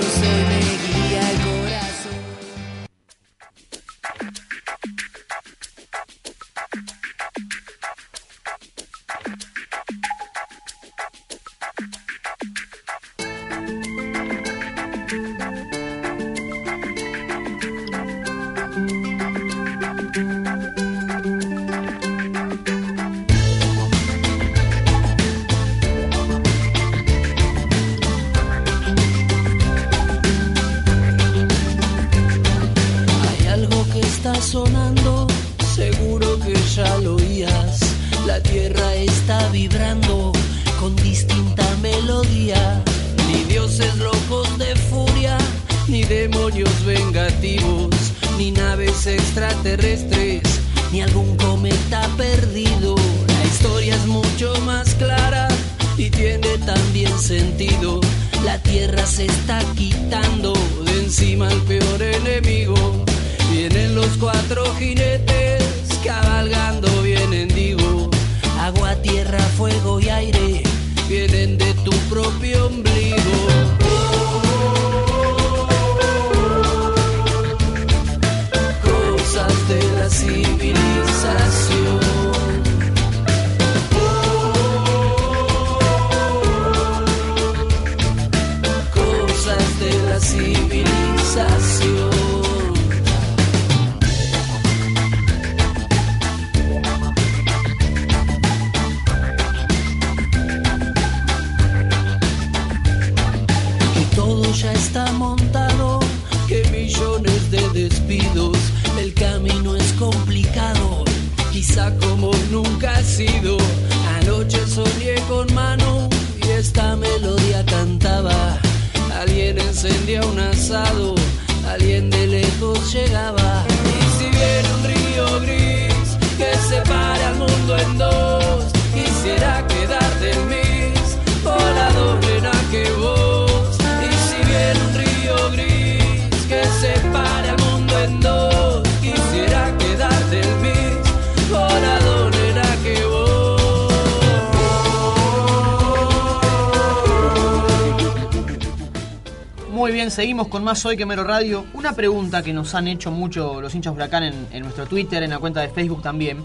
bien, 150.04 150.12
seguimos 150.12 150.50
con 150.50 150.66
más 150.66 150.86
Hoy 150.86 150.98
que 150.98 151.06
Mero 151.06 151.24
Radio. 151.24 151.66
Una 151.74 151.94
pregunta 151.94 152.44
que 152.44 152.52
nos 152.52 152.76
han 152.76 152.90
hecho 152.90 153.10
mucho 153.10 153.62
los 153.62 153.74
hinchas 153.74 153.94
Huracán 153.94 154.24
en, 154.24 154.48
en 154.52 154.64
nuestro 154.64 154.86
Twitter, 154.86 155.24
en 155.24 155.30
la 155.30 155.40
cuenta 155.40 155.62
de 155.62 155.70
Facebook 155.70 156.02
también. 156.02 156.44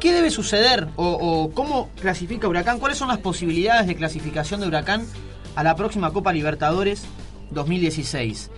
¿Qué 0.00 0.12
debe 0.12 0.30
suceder 0.30 0.88
o, 0.96 1.04
o 1.08 1.50
cómo 1.52 1.90
clasifica 2.00 2.48
Huracán? 2.48 2.78
¿Cuáles 2.78 2.96
son 2.96 3.08
las 3.08 3.18
posibilidades 3.18 3.86
de 3.86 3.94
clasificación 3.96 4.60
de 4.62 4.68
Huracán 4.68 5.04
a 5.56 5.62
la 5.62 5.76
próxima 5.76 6.10
Copa 6.10 6.32
Libertadores 6.32 7.04
2016? 7.50 8.50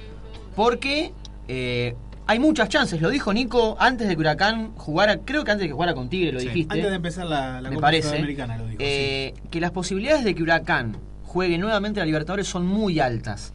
Porque 0.55 1.13
eh, 1.49 1.97
hay 2.29 2.39
muchas 2.39 2.69
chances, 2.69 3.01
lo 3.03 3.11
dijo 3.11 3.33
Nico 3.33 3.77
antes 3.81 4.07
de 4.07 4.15
que 4.15 4.21
Huracán 4.21 4.73
jugara, 4.77 5.19
creo 5.25 5.43
que 5.43 5.51
antes 5.51 5.63
de 5.65 5.69
que 5.69 5.75
jugara 5.75 5.95
con 5.95 6.09
Tigre, 6.09 6.31
lo 6.31 6.39
Sí, 6.39 6.47
dijiste. 6.47 6.75
Antes 6.75 6.91
de 6.91 6.97
empezar 6.97 7.27
la, 7.27 7.61
la 7.61 7.71
me 7.71 7.75
Copa 7.75 7.89
parece, 7.89 8.09
Sudamericana, 8.11 8.57
lo 8.57 8.67
dijo. 8.67 8.77
eh, 8.79 9.35
que 9.51 9.61
las 9.61 9.73
posibilidades 9.73 10.25
de 10.25 10.35
que 10.37 10.45
Huracán 10.45 10.97
juegue 11.25 11.59
nuevamente 11.59 12.01
a 12.01 12.05
Libertadores 12.05 12.47
son 12.47 12.67
muy 12.69 13.01
altas. 13.01 13.53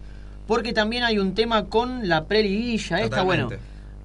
Porque 0.52 0.74
también 0.74 1.06
hay 1.06 1.18
un 1.18 1.34
tema 1.34 1.68
con 1.68 2.10
la 2.10 2.26
preliguilla. 2.26 3.00
Está 3.00 3.22
bueno. 3.22 3.48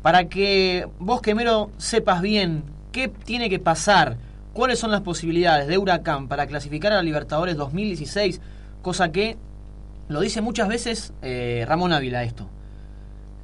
Para 0.00 0.28
que 0.28 0.86
vos, 1.00 1.20
Quemero, 1.20 1.72
sepas 1.76 2.22
bien 2.22 2.62
qué 2.92 3.08
tiene 3.08 3.50
que 3.50 3.58
pasar, 3.58 4.16
cuáles 4.52 4.78
son 4.78 4.92
las 4.92 5.00
posibilidades 5.00 5.66
de 5.66 5.76
Huracán 5.76 6.28
para 6.28 6.46
clasificar 6.46 6.92
a 6.92 6.96
la 6.98 7.02
Libertadores 7.02 7.56
2016, 7.56 8.40
cosa 8.80 9.10
que 9.10 9.36
lo 10.06 10.20
dice 10.20 10.40
muchas 10.40 10.68
veces 10.68 11.12
eh, 11.20 11.64
Ramón 11.66 11.92
Ávila 11.92 12.22
esto. 12.22 12.48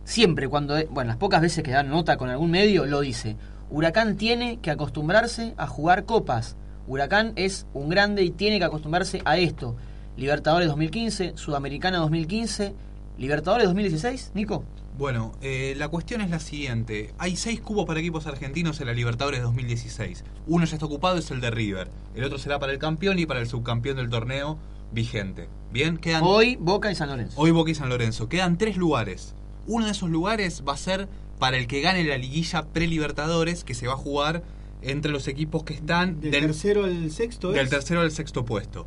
Siempre 0.05 0.47
cuando, 0.47 0.77
bueno, 0.91 1.09
las 1.09 1.17
pocas 1.17 1.41
veces 1.41 1.65
que 1.65 1.73
dan 1.73 1.91
nota 1.91 2.17
con 2.17 2.31
algún 2.31 2.53
medio, 2.53 2.87
lo 2.87 3.01
dice. 3.01 3.37
Huracán 3.69 4.17
tiene 4.17 4.61
que 4.61 4.71
acostumbrarse 4.71 5.55
a 5.57 5.67
jugar 5.67 6.05
copas. 6.05 6.55
Huracán 6.87 7.33
es 7.35 7.67
un 7.75 7.89
grande 7.89 8.23
y 8.23 8.31
tiene 8.31 8.61
que 8.61 8.65
acostumbrarse 8.67 9.23
a 9.25 9.39
esto. 9.39 9.75
Libertadores 10.17 10.69
2015, 10.69 11.33
Sudamericana 11.35 11.99
2015, 11.99 12.75
Libertadores 13.19 13.67
2016, 13.67 14.33
Nico. 14.35 14.65
Bueno, 14.99 15.33
eh, 15.41 15.75
la 15.77 15.89
cuestión 15.89 16.21
es 16.21 16.31
la 16.31 16.39
siguiente. 16.39 17.15
Hay 17.19 17.37
seis 17.37 17.61
cubos 17.61 17.87
para 17.87 18.01
equipos 18.01 18.27
argentinos 18.27 18.81
en 18.81 18.87
la 18.87 18.93
Libertadores 18.93 19.43
2016. 19.43 20.25
Uno 20.47 20.65
ya 20.65 20.75
está 20.75 20.87
ocupado, 20.87 21.19
es 21.19 21.31
el 21.31 21.41
de 21.41 21.51
River. 21.51 21.89
El 22.15 22.25
otro 22.25 22.39
será 22.39 22.59
para 22.59 22.73
el 22.73 22.79
campeón 22.79 23.19
y 23.19 23.27
para 23.27 23.41
el 23.41 23.47
subcampeón 23.47 23.97
del 23.97 24.11
torneo 24.11 24.59
vigente. 24.93 25.49
Bien, 25.73 25.97
quedan... 25.97 26.23
Hoy 26.25 26.57
Boca 26.57 26.91
y 26.91 26.95
San 26.95 27.09
Lorenzo. 27.09 27.41
Hoy 27.41 27.51
Boca 27.51 27.71
y 27.71 27.75
San 27.75 27.89
Lorenzo. 27.89 28.29
Quedan 28.29 28.59
tres 28.59 28.77
lugares. 28.77 29.35
Uno 29.67 29.87
de 29.87 29.93
esos 29.93 30.11
lugares 30.11 30.63
va 30.67 30.75
a 30.75 30.79
ser 30.79 31.09
para 31.39 31.57
el 31.57 31.67
que 31.67 31.81
gane 31.81 32.05
la 32.05 32.19
liguilla 32.19 32.67
pre-Libertadores 32.67 33.65
que 33.65 33.75
se 33.75 33.87
va 33.87 33.95
a 33.95 33.97
jugar 33.97 34.43
entre 34.83 35.11
los 35.11 35.29
equipos 35.29 35.65
que 35.65 35.75
están 35.75 36.21
del, 36.21 36.33
tercero 36.33 36.85
al 36.85 37.11
sexto 37.11 37.53
del 37.53 37.65
es? 37.65 37.71
tercero 37.71 38.01
al 38.01 38.11
sexto 38.11 38.45
puesto. 38.45 38.87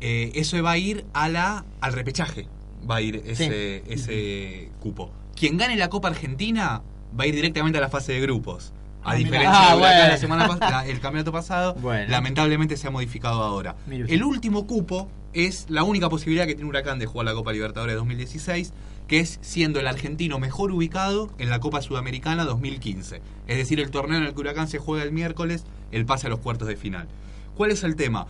Eh, 0.00 0.32
eso 0.34 0.62
va 0.62 0.72
a 0.72 0.78
ir 0.78 1.04
a 1.12 1.28
la 1.28 1.64
al 1.80 1.92
repechaje. 1.92 2.48
Va 2.88 2.96
a 2.96 3.00
ir 3.00 3.22
ese, 3.26 3.82
ese 3.86 4.70
cupo. 4.80 5.10
Quien 5.36 5.56
gane 5.56 5.76
la 5.76 5.88
Copa 5.88 6.08
Argentina 6.08 6.82
va 7.18 7.24
a 7.24 7.26
ir 7.26 7.34
directamente 7.34 7.78
a 7.78 7.80
la 7.80 7.88
fase 7.88 8.12
de 8.12 8.20
grupos. 8.20 8.72
A 9.04 9.12
Ah, 9.12 9.14
diferencia 9.16 9.50
Ah, 9.70 9.74
de 9.74 9.78
bueno. 9.80 10.08
la 10.08 10.16
semana 10.16 10.46
la- 10.60 10.86
el 10.86 11.00
campeonato 11.00 11.32
pasado, 11.32 11.74
Bueno. 11.74 12.08
lamentablemente 12.10 12.76
se 12.76 12.86
ha 12.86 12.90
modificado 12.90 13.42
ahora. 13.42 13.74
El 13.90 14.22
último 14.22 14.66
cupo 14.66 15.08
es 15.32 15.66
la 15.68 15.82
única 15.82 16.08
posibilidad 16.08 16.46
que 16.46 16.54
tiene 16.54 16.68
Huracán 16.68 16.98
de 17.00 17.06
jugar 17.06 17.24
la 17.26 17.34
Copa 17.34 17.52
Libertadores 17.52 17.96
2016, 17.96 18.72
que 19.08 19.18
es 19.18 19.38
siendo 19.42 19.80
el 19.80 19.88
argentino 19.88 20.38
mejor 20.38 20.70
ubicado 20.70 21.30
en 21.38 21.50
la 21.50 21.58
Copa 21.58 21.82
Sudamericana 21.82 22.44
2015. 22.44 23.20
Es 23.48 23.56
decir, 23.56 23.80
el 23.80 23.90
torneo 23.90 24.18
en 24.18 24.24
el 24.24 24.34
que 24.34 24.40
Huracán 24.40 24.68
se 24.68 24.78
juega 24.78 25.02
el 25.04 25.10
miércoles, 25.10 25.64
el 25.90 26.06
pase 26.06 26.28
a 26.28 26.30
los 26.30 26.38
cuartos 26.38 26.68
de 26.68 26.76
final. 26.76 27.08
¿Cuál 27.56 27.72
es 27.72 27.82
el 27.82 27.96
tema? 27.96 28.26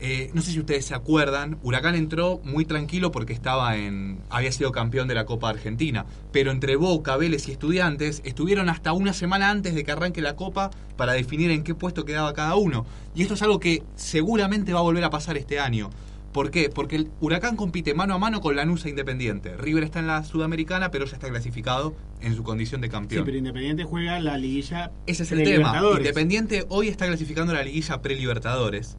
Eh, 0.00 0.30
no 0.34 0.42
sé 0.42 0.50
si 0.50 0.60
ustedes 0.60 0.84
se 0.84 0.94
acuerdan, 0.94 1.58
Huracán 1.62 1.94
entró 1.94 2.40
muy 2.44 2.64
tranquilo 2.64 3.10
porque 3.10 3.32
estaba 3.32 3.76
en 3.76 4.18
había 4.28 4.52
sido 4.52 4.72
campeón 4.72 5.08
de 5.08 5.14
la 5.14 5.24
Copa 5.24 5.48
Argentina, 5.48 6.04
pero 6.32 6.50
entre 6.50 6.76
Boca, 6.76 7.16
Vélez 7.16 7.48
y 7.48 7.52
Estudiantes 7.52 8.20
estuvieron 8.24 8.68
hasta 8.68 8.92
una 8.92 9.12
semana 9.12 9.50
antes 9.50 9.74
de 9.74 9.84
que 9.84 9.92
arranque 9.92 10.20
la 10.20 10.36
Copa 10.36 10.70
para 10.96 11.12
definir 11.12 11.50
en 11.50 11.62
qué 11.62 11.74
puesto 11.74 12.04
quedaba 12.04 12.34
cada 12.34 12.56
uno. 12.56 12.84
Y 13.14 13.22
esto 13.22 13.34
es 13.34 13.42
algo 13.42 13.60
que 13.60 13.82
seguramente 13.94 14.72
va 14.72 14.80
a 14.80 14.82
volver 14.82 15.04
a 15.04 15.10
pasar 15.10 15.36
este 15.36 15.58
año. 15.60 15.90
¿Por 16.32 16.50
qué? 16.50 16.68
Porque 16.68 16.96
el 16.96 17.10
Huracán 17.20 17.54
compite 17.54 17.94
mano 17.94 18.14
a 18.14 18.18
mano 18.18 18.40
con 18.40 18.56
Lanús 18.56 18.84
e 18.84 18.88
Independiente. 18.90 19.56
River 19.56 19.84
está 19.84 20.00
en 20.00 20.08
la 20.08 20.24
Sudamericana, 20.24 20.90
pero 20.90 21.04
ya 21.06 21.14
está 21.14 21.28
clasificado 21.28 21.94
en 22.20 22.34
su 22.34 22.42
condición 22.42 22.80
de 22.80 22.88
Sí, 22.88 22.92
campeón. 22.92 23.24
pero 23.24 23.38
Independiente 23.38 23.84
juega 23.84 24.18
la 24.18 24.36
liguilla 24.36 24.90
Ese 25.06 25.22
es 25.22 25.30
el 25.30 25.44
tema. 25.44 25.80
Independiente 25.96 26.66
hoy 26.68 26.88
está 26.88 27.06
clasificando 27.06 27.52
la 27.52 27.62
liguilla 27.62 28.02
pre-Libertadores. 28.02 28.96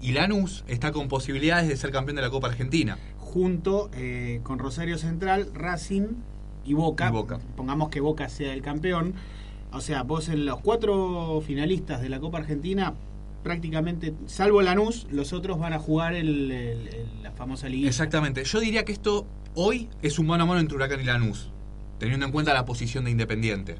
Y 0.00 0.12
Lanús 0.12 0.64
está 0.68 0.92
con 0.92 1.08
posibilidades 1.08 1.68
de 1.68 1.76
ser 1.76 1.90
campeón 1.90 2.16
de 2.16 2.22
la 2.22 2.30
Copa 2.30 2.48
Argentina. 2.48 2.98
junto 3.18 3.90
eh, 3.94 4.40
con 4.42 4.58
Rosario 4.58 4.96
Central, 4.96 5.50
Racing 5.52 6.06
y 6.64 6.72
Boca. 6.74 7.08
Y 7.08 7.12
Boca. 7.12 7.40
Pongamos 7.56 7.90
que 7.90 8.00
Boca 8.00 8.28
sea 8.30 8.54
el 8.54 8.62
campeón. 8.62 9.14
O 9.72 9.80
sea, 9.82 10.02
vos 10.02 10.28
en 10.30 10.46
los 10.46 10.60
cuatro 10.60 11.42
finalistas 11.46 12.00
de 12.00 12.08
la 12.08 12.20
Copa 12.20 12.38
Argentina, 12.38 12.94
prácticamente, 13.42 14.14
salvo 14.26 14.62
Lanús, 14.62 15.06
los 15.10 15.32
otros 15.34 15.58
van 15.58 15.74
a 15.74 15.78
jugar 15.78 16.14
el, 16.14 16.50
el- 16.50 16.88
el- 16.88 17.22
la 17.22 17.32
famosa 17.32 17.68
liguilla. 17.68 17.88
Exactamente. 17.88 18.44
Yo 18.44 18.60
diría 18.60 18.84
que 18.86 18.92
esto 18.92 19.26
hoy 19.54 19.88
es 20.00 20.18
un 20.18 20.26
mano 20.26 20.44
a 20.44 20.46
mano 20.46 20.60
entre 20.60 20.76
Huracán 20.76 21.00
y 21.00 21.04
Lanús, 21.04 21.50
teniendo 21.98 22.24
en 22.24 22.32
cuenta 22.32 22.54
la 22.54 22.64
posición 22.64 23.04
de 23.04 23.10
Independiente. 23.10 23.76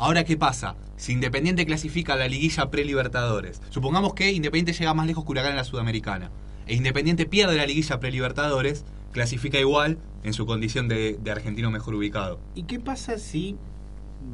Ahora, 0.00 0.24
¿qué 0.24 0.36
pasa? 0.36 0.76
Si 0.96 1.12
Independiente 1.12 1.66
clasifica 1.66 2.14
a 2.14 2.16
la 2.16 2.28
liguilla 2.28 2.70
pre-Libertadores, 2.70 3.60
supongamos 3.70 4.14
que 4.14 4.30
Independiente 4.30 4.72
llega 4.72 4.94
más 4.94 5.06
lejos 5.06 5.24
que 5.24 5.30
Huracán 5.32 5.52
en 5.52 5.56
la 5.56 5.64
Sudamericana, 5.64 6.30
e 6.66 6.74
Independiente 6.76 7.26
pierde 7.26 7.56
la 7.56 7.66
liguilla 7.66 7.98
pre-Libertadores, 7.98 8.84
clasifica 9.12 9.58
igual 9.58 9.98
en 10.22 10.34
su 10.34 10.46
condición 10.46 10.86
de, 10.86 11.18
de 11.20 11.30
argentino 11.32 11.70
mejor 11.72 11.94
ubicado. 11.96 12.38
¿Y 12.54 12.62
qué 12.64 12.78
pasa 12.78 13.18
si, 13.18 13.56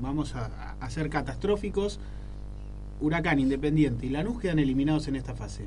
vamos 0.03 0.35
a, 0.35 0.77
a 0.79 0.91
ser 0.91 1.09
catastróficos, 1.09 1.99
Huracán, 3.01 3.39
Independiente 3.39 4.05
y 4.05 4.11
Lanús 4.11 4.41
quedan 4.41 4.59
eliminados 4.59 5.09
en 5.09 5.17
esta 5.17 5.35
fase? 5.35 5.67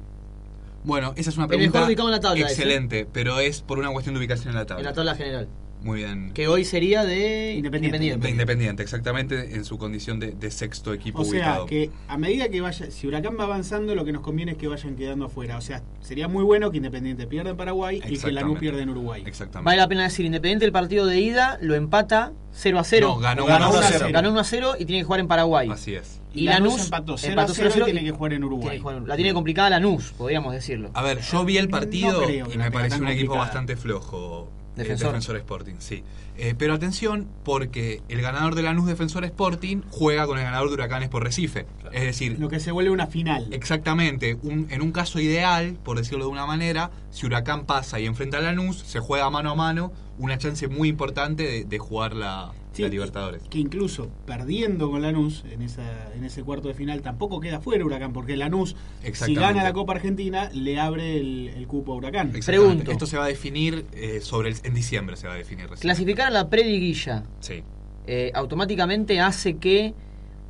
Bueno, 0.83 1.13
esa 1.15 1.31
es 1.31 1.37
una 1.37 1.45
El 1.45 1.49
pregunta 1.49 1.79
mejor 1.79 1.87
ubicado 1.89 2.07
en 2.09 2.11
la 2.13 2.19
tabla, 2.19 2.45
ese. 2.45 2.53
excelente, 2.53 3.07
pero 3.11 3.39
es 3.39 3.61
por 3.63 3.79
una 3.79 3.89
cuestión 3.91 4.13
de 4.13 4.19
ubicación 4.19 4.49
en 4.49 4.55
la 4.55 4.65
tabla. 4.67 4.81
En 4.81 4.85
la 4.85 4.93
tabla 4.93 5.15
general. 5.15 5.47
Muy 5.83 5.99
bien. 5.99 6.31
Que 6.33 6.47
hoy 6.47 6.65
sería 6.65 7.05
de 7.05 7.53
Independiente. 7.53 8.17
De 8.17 8.29
Independiente, 8.29 8.83
exactamente, 8.83 9.55
en 9.55 9.63
su 9.63 9.77
condición 9.77 10.19
de, 10.19 10.31
de 10.31 10.51
sexto 10.51 10.93
equipo 10.93 11.21
O 11.21 11.25
sea, 11.25 11.31
ubicado. 11.31 11.65
que 11.67 11.91
a 12.07 12.17
medida 12.17 12.49
que 12.49 12.61
vaya, 12.61 12.89
si 12.91 13.07
Huracán 13.07 13.37
va 13.39 13.43
avanzando, 13.43 13.95
lo 13.95 14.03
que 14.03 14.11
nos 14.11 14.21
conviene 14.21 14.53
es 14.53 14.57
que 14.57 14.67
vayan 14.67 14.95
quedando 14.95 15.25
afuera. 15.25 15.57
O 15.57 15.61
sea, 15.61 15.83
sería 16.01 16.27
muy 16.27 16.43
bueno 16.43 16.71
que 16.71 16.77
Independiente 16.77 17.27
pierda 17.27 17.51
en 17.51 17.57
Paraguay 17.57 18.01
y 18.05 18.17
que 18.17 18.31
Lanús 18.31 18.59
pierda 18.59 18.81
en 18.81 18.89
Uruguay. 18.89 19.23
Exactamente. 19.25 19.65
Vale 19.65 19.77
la 19.77 19.87
pena 19.87 20.03
decir, 20.03 20.25
Independiente 20.25 20.65
el 20.65 20.71
partido 20.71 21.05
de 21.05 21.19
ida 21.19 21.57
lo 21.61 21.75
empata 21.75 22.33
0 22.53 22.79
a 22.79 22.83
0. 22.83 23.07
No, 23.07 23.19
ganó 23.19 23.45
Ganó 23.45 23.69
1 23.69 23.75
a 23.75 23.79
1 23.79 23.79
a 23.79 23.83
0. 23.83 23.97
0. 23.99 24.09
Ganó 24.13 24.31
1 24.31 24.39
a 24.39 24.43
0 24.43 24.73
y 24.79 24.85
tiene 24.85 25.01
que 25.01 25.05
jugar 25.05 25.19
en 25.19 25.27
Paraguay. 25.27 25.69
Así 25.71 25.93
es. 25.93 26.19
Y 26.33 26.45
Lanús 26.45 26.85
empató 26.85 27.17
0 27.17 27.41
a 27.41 27.47
0 27.47 27.69
y 27.79 27.83
tiene 27.85 28.03
que 28.03 28.11
jugar 28.11 28.33
en 28.33 28.43
Uruguay. 28.43 28.79
Jugar 28.79 29.01
la 29.03 29.15
tiene 29.15 29.33
complicada 29.33 29.69
Lanús, 29.69 30.11
podríamos 30.17 30.53
decirlo. 30.53 30.91
A 30.93 31.03
ver, 31.03 31.21
yo 31.21 31.45
vi 31.45 31.57
el 31.57 31.69
partido 31.69 32.21
No 32.21 32.27
creo 32.27 32.47
que 32.47 32.55
y 32.55 32.57
me 32.57 32.71
pareció 32.71 33.01
un 33.01 33.07
equipo 33.09 33.35
bastante 33.35 33.75
flojo. 33.75 34.49
Eh, 34.85 34.89
Defensor. 34.89 35.35
Sporting, 35.37 35.75
sí. 35.79 36.03
Eh, 36.37 36.53
pero 36.57 36.73
atención, 36.73 37.27
porque 37.43 38.01
el 38.09 38.21
ganador 38.21 38.53
de 38.55 38.61
Lanús 38.61 38.85
Defensor 38.87 39.25
Sporting 39.25 39.81
juega 39.89 40.27
con 40.27 40.37
el 40.37 40.43
ganador 40.43 40.67
de 40.69 40.75
Huracanes 40.75 41.09
por 41.09 41.23
Recife. 41.23 41.65
Es 41.91 42.03
decir, 42.03 42.37
Lo 42.39 42.47
que 42.49 42.59
se 42.59 42.71
vuelve 42.71 42.91
una 42.91 43.07
final. 43.07 43.47
exactamente, 43.51 44.35
un- 44.43 44.67
en 44.69 44.81
un 44.81 44.91
caso 44.91 45.19
ideal, 45.19 45.77
por 45.83 45.97
decirlo 45.97 46.25
de 46.25 46.31
una 46.31 46.45
manera, 46.45 46.91
si 47.09 47.25
Huracán 47.25 47.65
pasa 47.65 47.99
y 47.99 48.05
enfrenta 48.05 48.37
a 48.37 48.41
Lanús, 48.41 48.77
se 48.77 48.99
juega 48.99 49.29
mano 49.29 49.51
a 49.51 49.55
mano, 49.55 49.91
una 50.19 50.37
chance 50.37 50.67
muy 50.67 50.89
importante 50.89 51.43
de, 51.43 51.63
de 51.65 51.79
jugar 51.79 52.13
la, 52.13 52.51
Sí, 52.77 52.81
la 52.83 52.89
Libertadores. 52.89 53.41
Que 53.49 53.59
incluso 53.59 54.09
perdiendo 54.25 54.89
con 54.89 55.01
Lanús 55.01 55.43
en, 55.51 55.61
esa, 55.61 55.83
en 56.15 56.23
ese 56.23 56.43
cuarto 56.43 56.67
de 56.67 56.73
final, 56.73 57.01
tampoco 57.01 57.39
queda 57.39 57.59
fuera 57.59 57.83
Huracán, 57.85 58.13
porque 58.13 58.37
Lanús, 58.37 58.75
si 59.13 59.35
gana 59.35 59.63
la 59.63 59.73
Copa 59.73 59.93
Argentina, 59.93 60.49
le 60.53 60.79
abre 60.79 61.17
el, 61.17 61.51
el 61.55 61.67
cupo 61.67 61.93
a 61.93 61.95
Huracán. 61.97 62.31
Pregunto. 62.45 62.91
Esto 62.91 63.05
se 63.05 63.17
va 63.17 63.25
a 63.25 63.27
definir 63.27 63.85
eh, 63.93 64.19
sobre 64.21 64.49
el- 64.49 64.57
en 64.63 64.73
diciembre, 64.73 65.15
se 65.17 65.27
va 65.27 65.33
a 65.33 65.37
definir 65.37 65.65
recién. 65.69 65.81
Clasificar 65.81 66.27
a 66.27 66.31
la 66.31 66.49
preliguilla 66.49 67.23
Sí. 67.39 67.63
eh, 68.07 68.31
automáticamente 68.33 69.19
hace 69.19 69.57
que, 69.57 69.93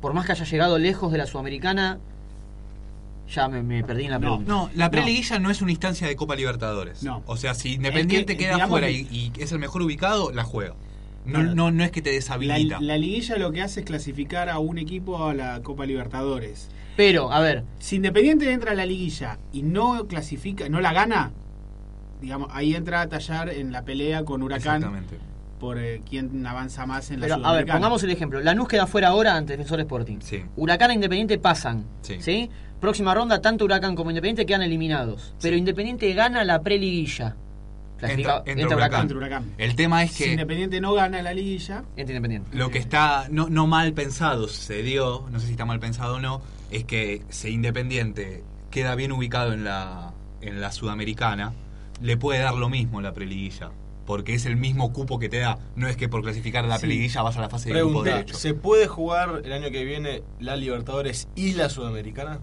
por 0.00 0.14
más 0.14 0.26
que 0.26 0.32
haya 0.32 0.44
llegado 0.44 0.78
lejos 0.78 1.10
de 1.10 1.18
la 1.18 1.26
Sudamericana, 1.26 1.98
ya 3.32 3.46
me, 3.48 3.62
me 3.62 3.84
perdí 3.84 4.04
en 4.04 4.10
la 4.10 4.18
No, 4.18 4.20
pregunta. 4.20 4.52
No, 4.52 4.70
la 4.74 4.90
preliguilla 4.90 5.38
no. 5.38 5.50
es 5.50 5.60
una 5.60 5.70
instancia 5.70 6.06
de 6.06 6.16
Copa 6.16 6.34
Libertadores. 6.34 7.02
No. 7.02 7.22
O 7.26 7.36
sea, 7.36 7.52
si 7.54 7.74
Independiente 7.74 8.32
Es 8.32 8.38
que, 8.38 8.44
queda 8.44 8.54
digamos 8.54 8.70
fuera 8.70 8.86
que- 8.86 8.92
y, 8.94 9.32
y 9.36 9.42
es 9.42 9.52
el 9.52 9.58
mejor 9.58 9.82
ubicado, 9.82 10.32
la 10.32 10.44
juega. 10.44 10.74
No, 11.24 11.42
no, 11.42 11.70
no 11.70 11.84
es 11.84 11.90
que 11.90 12.00
te 12.00 12.10
deshabilita. 12.10 12.80
la 12.80 12.96
liguilla 12.96 13.36
lo 13.36 13.52
que 13.52 13.60
hace 13.62 13.80
es 13.80 13.86
clasificar 13.86 14.48
a 14.48 14.58
un 14.58 14.78
equipo 14.78 15.26
a 15.26 15.34
la 15.34 15.60
Copa 15.62 15.84
Libertadores. 15.84 16.70
Pero, 16.96 17.30
a 17.30 17.40
ver, 17.40 17.64
Si 17.78 17.96
Independiente 17.96 18.50
entra 18.50 18.72
a 18.72 18.74
la 18.74 18.86
liguilla 18.86 19.38
y 19.52 19.62
no 19.62 20.06
clasifica, 20.08 20.68
no 20.68 20.80
la 20.80 20.92
gana, 20.92 21.30
digamos, 22.20 22.48
ahí 22.52 22.74
entra 22.74 23.02
a 23.02 23.08
tallar 23.08 23.50
en 23.50 23.70
la 23.72 23.82
pelea 23.84 24.24
con 24.24 24.42
Huracán 24.42 24.76
Exactamente. 24.76 25.16
por 25.60 25.78
eh, 25.78 26.02
quién 26.08 26.44
avanza 26.46 26.86
más 26.86 27.10
en 27.10 27.20
la 27.20 27.26
pero 27.26 27.46
a 27.46 27.52
ver, 27.52 27.66
pongamos 27.66 28.02
el 28.02 28.10
ejemplo. 28.10 28.40
Lanús 28.40 28.66
queda 28.68 28.86
fuera 28.86 29.08
ahora 29.08 29.36
ante 29.36 29.52
Defensor 29.52 29.80
Sporting. 29.80 30.18
Sí. 30.20 30.42
Huracán 30.56 30.90
e 30.90 30.94
Independiente 30.94 31.38
pasan. 31.38 31.84
Sí. 32.02 32.16
Sí. 32.20 32.50
Próxima 32.80 33.14
ronda, 33.14 33.40
tanto 33.40 33.64
Huracán 33.64 33.94
como 33.94 34.10
Independiente 34.10 34.46
quedan 34.46 34.62
eliminados. 34.62 35.34
Pero 35.40 35.56
Independiente 35.56 36.12
gana 36.14 36.42
la 36.44 36.62
preliguilla. 36.62 37.36
Clasifica- 37.98 38.38
Entra- 38.38 38.50
entra 38.50 38.62
entra 38.62 38.76
Huracán. 38.76 39.00
Entre 39.02 39.16
Huracán. 39.16 39.52
El 39.58 39.74
tema 39.76 40.02
es 40.04 40.12
Si 40.12 40.24
que 40.24 40.30
Independiente 40.30 40.80
no 40.80 40.94
gana 40.94 41.20
la 41.22 41.32
liguilla, 41.34 41.78
Entra 41.96 42.14
Independiente. 42.14 42.56
lo 42.56 42.70
que 42.70 42.78
está 42.78 43.26
no, 43.30 43.48
no 43.48 43.66
mal 43.66 43.92
pensado 43.92 44.46
se 44.48 44.82
dio, 44.82 45.26
no 45.30 45.40
sé 45.40 45.46
si 45.46 45.52
está 45.52 45.64
mal 45.64 45.80
pensado 45.80 46.14
o 46.16 46.20
no, 46.20 46.40
es 46.70 46.84
que 46.84 47.22
si 47.28 47.48
Independiente 47.50 48.44
queda 48.70 48.94
bien 48.94 49.12
ubicado 49.12 49.52
en 49.52 49.64
la, 49.64 50.12
en 50.40 50.60
la 50.60 50.70
Sudamericana, 50.72 51.52
le 52.00 52.16
puede 52.16 52.38
dar 52.40 52.54
lo 52.54 52.68
mismo 52.68 53.00
la 53.00 53.12
preliguilla. 53.12 53.70
Porque 54.06 54.32
es 54.32 54.46
el 54.46 54.56
mismo 54.56 54.90
cupo 54.94 55.18
que 55.18 55.28
te 55.28 55.38
da. 55.38 55.58
No 55.76 55.86
es 55.86 55.96
que 55.98 56.08
por 56.08 56.22
clasificar 56.22 56.64
a 56.64 56.68
la 56.68 56.76
Sí. 56.78 56.86
preliguilla 56.86 57.20
vas 57.20 57.36
a 57.36 57.42
la 57.42 57.50
fase 57.50 57.68
de 57.68 57.74
grupo 57.80 57.88
Pregunta, 58.02 58.10
derecho. 58.16 58.36
¿se 58.38 58.54
puede 58.54 58.86
jugar 58.86 59.42
el 59.44 59.52
año 59.52 59.70
que 59.70 59.84
viene 59.84 60.22
la 60.40 60.56
Libertadores 60.56 61.28
y 61.36 61.52
la 61.52 61.68
Sudamericana? 61.68 62.38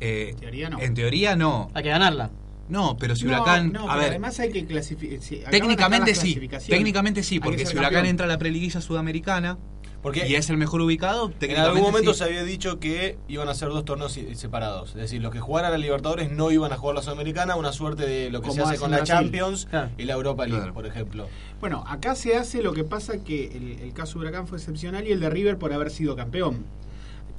Eh, 0.00 0.30
en 0.30 0.36
teoría 0.36 0.70
no. 0.70 0.80
En 0.80 0.94
teoría 0.94 1.36
no. 1.36 1.70
Hay 1.74 1.82
que 1.82 1.90
ganarla. 1.90 2.30
No, 2.68 2.96
pero 2.96 3.14
si 3.16 3.24
No, 3.24 3.32
Huracán. 3.32 3.72
no, 3.72 3.80
a 3.84 3.92
pero 3.94 3.98
ver, 4.00 4.10
además 4.10 4.38
hay 4.40 4.50
que 4.50 4.64
clasificar. 4.64 5.50
técnicamente 5.50 6.14
sí. 6.14 6.38
Técnicamente 6.68 7.22
sí, 7.22 7.40
porque 7.40 7.66
si 7.66 7.76
Huracán 7.76 8.06
entra 8.06 8.26
a 8.26 8.28
la 8.28 8.38
preliguilla 8.38 8.80
sudamericana 8.80 9.58
Porque 10.00 10.26
y 10.26 10.34
es 10.36 10.48
el 10.50 10.56
mejor 10.56 10.80
ubicado, 10.80 11.32
en 11.40 11.56
algún 11.58 11.82
momento 11.82 12.12
sí. 12.12 12.18
se 12.18 12.24
había 12.24 12.42
dicho 12.44 12.80
que 12.80 13.18
iban 13.28 13.48
a 13.48 13.54
ser 13.54 13.68
dos 13.68 13.84
torneos 13.84 14.18
separados. 14.34 14.90
Es 14.90 14.96
decir, 14.96 15.20
los 15.22 15.32
que 15.32 15.38
jugaran 15.40 15.72
a 15.72 15.78
Libertadores 15.78 16.30
no 16.32 16.50
iban 16.50 16.72
a 16.72 16.76
jugar 16.76 16.96
la 16.96 17.02
Sudamericana, 17.02 17.54
una 17.56 17.72
suerte 17.72 18.04
de 18.06 18.30
lo 18.30 18.40
que 18.40 18.48
Como 18.48 18.64
se 18.64 18.68
hace 18.70 18.78
con 18.78 18.86
en 18.86 18.90
la 18.92 18.96
Brasil. 18.98 19.14
Champions 19.14 19.66
Claro. 19.66 19.90
y 19.98 20.04
la 20.04 20.14
Europa 20.14 20.44
League, 20.46 20.58
Claro. 20.60 20.74
por 20.74 20.86
ejemplo. 20.86 21.28
Bueno, 21.60 21.84
acá 21.86 22.14
se 22.16 22.36
hace 22.36 22.62
lo 22.62 22.72
que 22.72 22.82
pasa 22.84 23.22
que 23.22 23.46
el, 23.56 23.78
el 23.80 23.92
caso 23.92 24.14
de 24.18 24.24
Huracán 24.26 24.46
fue 24.48 24.58
excepcional 24.58 25.06
y 25.06 25.12
el 25.12 25.20
de 25.20 25.30
River 25.30 25.56
por 25.58 25.72
haber 25.72 25.90
sido 25.90 26.16
campeón. 26.16 26.64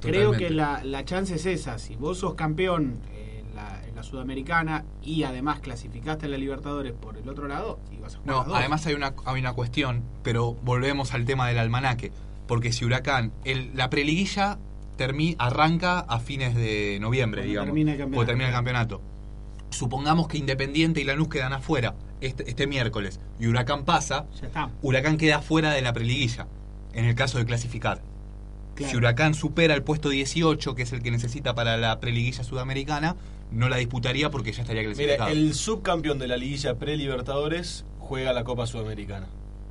Creo 0.00 0.32
que 0.32 0.50
la, 0.50 0.82
la 0.84 1.04
chance 1.06 1.34
es 1.34 1.46
esa. 1.46 1.78
Si 1.78 1.96
vos 1.96 2.18
sos 2.18 2.34
campeón 2.34 2.98
la, 3.54 3.82
en 3.88 3.94
la 3.96 4.02
Sudamericana 4.02 4.84
y 5.02 5.22
además 5.24 5.60
clasificaste 5.60 6.26
a 6.26 6.28
la 6.28 6.36
Libertadores 6.38 6.92
por 6.92 7.16
el 7.16 7.28
otro 7.28 7.48
lado, 7.48 7.78
y 7.92 7.96
vas 7.98 8.14
a 8.14 8.18
jugar 8.18 8.32
No, 8.34 8.38
las 8.40 8.46
dos. 8.48 8.56
además 8.58 8.86
hay 8.86 8.94
una, 8.94 9.14
hay 9.24 9.40
una 9.40 9.52
cuestión, 9.52 10.02
pero 10.22 10.52
volvemos 10.54 11.14
al 11.14 11.24
tema 11.24 11.48
del 11.48 11.58
almanaque. 11.58 12.12
Porque 12.46 12.72
si 12.72 12.84
Huracán, 12.84 13.32
el, 13.44 13.70
la 13.74 13.88
preliguilla 13.88 14.58
termi- 14.98 15.34
arranca 15.38 16.00
a 16.00 16.18
fines 16.20 16.54
de 16.54 16.98
noviembre, 17.00 17.40
Cuando 17.40 17.48
digamos. 17.50 17.66
termina 17.68 17.92
el 17.92 17.98
campeonato. 17.98 18.26
termina 18.26 18.48
el 18.48 18.54
campeonato. 18.54 19.00
Supongamos 19.70 20.28
que 20.28 20.38
Independiente 20.38 21.00
y 21.00 21.04
Lanús 21.04 21.28
quedan 21.28 21.52
afuera 21.52 21.94
este, 22.20 22.48
este 22.48 22.66
miércoles 22.66 23.18
y 23.40 23.46
Huracán 23.48 23.84
pasa, 23.84 24.26
Ya 24.40 24.46
está. 24.46 24.70
Huracán 24.82 25.16
queda 25.16 25.40
fuera 25.40 25.70
de 25.72 25.82
la 25.82 25.92
preliguilla, 25.92 26.46
en 26.92 27.06
el 27.06 27.14
caso 27.14 27.38
de 27.38 27.44
clasificar. 27.44 28.00
Claro. 28.74 28.90
Si 28.90 28.96
Huracán 28.96 29.34
supera 29.34 29.74
el 29.74 29.82
puesto 29.82 30.08
18, 30.08 30.74
que 30.74 30.82
es 30.82 30.92
el 30.92 31.02
que 31.02 31.10
necesita 31.10 31.54
para 31.54 31.76
la 31.76 32.00
preliguilla 32.00 32.42
sudamericana, 32.44 33.16
no 33.52 33.68
la 33.68 33.76
disputaría 33.76 34.30
porque 34.30 34.52
ya 34.52 34.62
estaría 34.62 34.82
Mira, 34.82 34.94
clasificado. 34.94 35.30
el 35.30 35.54
subcampeón 35.54 36.18
de 36.18 36.26
la 36.28 36.36
liguilla 36.36 36.74
pre-Libertadores 36.74 37.84
juega 37.98 38.32
la 38.32 38.42
Copa 38.44 38.66
Sudamericana. 38.66 39.26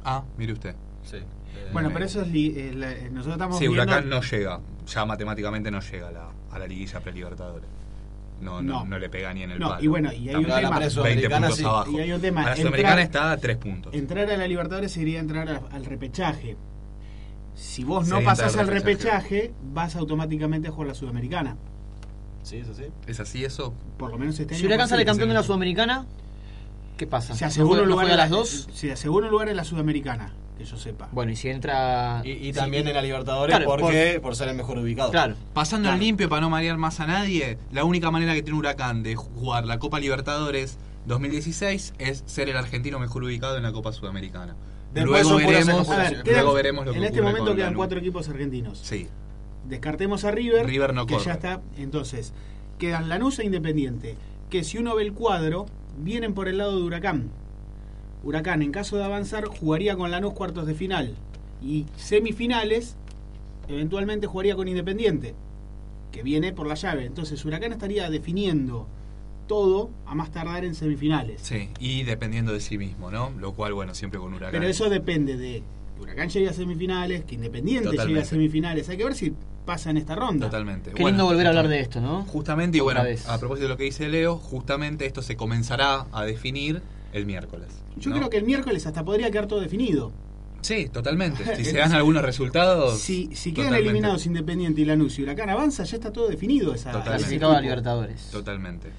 Ah, 0.06 0.24
mire 0.38 0.54
usted. 0.54 0.76
Sí. 1.04 1.18
Eh, 1.18 1.70
Bueno, 1.74 1.89
pero 1.93 2.06
eso 2.06 2.22
es. 2.22 2.28
li- 2.30 2.54
eh, 2.58 2.72
la- 2.74 2.91
eh, 2.91 3.10
nosotros 3.12 3.36
estamos 3.36 3.58
Sí, 3.58 3.68
viendo- 3.68 3.84
Huracán 3.84 4.10
no 4.10 4.22
llega, 4.22 4.60
ya 4.88 5.06
matemáticamente 5.06 5.70
no 5.70 5.80
llega 5.82 6.08
a 6.08 6.12
la, 6.12 6.30
a 6.51 6.60
la 6.60 6.68
liguilla 6.68 6.99
prelibertadores. 6.99 7.68
No, 8.41 8.62
no, 8.62 8.80
No. 8.80 8.86
no, 8.86 8.99
le 8.99 9.10
pega 9.10 9.34
ni 9.34 9.43
en 9.43 9.51
el 9.51 9.60
No, 9.60 9.70
palo. 9.70 9.84
y 9.84 9.88
bueno, 9.88 10.12
y 10.12 10.28
hay 10.30 10.36
un 10.36 10.41
Está 10.45 10.56
tema- 10.60 10.70
20 10.80 10.89
Sudamericana 10.89 11.47
puntos 11.47 11.58
sí. 11.58 11.64
abajo. 11.66 11.91
Y 11.91 11.99
hay 11.99 12.12
un 12.12 12.22
tema, 12.22 12.41
A 12.41 12.43
la 12.43 12.49
entrar- 12.51 12.58
Sudamericana 12.58 13.01
está 13.01 13.32
a 13.32 13.38
3 13.38 13.58
puntos. 13.58 13.93
Entrar 13.93 14.30
a 14.30 14.38
la 14.38 14.47
Libertadores 14.47 14.91
sería 14.91 15.20
entrar 15.20 15.47
a- 15.49 15.62
al 15.76 15.86
repechaje. 15.86 16.58
Si 17.56 17.84
vos 17.84 18.08
no 18.08 18.22
pasás 18.24 18.56
al 18.58 18.68
repechaje. 18.68 19.41
repechaje, 19.41 19.54
vas 19.74 19.95
automáticamente 19.95 20.68
a 20.68 20.72
jugar 20.72 20.88
la 20.89 20.93
Sudamericana. 20.95 21.56
Sí, 22.41 22.58
es 22.58 22.68
así. 22.70 22.84
¿Es 23.08 23.20
así 23.20 23.45
eso? 23.45 23.74
Por 23.97 24.12
lo 24.12 24.18
menos 24.18 24.39
este 24.39 24.56
Si 24.56 24.66
Huracán 24.66 24.88
sale 24.89 25.06
campeón 25.06 25.30
de 25.30 25.36
la 25.36 25.43
Sudamericana, 25.43 26.06
¿qué 26.97 27.08
pasa? 27.08 27.36
Se 27.36 27.45
¿No 27.45 27.47
asegura 27.47 27.82
un 27.84 27.88
lugar 27.89 28.06
juega 28.08 28.14
en 28.14 28.18
la- 28.18 28.24
las 28.24 28.30
dos? 28.32 28.68
Se 28.74 28.91
asegura 28.91 29.28
un 29.28 29.32
lugar 29.32 29.47
en 29.49 29.56
la 29.56 29.64
Sudamericana, 29.64 30.34
que 30.58 30.66
yo 30.66 30.76
sepa. 30.78 31.08
Bueno, 31.14 31.32
y 31.32 31.36
si 31.38 31.47
entra. 31.49 32.22
Y, 32.26 32.32
y 32.32 32.45
sí, 32.47 32.54
también 32.60 32.86
en 32.88 32.95
la 32.95 33.01
Libertadores 33.01 33.56
Claro, 33.56 33.70
porque 33.72 34.20
por 34.22 34.36
ser 34.36 34.49
el 34.49 34.56
mejor 34.56 34.78
ubicado. 34.80 35.12
Claro. 35.12 35.36
Pasando 35.54 35.86
Claro. 35.86 35.95
en 35.95 36.04
limpio 36.04 36.28
para 36.28 36.41
no 36.41 36.49
marear 36.49 36.78
más 36.78 36.99
a 36.99 37.08
nadie, 37.08 37.58
la 37.72 37.86
única 37.86 38.12
manera 38.12 38.34
que 38.34 38.41
tiene 38.43 38.60
Huracán 38.60 39.04
de 39.04 39.16
jugar 39.16 39.66
la 39.66 39.80
Copa 39.80 39.99
Libertadores 40.01 40.78
2016 41.06 41.93
es 41.99 42.24
ser 42.26 42.49
el 42.49 42.58
argentino 42.58 42.99
mejor 42.99 43.24
ubicado 43.24 43.56
en 43.58 43.64
la 43.64 43.72
Copa 43.72 43.93
Sudamericana. 43.93 44.56
Después 44.94 45.24
luego 45.24 45.38
veremos, 45.38 45.50
A 45.50 45.74
ver, 45.74 45.80
especulaciones. 45.80 46.24
quedan- 46.24 46.41
luego 46.44 46.54
veremos 46.54 46.86
lo 46.86 46.91
que 46.91 46.98
en 47.00 47.04
este 47.06 47.22
momento 47.22 47.46
con 47.48 47.56
quedan 47.56 47.68
Lanús. 47.68 47.78
cuatro 47.78 48.00
equipos 48.00 48.30
argentinos. 48.30 48.80
Sí. 48.80 49.08
Descartemos 49.68 50.24
a 50.26 50.32
River, 50.32 50.66
River 50.68 50.94
no 50.94 51.06
que 51.06 51.14
corre. 51.16 51.26
ya 51.26 51.34
está. 51.34 51.62
Entonces, 51.78 52.34
quedan 52.78 53.10
Lanús 53.10 53.39
e 53.39 53.46
Independiente, 53.46 54.16
que 54.50 54.64
si 54.64 54.78
uno 54.78 54.96
ve 54.96 55.04
el 55.04 55.14
cuadro, 55.14 55.66
vienen 55.98 56.34
por 56.34 56.48
el 56.48 56.58
lado 56.58 56.78
de 56.78 56.84
Huracán. 56.84 57.30
Huracán, 58.24 58.62
en 58.62 58.72
caso 58.72 58.98
de 58.98 59.04
avanzar, 59.04 59.46
jugaría 59.46 59.96
con 59.96 60.12
Lanús 60.12 60.34
cuartos 60.34 60.66
de 60.68 60.74
final. 60.76 61.16
Y 61.62 61.86
semifinales, 61.96 62.96
eventualmente 63.68 64.28
jugaría 64.28 64.56
con 64.56 64.68
Independiente, 64.68 65.34
que 66.12 66.24
viene 66.24 66.52
por 66.54 66.68
la 66.68 66.76
llave. 66.76 67.06
Entonces, 67.06 67.44
Huracán 67.46 67.72
estaría 67.72 68.10
definiendo 68.10 68.88
todo 69.48 69.89
a 70.06 70.16
más 70.16 70.32
tardar 70.32 70.66
en 70.66 70.76
semifinales. 70.76 71.41
Sí, 71.41 71.70
y 71.80 72.04
dependiendo 72.04 72.54
de 72.54 72.60
sí 72.60 72.78
mismo, 72.78 73.12
¿no? 73.12 73.32
Lo 73.39 73.54
cual, 73.54 73.74
bueno, 73.74 73.94
siempre 73.96 74.20
con 74.20 74.34
Huracán. 74.34 74.52
Pero 74.52 74.68
eso 74.68 74.89
depende 74.89 75.38
de 75.38 75.64
que 75.96 76.02
Huracán 76.02 76.30
llegue 76.30 76.50
a 76.50 76.54
semifinales, 76.54 77.24
que 77.26 77.36
Independiente 77.36 77.89
llegue 77.89 77.98
a 77.98 78.02
Totalmente. 78.04 78.30
semifinales. 78.30 78.89
Hay 78.89 78.98
que 78.98 79.04
ver 79.04 79.16
si 79.16 79.34
pasa 79.66 79.89
en 79.91 79.98
esta 79.98 80.16
ronda. 80.16 80.48
Totalmente. 80.48 80.91
Qué 80.91 81.02
Bueno, 81.02 81.18
lindo 81.18 81.26
volver 81.26 81.46
a 81.46 81.50
hablar 81.50 81.68
de 81.68 81.80
esto, 81.80 82.02
¿no? 82.02 82.24
Justamente, 82.24 82.78
y 82.78 82.82
Otra 82.82 83.02
bueno, 83.02 83.10
vez. 83.10 83.28
a 83.30 83.38
propósito 83.39 83.64
de 83.66 83.70
lo 83.70 83.78
que 83.78 83.84
dice 83.86 84.10
Leo, 84.10 84.38
justamente 84.38 85.06
esto 85.06 85.22
se 85.22 85.36
comenzará 85.38 86.06
a 86.12 86.24
definir 86.26 86.82
el 87.14 87.26
miércoles. 87.26 87.70
Yo 87.98 88.10
¿no? 88.10 88.18
creo 88.18 88.30
que 88.30 88.38
el 88.38 88.44
miércoles 88.44 88.86
hasta 88.88 89.06
podría 89.06 89.30
quedar 89.32 89.48
todo 89.48 89.62
definido. 89.62 90.12
Sí, 90.62 90.88
totalmente. 90.91 91.44
Si 91.58 91.66
se 91.66 91.78
dan 91.78 91.91
algunos 91.94 92.24
resultados. 92.24 92.98
Si, 93.00 93.30
si 93.36 93.52
quedan 93.54 93.68
totalmente. 93.68 93.89
eliminados 93.89 94.26
Independiente 94.26 94.82
y 94.82 94.86
Lanús 94.86 95.20
y 95.20 95.24
Huracán 95.24 95.50
avanza, 95.50 95.84
ya 95.84 95.98
está 95.98 96.12
todo 96.12 96.28
definido. 96.30 96.74
Esa, 96.74 96.91
Totalmente. 96.91 97.10
ese 97.12 97.18
Clasificado 97.26 97.52
a 97.52 97.56
grupo. 97.56 97.64
Libertadores. 97.64 98.30
Totalmente. 98.32 98.89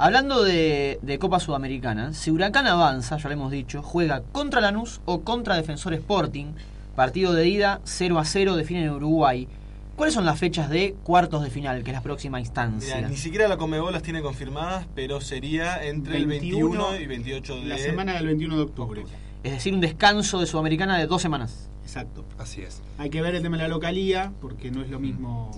Hablando 0.00 0.44
de, 0.44 1.00
de 1.02 1.18
Copa 1.18 1.40
Sudamericana, 1.40 2.14
si 2.14 2.30
Huracán 2.30 2.68
avanza, 2.68 3.16
ya 3.16 3.28
lo 3.28 3.34
hemos 3.34 3.50
dicho, 3.50 3.82
juega 3.82 4.22
contra 4.22 4.60
Lanús 4.60 5.00
o 5.06 5.22
contra 5.22 5.56
Defensor 5.56 5.92
Sporting. 5.92 6.52
Partido 6.94 7.32
de 7.32 7.48
ida 7.48 7.80
0 7.82 8.20
a 8.20 8.24
0 8.24 8.54
definen 8.54 8.84
en 8.84 8.90
Uruguay. 8.90 9.48
¿Cuáles 9.96 10.14
son 10.14 10.24
las 10.24 10.38
fechas 10.38 10.70
de 10.70 10.94
cuartos 11.02 11.42
de 11.42 11.50
final, 11.50 11.82
que 11.82 11.90
es 11.90 11.96
la 11.96 12.02
próxima 12.02 12.38
instancia? 12.38 13.08
Ni 13.08 13.16
siquiera 13.16 13.48
la 13.48 13.56
Comebol 13.56 13.92
las 13.92 14.04
tiene 14.04 14.22
confirmadas, 14.22 14.86
pero 14.94 15.20
sería 15.20 15.84
entre 15.84 16.24
21 16.24 16.92
el 16.92 16.98
21 16.98 17.00
y 17.00 17.06
28 17.06 17.56
de 17.56 17.64
La 17.64 17.78
semana 17.78 18.14
del 18.14 18.26
21 18.26 18.56
de 18.56 18.62
octubre. 18.62 19.04
Es 19.42 19.50
decir, 19.50 19.74
un 19.74 19.80
descanso 19.80 20.38
de 20.38 20.46
Sudamericana 20.46 20.96
de 20.96 21.08
dos 21.08 21.20
semanas. 21.20 21.68
Exacto. 21.82 22.24
Así 22.38 22.62
es. 22.62 22.82
Hay 22.98 23.10
que 23.10 23.20
ver 23.20 23.34
el 23.34 23.42
tema 23.42 23.56
de 23.56 23.64
la 23.64 23.68
localía, 23.68 24.32
porque 24.40 24.70
no 24.70 24.80
es 24.80 24.90
lo 24.90 25.00
mismo. 25.00 25.50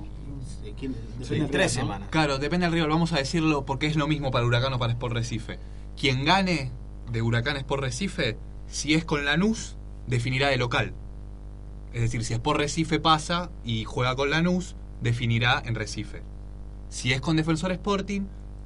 Quién- 0.79 0.93
depende 0.93 1.25
Sí, 1.27 1.35
del 1.39 1.51
tres 1.51 1.73
rival, 1.73 1.87
¿no? 1.89 1.93
semanas. 1.95 2.09
Claro, 2.11 2.39
depende 2.39 2.67
del 2.67 2.73
rival. 2.75 2.89
Vamos 2.91 3.13
a 3.13 3.17
decirlo 3.17 3.65
porque 3.67 3.87
es 3.87 3.97
lo 3.97 4.07
mismo 4.07 4.31
para 4.31 4.45
Huracán 4.47 4.73
o 4.73 4.79
para 4.79 4.93
Sport 4.93 5.15
Recife. 5.15 5.59
Quien 5.99 6.25
gane 6.25 6.71
de 7.11 7.23
Huracán 7.23 7.57
Sport 7.57 7.83
Recife, 7.83 8.37
si 8.69 8.95
es 8.95 9.05
con 9.05 9.25
Lanús, 9.25 9.77
definirá 10.07 10.49
de 10.49 10.57
local. 10.57 10.93
Es 11.93 12.01
decir, 12.03 12.25
si 12.25 12.35
Sport 12.35 12.59
Recife 12.61 13.01
pasa 13.01 13.51
y 13.65 13.85
juega 13.85 14.15
con 14.17 14.31
Lanús, 14.31 14.77
definirá 15.03 15.61
en 15.65 15.75
Recife. 15.75 16.23
Si 16.89 17.13
es 17.13 17.21
con 17.21 17.37
Defensor 17.37 17.73
Sporting, 17.73 18.23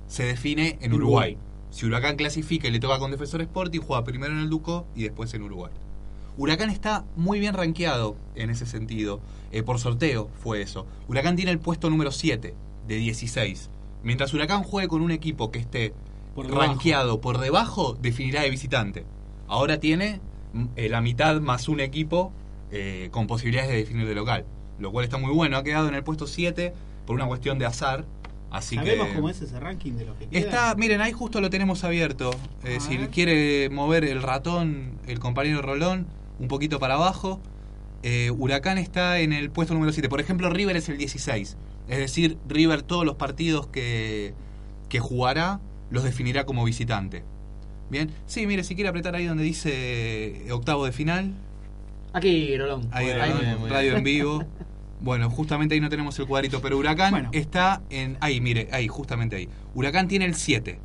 se 0.08 0.24
define 0.24 0.78
en 0.82 0.92
Uruguay. 0.92 1.38
Si 1.70 1.86
Huracán 1.86 2.16
clasifica 2.16 2.68
y 2.68 2.70
le 2.70 2.78
toca 2.80 2.98
con 2.98 3.10
Defensor 3.10 3.40
Sporting, 3.40 3.80
juega 3.80 4.04
primero 4.04 4.32
en 4.32 4.40
el 4.40 4.50
Duco 4.50 4.86
y 4.94 5.02
después 5.04 5.32
en 5.34 5.42
Uruguay. 5.42 5.72
Huracán 6.36 6.68
está 6.70 7.04
muy 7.16 7.40
bien 7.40 7.54
rankeado 7.54 8.16
en 8.34 8.50
ese 8.50 8.66
sentido. 8.66 9.20
Eh, 9.54 9.62
por 9.62 9.78
sorteo 9.78 10.28
fue 10.42 10.62
eso. 10.62 10.84
Huracán 11.06 11.36
tiene 11.36 11.52
el 11.52 11.60
puesto 11.60 11.88
número 11.88 12.10
7 12.10 12.56
de 12.88 12.96
16. 12.96 13.70
Mientras 14.02 14.34
Huracán 14.34 14.64
juegue 14.64 14.88
con 14.88 15.00
un 15.00 15.12
equipo 15.12 15.52
que 15.52 15.60
esté 15.60 15.94
Por 16.34 16.52
rankeado 16.52 17.20
por 17.20 17.38
debajo, 17.38 17.96
definirá 18.02 18.42
de 18.42 18.50
visitante. 18.50 19.04
Ahora 19.46 19.78
tiene 19.78 20.20
mm, 20.54 20.64
eh, 20.74 20.88
la 20.88 21.00
mitad 21.00 21.40
más 21.40 21.68
un 21.68 21.78
equipo 21.78 22.32
eh, 22.72 23.10
con 23.12 23.28
posibilidades 23.28 23.70
de 23.70 23.76
definir 23.76 24.08
de 24.08 24.16
local. 24.16 24.44
Lo 24.80 24.90
cual 24.90 25.04
está 25.04 25.18
muy 25.18 25.32
bueno. 25.32 25.56
Ha 25.56 25.62
quedado 25.62 25.86
en 25.86 25.94
el 25.94 26.02
puesto 26.02 26.26
7 26.26 26.74
por 27.06 27.14
una 27.14 27.26
cuestión 27.26 27.60
de 27.60 27.66
azar. 27.66 28.04
Así 28.50 28.74
¿Sabemos 28.74 29.06
que 29.06 29.14
cómo 29.14 29.28
es 29.28 29.40
ese 29.40 29.60
ranking 29.60 29.92
de 29.92 30.06
los 30.06 30.16
que 30.16 30.26
quedan? 30.26 30.42
Está, 30.42 30.74
miren, 30.74 31.00
ahí 31.00 31.12
justo 31.12 31.40
lo 31.40 31.48
tenemos 31.48 31.84
abierto. 31.84 32.32
Eh, 32.64 32.78
si 32.80 32.98
quiere 33.06 33.70
mover 33.70 34.04
el 34.04 34.20
ratón, 34.20 34.98
el 35.06 35.20
compañero 35.20 35.62
Rolón, 35.62 36.08
un 36.40 36.48
poquito 36.48 36.80
para 36.80 36.94
abajo. 36.94 37.40
Eh, 38.06 38.30
Huracán 38.30 38.76
está 38.78 39.18
en 39.20 39.32
el 39.32 39.50
puesto 39.50 39.72
número 39.74 39.90
7. 39.92 40.08
Por 40.10 40.20
ejemplo, 40.20 40.50
River 40.50 40.76
es 40.76 40.88
el 40.90 40.98
16. 40.98 41.56
Es 41.88 41.98
decir, 41.98 42.36
River 42.46 42.82
todos 42.82 43.04
los 43.06 43.16
partidos 43.16 43.66
que, 43.66 44.34
que 44.90 45.00
jugará 45.00 45.60
los 45.90 46.04
definirá 46.04 46.44
como 46.44 46.64
visitante. 46.64 47.24
Bien, 47.90 48.10
sí, 48.26 48.46
mire, 48.46 48.62
si 48.62 48.74
quiere 48.74 48.88
apretar 48.90 49.14
ahí 49.14 49.24
donde 49.26 49.42
dice 49.44 50.46
eh, 50.46 50.52
octavo 50.52 50.84
de 50.84 50.92
final, 50.92 51.32
Aquí, 52.12 52.56
Rolón. 52.56 52.88
ahí, 52.92 53.06
bien, 53.06 53.68
radio 53.68 53.88
bien. 53.94 53.96
en 53.98 54.04
vivo. 54.04 54.44
Bueno, 55.00 55.28
justamente 55.30 55.74
ahí 55.74 55.80
no 55.80 55.88
tenemos 55.90 56.18
el 56.18 56.26
cuadrito, 56.26 56.60
pero 56.62 56.78
Huracán 56.78 57.10
Bueno. 57.10 57.30
está 57.32 57.82
en. 57.90 58.16
Ahí, 58.20 58.40
mire, 58.40 58.68
ahí, 58.72 58.86
justamente 58.88 59.36
ahí. 59.36 59.48
Huracán 59.74 60.08
tiene 60.08 60.24
el 60.24 60.34
7. 60.34 60.78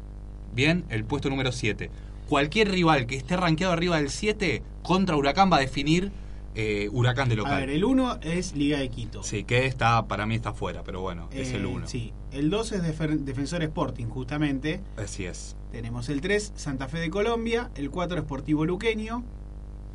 Bien, 0.53 0.86
el 0.89 1.03
puesto 1.05 1.30
número 1.30 1.51
7. 1.51 1.89
cualquier 2.28 2.70
rival 2.72 3.05
que 3.07 3.15
esté 3.15 3.38
rankeado 3.38 3.74
arriba 3.74 3.97
del 3.97 4.09
7 4.09 4.61
contra 4.84 5.15
Huracán 5.15 5.49
va 5.51 5.57
a 5.57 5.61
definir 5.61 6.11
eh, 6.56 6.89
Huracán 6.91 7.30
de 7.30 7.36
A 7.36 7.38
local. 7.38 7.60
ver, 7.62 7.70
el 7.70 7.84
1 7.86 8.20
es 8.22 8.56
Liga 8.56 8.80
de 8.80 8.89
Quito. 8.89 9.24
Sí, 9.24 9.43
que 9.43 9.66
está, 9.66 10.08
para 10.08 10.26
mí 10.26 10.36
está 10.36 10.54
fuera, 10.54 10.84
pero 10.84 11.02
bueno, 11.02 11.30
es 11.32 11.52
Eh, 11.52 11.58
el 11.58 11.66
1. 11.66 11.88
Sí, 11.88 12.14
el 12.32 12.50
2 12.50 12.72
es 12.74 12.84
Defer- 12.84 13.20
Defensor 13.20 13.64
Sporting, 13.64 14.06
justamente. 14.08 14.82
Así 14.97 15.26
es. 15.26 15.56
Tenemos 15.72 16.10
el 16.10 16.22
3, 16.22 16.52
Santa 16.56 16.88
Fe 16.88 17.00
de 17.00 17.10
Colombia. 17.10 17.70
El 17.76 17.89
4, 17.91 18.20
Sportivo 18.22 18.66
Luqueño. 18.66 19.24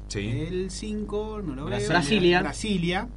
Sí. 0.09 0.21
El 0.29 0.71
5, 0.71 1.43
no 1.45 1.55
lo 1.55 1.65
veo. 1.67 1.89
Brasilia. 1.89 2.41
Brasilia. 2.41 3.09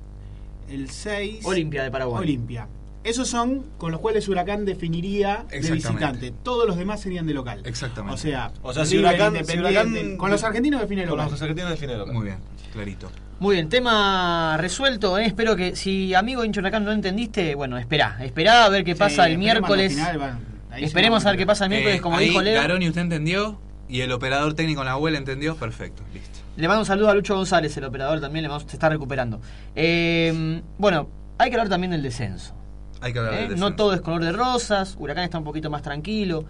El 0.70 0.90
6, 0.90 1.46
Olimpia 1.46 1.84
de 1.84 1.92
Paraguay. 1.92 2.24
Olimpia. 2.24 2.68
Esos 3.04 3.30
son 3.30 3.64
con 3.78 3.92
los 3.94 4.02
cuales 4.02 4.28
Huracán 4.28 4.66
definiría 4.66 5.46
de 5.50 5.60
visitante. 5.72 6.32
Todos 6.44 6.68
los 6.68 6.76
demás 6.76 7.00
serían 7.00 7.26
de 7.26 7.34
local. 7.34 7.62
Exactamente. 7.66 8.16
O 8.16 8.18
sea, 8.18 8.52
O 8.64 8.74
sea, 8.74 8.84
si 8.86 8.98
River, 8.98 9.16
Huracán- 9.16 9.32
si 9.34 9.40
Independiente, 9.40 10.00
Huracán- 10.02 10.18
con 10.18 10.32
los 10.32 10.44
argentinos 10.44 10.82
define 10.82 11.04
Con 11.04 11.12
local. 11.12 11.32
los 11.32 11.42
argentinos 11.42 11.72
define 11.72 11.96
local. 11.98 12.14
Muy 12.14 12.26
bien, 12.26 12.38
clarito. 12.74 13.10
Muy 13.40 13.56
bien, 13.56 13.70
tema 13.70 14.58
resuelto. 14.60 15.18
¿eh? 15.18 15.26
Espero 15.26 15.56
que 15.56 15.76
si 15.76 16.14
amigo 16.16 16.44
hincha 16.44 16.60
Huracán 16.60 16.84
no 16.86 16.92
entendiste, 16.92 17.54
bueno, 17.56 17.78
espera. 17.78 18.18
Esperá 18.22 18.66
a 18.66 18.70
ver 18.70 18.84
qué 18.84 18.94
Sí, 18.94 19.00
pasa 19.00 19.28
el 19.28 19.38
miércoles. 19.38 19.94
final, 19.94 20.40
Esperemos 20.78 21.26
a 21.26 21.30
ver 21.32 21.38
qué 21.38 21.46
pasa 21.46 21.66
el 21.66 21.70
miércoles, 21.72 21.98
Eh, 21.98 22.02
como 22.02 22.18
ahí 22.18 22.30
dijo 22.30 22.42
Leo. 22.42 22.60
Garoni, 22.62 22.88
¿usted 22.88 23.02
entendió? 23.02 23.60
Y 23.90 24.02
el 24.02 24.12
operador 24.12 24.54
técnico 24.54 24.82
en 24.82 24.86
la 24.88 24.94
abuela 24.94 25.18
entendió. 25.18 25.56
Perfecto, 25.56 26.04
listo. 26.14 26.40
Le 26.56 26.68
mando 26.68 26.82
un 26.82 26.86
saludo 26.88 27.10
a 27.10 27.14
Lucho 27.14 27.36
González, 27.36 27.76
el 27.78 27.84
operador 27.84 28.20
también, 28.20 28.44
le 28.44 28.50
mando- 28.50 28.68
se 28.68 28.76
está 28.76 28.90
recuperando. 28.90 29.40
Eh, 29.76 30.62
bueno, 30.80 31.08
hay 31.38 31.50
que 31.50 31.56
hablar 31.56 31.70
también 31.70 31.92
del 31.92 32.02
descenso. 32.02 32.54
Hay 33.02 33.14
que 33.14 33.20
hablar 33.20 33.34
¿eh? 33.36 33.38
del 33.38 33.46
No 33.50 33.52
descenso. 33.70 33.76
todo 33.76 33.94
es 33.94 34.02
color 34.02 34.24
de 34.24 34.32
rosas, 34.32 34.96
Huracán 35.00 35.24
está 35.24 35.38
un 35.38 35.44
poquito 35.44 35.70
más 35.70 35.84
tranquilo. 35.84 36.46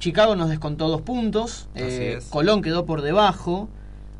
Chicago 0.00 0.34
nos 0.34 0.50
descontó 0.50 0.88
dos 0.88 1.02
puntos, 1.02 1.68
Así 1.76 1.84
eh, 1.84 2.12
es. 2.18 2.24
Colón 2.24 2.60
quedó 2.60 2.84
por 2.84 3.02
debajo. 3.02 3.68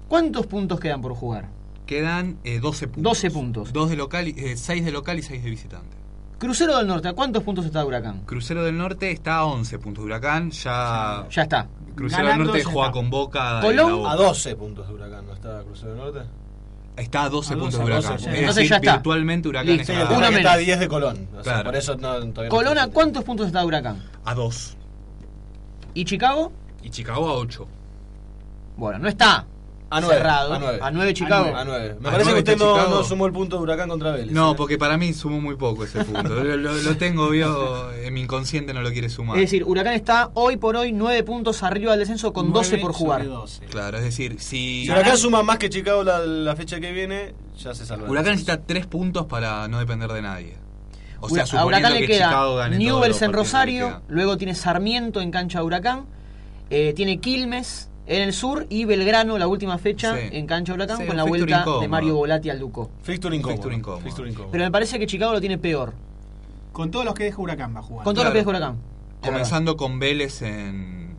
¿Cuántos 0.07 0.47
puntos 0.47 0.79
quedan 0.79 1.03
por 1.03 1.15
jugar? 1.15 1.47
Quedan 1.93 2.39
eh, 2.45 2.59
12 2.61 2.89
puntos. 2.89 3.03
12 3.03 3.31
puntos. 3.31 3.73
Dos 3.73 3.91
de 3.91 3.97
local, 3.97 4.29
y- 4.29 4.35
eh, 4.37 4.57
6 4.57 4.85
de 4.85 4.91
local 4.93 5.19
y 5.19 5.23
6 5.23 5.43
de 5.45 5.51
visitante. 5.51 5.97
Crucero 6.39 6.77
del 6.79 6.87
Norte, 6.87 7.09
¿a 7.09 7.13
cuántos 7.13 7.43
puntos 7.43 7.65
está 7.67 7.85
Huracán? 7.85 8.23
Crucero 8.25 8.65
del 8.65 8.77
Norte 8.77 9.11
está 9.13 9.37
a 9.37 9.45
11 9.45 9.79
puntos. 9.79 10.05
Huracán 10.05 10.51
ya. 10.51 11.27
Ya 11.31 11.43
está. 11.43 11.69
Crucero 11.95 12.25
Ganando 12.25 12.53
del 12.53 12.63
Norte 12.63 12.65
juega 12.65 12.89
está. 12.89 12.93
con 12.93 13.11
Boca. 13.11 13.61
Colón 13.61 13.97
Boca. 13.99 14.11
A 14.11 14.17
12 14.17 14.57
puntos 14.57 14.89
de 14.89 14.95
Huracán, 14.95 15.27
¿no 15.27 15.33
está 15.35 15.63
Crucero 15.63 15.91
del 15.95 15.99
Norte? 15.99 16.21
Está 16.97 17.23
a 17.25 17.29
12 17.29 17.55
A 17.55 17.57
puntos 17.57 17.73
12, 17.75 17.79
de 17.79 17.85
Huracán. 17.99 18.13
12, 18.17 18.31
Es 18.31 18.35
entonces 18.39 18.55
decir, 18.57 18.71
ya 18.71 18.77
está. 18.77 18.93
virtualmente 18.95 19.49
Huracán 19.49 19.67
Listo. 19.77 19.93
Está 19.93 19.95
que 20.09 20.15
está 20.15 20.27
a 20.27 20.31
menos. 20.31 20.59
10 20.59 20.81
de 20.81 20.89
Colón. 20.89 21.29
O 21.31 21.35
sea, 21.35 21.43
Claro. 21.43 21.65
por 21.65 21.77
eso 21.77 21.93
no, 21.95 22.01
todavía 22.01 22.43
no 22.45 22.49
Colón, 22.49 22.79
¿a 22.79 22.87
cuántos 22.89 23.23
puntos 23.25 23.47
está 23.47 23.65
Huracán? 23.65 24.03
a 24.25 24.35
2. 24.35 24.77
¿Y 25.95 26.05
Chicago? 26.05 26.53
Y 26.83 26.91
Chicago 26.91 27.29
a 27.29 27.35
8. 27.35 27.67
Bueno, 28.77 28.99
no 28.99 29.09
está 29.09 29.47
A 29.97 30.01
9. 30.01 30.15
cerrado. 30.17 30.53
A 30.55 30.59
9. 30.59 30.79
A 30.83 30.91
nueve 30.91 31.15
Chicago. 31.15 31.57
A 31.57 31.65
9. 31.65 31.97
Me 32.01 32.09
A 32.09 32.13
parece 32.13 32.33
que 32.33 32.39
usted 32.39 32.57
no, 32.59 32.89
no 32.89 33.05
sumó 33.05 33.27
el 33.27 33.33
punto 33.33 33.57
de 33.57 33.63
Huracán 33.63 33.89
contra 33.89 34.13
Vélez. 34.13 34.33
No, 34.33 34.53
¿eh? 34.53 34.55
porque 34.57 34.79
para 34.79 34.97
mí 34.97 35.13
sumó 35.13 35.41
muy 35.41 35.57
poco 35.57 35.85
ese 35.85 36.05
punto. 36.05 36.29
lo, 36.43 36.57
lo- 36.57 36.75
lo 36.75 36.97
tengo, 36.97 37.29
vio, 37.31 37.93
en 37.93 38.13
mi 38.15 38.23
inconsciente 38.23 38.73
no 38.75 38.83
lo 38.83 38.91
quiere 38.91 39.09
sumar. 39.09 39.37
Es 39.39 39.43
decir, 39.45 39.65
Huracán 39.65 39.95
está 39.95 40.31
hoy 40.35 40.57
por 40.57 40.77
hoy 40.77 40.93
9 40.93 41.23
puntos 41.25 41.63
arriba 41.63 41.93
del 41.93 42.01
descenso 42.01 42.33
con 42.33 42.53
12 42.53 42.79
por 42.79 42.93
jugar. 42.93 43.21
sobre 43.23 43.35
12. 43.35 43.65
Claro, 43.67 43.99
es 43.99 44.05
decir, 44.05 44.37
si 44.41 44.85
Si 44.85 44.91
Huracán 44.91 45.17
suma 45.19 45.43
más 45.43 45.59
que 45.59 45.69
Chicago 45.71 46.03
la, 46.05 46.21
la 46.21 46.57
fecha 46.57 46.81
que 46.81 46.93
viene, 46.93 47.35
ya 47.59 47.75
se 47.75 47.85
salva. 47.87 48.09
Huracán 48.09 48.33
necesita 48.33 48.61
3 48.61 48.87
puntos 48.87 49.27
para 49.27 49.69
no 49.69 49.79
depender 49.79 50.11
de 50.13 50.23
nadie. 50.23 50.57
O 51.21 51.29
sea, 51.29 51.45
a 51.45 51.47
suponiendo 51.47 51.69
Huracán 51.69 51.93
le 51.95 52.01
que 52.01 52.07
queda 52.09 52.27
Chicago 52.31 52.57
gane 52.57 52.77
todos 52.79 52.85
Newells 53.01 53.23
en 53.23 53.33
Rosario, 53.33 54.03
luego 54.09 54.37
tiene 54.39 54.57
Sarmiento 54.57 55.21
en 55.21 55.31
cancha 55.31 55.61
de 55.61 55.65
Huracán, 55.67 56.07
eh, 56.69 56.93
tiene 56.97 57.21
Quilmes 57.21 57.89
en 58.07 58.23
el 58.23 58.33
sur 58.33 58.67
y 58.69 58.85
Belgrano 58.85 59.39
la 59.39 59.47
última 59.47 59.79
fecha 59.79 60.17
Sí. 60.17 60.29
en 60.33 60.47
cancha 60.47 60.73
Huracán 60.75 60.99
Sí, 60.99 61.07
con 61.07 61.17
la 61.17 61.23
vuelta 61.25 61.61
incómodo. 61.61 61.81
de 61.81 61.89
Mario 61.89 62.15
Volati 62.17 62.51
al 62.51 62.59
Duco. 62.59 62.91
Fixture 63.03 63.35
incómodo. 63.37 63.71
Pero 64.51 64.65
me 64.65 64.71
parece 64.71 64.99
que 64.99 65.07
Chicago 65.07 65.33
lo 65.33 65.41
tiene 65.41 65.59
peor. 65.59 65.93
Con 66.73 66.91
todos 66.91 67.05
los 67.05 67.15
que 67.15 67.25
deja 67.25 67.41
Huracán 67.41 67.75
va 67.75 67.81
a 67.81 67.83
jugar. 67.83 68.05
Con 68.05 68.15
todo 68.15 68.25
lo 68.25 68.31
Claro. 68.31 68.35
que 68.35 68.41
es 68.41 68.47
Huracán. 68.47 68.77
Comenzando 69.23 69.77
con 69.77 69.99
Vélez 70.01 70.43
en, 70.43 71.15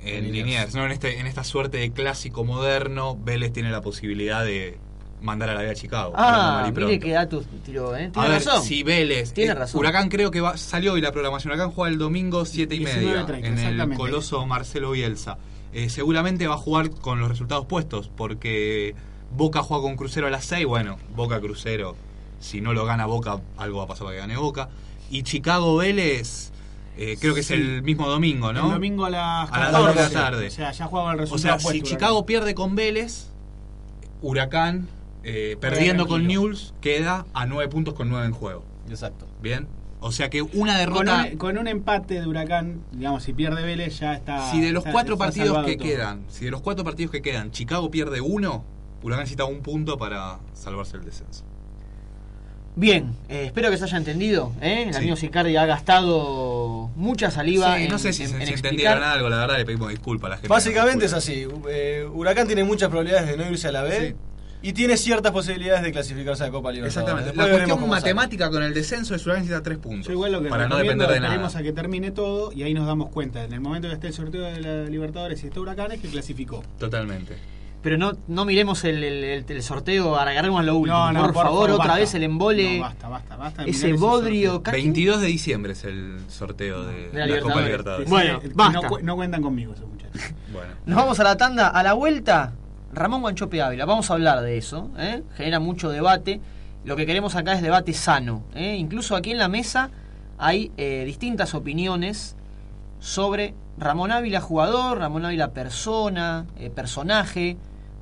en 0.00 0.24
Liniers. 0.24 0.32
Liniers. 0.46 0.74
¿no? 0.74 0.84
En, 0.84 0.92
este, 0.92 1.18
en 1.18 1.26
esta 1.26 1.42
suerte 1.44 1.78
de 1.78 1.90
clásico 1.92 2.44
moderno, 2.44 3.16
Vélez 3.16 3.52
tiene 3.52 3.70
la 3.70 3.80
posibilidad 3.80 4.44
de 4.44 4.78
mandar 5.20 5.50
a 5.50 5.54
la 5.54 5.62
vida 5.62 5.72
a 5.72 5.74
Chicago. 5.74 6.12
Ah, 6.16 6.70
mire 6.74 6.98
qué 6.98 7.12
dato 7.12 7.42
tiró, 7.64 7.96
¿eh? 7.96 8.06
A 8.06 8.12
Tiene 8.12 8.28
ver, 8.28 8.44
razón. 8.44 8.62
si 8.62 8.82
Vélez. 8.82 9.32
Tiene 9.32 9.52
eh, 9.52 9.54
razón. 9.54 9.78
Huracán 9.80 10.08
creo 10.08 10.30
que 10.30 10.40
va, 10.40 10.56
salió 10.56 10.92
hoy 10.92 11.00
la 11.00 11.10
programación. 11.12 11.52
Huracán 11.52 11.70
juega 11.72 11.90
el 11.92 11.98
domingo 11.98 12.44
7 12.44 12.74
y 12.74 12.80
media 12.80 13.24
19:30, 13.26 13.44
en 13.46 13.80
el 13.80 13.94
coloso 13.96 14.44
Marcelo 14.46 14.90
Bielsa. 14.92 15.38
Eh, 15.72 15.88
seguramente 15.88 16.46
va 16.46 16.54
a 16.54 16.58
jugar 16.58 16.90
con 16.90 17.18
los 17.20 17.28
resultados 17.28 17.66
puestos 17.66 18.10
porque 18.14 18.94
Boca 19.34 19.62
juega 19.62 19.82
con 19.82 19.96
Crucero 19.96 20.26
a 20.26 20.30
las 20.30 20.44
6. 20.44 20.66
Bueno, 20.66 20.98
Boca 21.16 21.40
Crucero. 21.40 21.96
Si 22.40 22.60
no 22.60 22.72
lo 22.72 22.84
gana 22.84 23.06
Boca, 23.06 23.40
algo 23.56 23.78
va 23.78 23.84
a 23.84 23.86
pasar 23.86 24.04
para 24.06 24.16
que 24.16 24.20
gane 24.20 24.36
Boca. 24.36 24.68
Y 25.10 25.22
Chicago 25.22 25.76
Vélez, 25.76 26.50
eh, 26.98 27.16
creo 27.20 27.32
que 27.34 27.40
es 27.40 27.46
Sí. 27.46 27.54
el 27.54 27.82
mismo 27.82 28.08
domingo, 28.08 28.52
¿no? 28.52 28.66
El 28.66 28.72
domingo 28.72 29.04
a 29.06 29.10
las 29.10 29.50
A 29.52 29.58
las 29.60 29.70
14. 29.70 29.86
dos 29.86 29.94
de 29.94 30.02
la 30.02 30.10
tarde. 30.22 30.46
O 30.48 30.50
sea, 30.50 30.72
ya 30.72 30.86
jugaba 30.86 31.12
el 31.12 31.18
O 31.18 31.20
resultado. 31.22 31.42
sea, 31.42 31.52
puesto, 31.54 31.70
si 31.72 31.78
Huracán. 31.78 31.90
Chicago 31.98 32.26
pierde 32.26 32.54
con 32.54 32.74
Vélez, 32.74 33.28
Huracán, 34.20 34.88
eh, 35.24 35.56
perdiendo 35.60 36.06
con. 36.06 36.26
Newell's, 36.26 36.74
queda 36.80 37.26
a 37.32 37.46
9 37.46 37.68
puntos 37.70 37.94
con 37.94 38.08
9 38.08 38.26
en 38.26 38.32
juego. 38.32 38.64
Exacto. 38.90 39.26
Bien. 39.40 39.66
O 40.04 40.10
sea 40.12 40.28
que 40.30 40.42
una 40.42 40.72
Con 40.72 40.78
derrota. 40.78 41.26
un, 41.30 41.38
con 41.38 41.58
un 41.58 41.68
empate 41.68 42.20
de 42.20 42.26
Huracán, 42.26 42.82
digamos, 42.92 43.22
si 43.22 43.32
pierde 43.32 43.62
Vélez 43.62 44.00
ya 44.00 44.14
está. 44.14 44.50
Si 44.50 44.60
de 44.60 44.72
los 44.72 44.82
está- 44.82 44.92
cuatro 44.92 45.14
está 45.14 45.24
partidos 45.26 45.64
que 45.64 45.76
todo. 45.76 45.86
quedan, 45.86 46.24
si 46.28 46.44
de 46.44 46.50
los 46.50 46.60
cuatro 46.60 46.84
partidos 46.84 47.12
que 47.12 47.22
quedan, 47.22 47.50
Chicago 47.52 47.90
pierde 47.90 48.20
uno, 48.20 48.64
Huracán 49.02 49.22
necesita 49.22 49.44
un 49.44 49.60
punto 49.62 49.98
para 49.98 50.38
salvarse 50.54 50.96
el 50.96 51.04
descenso. 51.04 51.44
Bien, 52.74 53.14
eh, 53.28 53.44
espero 53.46 53.70
que 53.70 53.76
se 53.76 53.84
haya 53.84 53.98
entendido. 53.98 54.52
¿eh? 54.62 54.84
El 54.86 54.94
Sí. 54.94 54.98
amigo 55.00 55.14
Sicardi 55.16 55.56
ha 55.56 55.66
gastado 55.66 56.90
mucha 56.96 57.30
saliva. 57.30 57.76
Sí, 57.76 57.82
en, 57.84 57.90
no 57.90 57.98
sé 57.98 58.12
si, 58.14 58.22
en- 58.22 58.30
se- 58.30 58.34
en 58.36 58.42
explicar. 58.42 58.64
entendieron 58.72 59.02
algo, 59.04 59.28
la 59.28 59.36
verdad 59.38 59.58
le 59.58 59.66
pedimos 59.66 59.90
disculpas 59.90 60.26
a 60.26 60.30
la 60.30 60.36
gente. 60.36 60.48
Básicamente 60.48 61.04
es 61.04 61.12
así. 61.12 61.46
Eh, 61.68 62.08
Huracán 62.10 62.46
tiene 62.46 62.64
muchas 62.64 62.88
probabilidades 62.88 63.28
de 63.28 63.36
no 63.36 63.50
irse 63.50 63.68
a 63.68 63.72
la 63.72 63.82
B 63.82 64.08
Sí. 64.08 64.14
Y 64.62 64.72
tiene 64.72 64.96
ciertas 64.96 65.32
posibilidades 65.32 65.82
de 65.82 65.92
clasificarse 65.92 66.44
a 66.44 66.46
la 66.46 66.52
Copa 66.52 66.70
Libertadores. 66.72 66.96
Exactamente. 66.96 67.26
Después 67.30 67.46
La 67.46 67.52
cuestión 67.56 67.78
sale. 67.78 67.90
matemática 68.14 68.50
con 68.50 68.62
el 68.62 68.72
descenso 68.74 69.14
es 69.14 69.26
Huracán 69.26 69.42
necesita 69.42 69.62
tres 69.62 69.78
puntos. 69.78 70.06
Yo 70.06 70.12
igual 70.12 70.32
lo 70.32 70.42
que 70.42 70.48
para 70.48 70.68
no 70.68 70.76
depender 70.76 71.08
de 71.08 71.20
nada. 71.20 71.46
a 71.58 71.62
que 71.62 71.72
termine 71.72 72.10
todo 72.12 72.52
y 72.52 72.62
ahí 72.62 72.72
nos 72.74 72.86
damos 72.86 73.10
cuenta. 73.10 73.42
En 73.44 73.52
el 73.52 73.60
momento 73.60 73.88
que 73.88 73.94
esté 73.94 74.06
el 74.08 74.12
sorteo 74.14 74.42
de 74.42 74.60
la 74.60 74.84
Libertadores 74.88 75.42
y 75.42 75.46
está 75.48 75.60
Huracán 75.60 75.92
es 75.92 76.00
que 76.00 76.08
clasificó. 76.08 76.62
Totalmente. 76.78 77.36
Pero 77.82 77.98
no, 77.98 78.12
no 78.28 78.44
miremos 78.44 78.84
el, 78.84 79.02
el- 79.02 79.24
el- 79.24 79.44
el 79.48 79.62
sorteo, 79.64 80.14
agarremos 80.16 80.64
lo 80.64 80.76
último. 80.76 80.96
No, 80.96 81.12
no, 81.12 81.32
por, 81.32 81.42
favor, 81.42 81.70
otra 81.72 81.78
basta. 81.86 81.94
vez 82.00 82.14
el 82.14 82.22
embole. 82.22 82.76
No, 82.76 82.82
basta, 82.84 83.08
basta, 83.08 83.36
basta 83.36 83.64
de 83.64 83.70
ese 83.70 83.92
bodrio. 83.94 84.62
casi- 84.62 84.76
22 84.76 85.20
de 85.20 85.26
diciembre 85.26 85.72
es 85.72 85.82
el 85.82 86.18
sorteo 86.28 86.84
de, 86.84 87.08
De 87.10 87.18
la 87.18 87.26
la, 87.26 87.40
Copa 87.40 87.60
Libertadores. 87.60 88.08
Bueno, 88.08 88.40
basta. 88.54 88.80
No 89.02 89.16
cuentan 89.16 89.42
conmigo 89.42 89.72
esos 89.74 89.88
muchachos. 89.88 90.22
Bueno. 90.52 90.74
Nos 90.86 90.96
vamos 90.96 91.18
a 91.18 91.24
la 91.24 91.36
tanda. 91.36 91.66
A 91.66 91.82
la 91.82 91.94
vuelta, 91.94 92.52
Ramón 92.92 93.22
Guanchope 93.22 93.62
Ávila. 93.62 93.86
Vamos 93.86 94.10
a 94.10 94.14
hablar 94.14 94.42
de 94.42 94.58
eso. 94.58 94.90
¿eh? 94.98 95.22
Genera 95.34 95.60
mucho 95.60 95.90
debate. 95.90 96.40
Lo 96.84 96.96
que 96.96 97.06
queremos 97.06 97.34
acá 97.34 97.54
es 97.54 97.62
debate 97.62 97.92
sano. 97.92 98.44
¿eh? 98.54 98.76
Incluso 98.76 99.16
aquí 99.16 99.30
en 99.30 99.38
la 99.38 99.48
mesa 99.48 99.90
hay 100.38 100.72
eh, 100.76 101.04
distintas 101.06 101.54
opiniones 101.54 102.36
sobre 102.98 103.54
Ramón 103.78 104.12
Ávila 104.12 104.40
jugador, 104.40 104.98
Ramón 104.98 105.24
Ávila 105.24 105.52
persona, 105.52 106.46
eh, 106.56 106.70
personaje. 106.70 107.56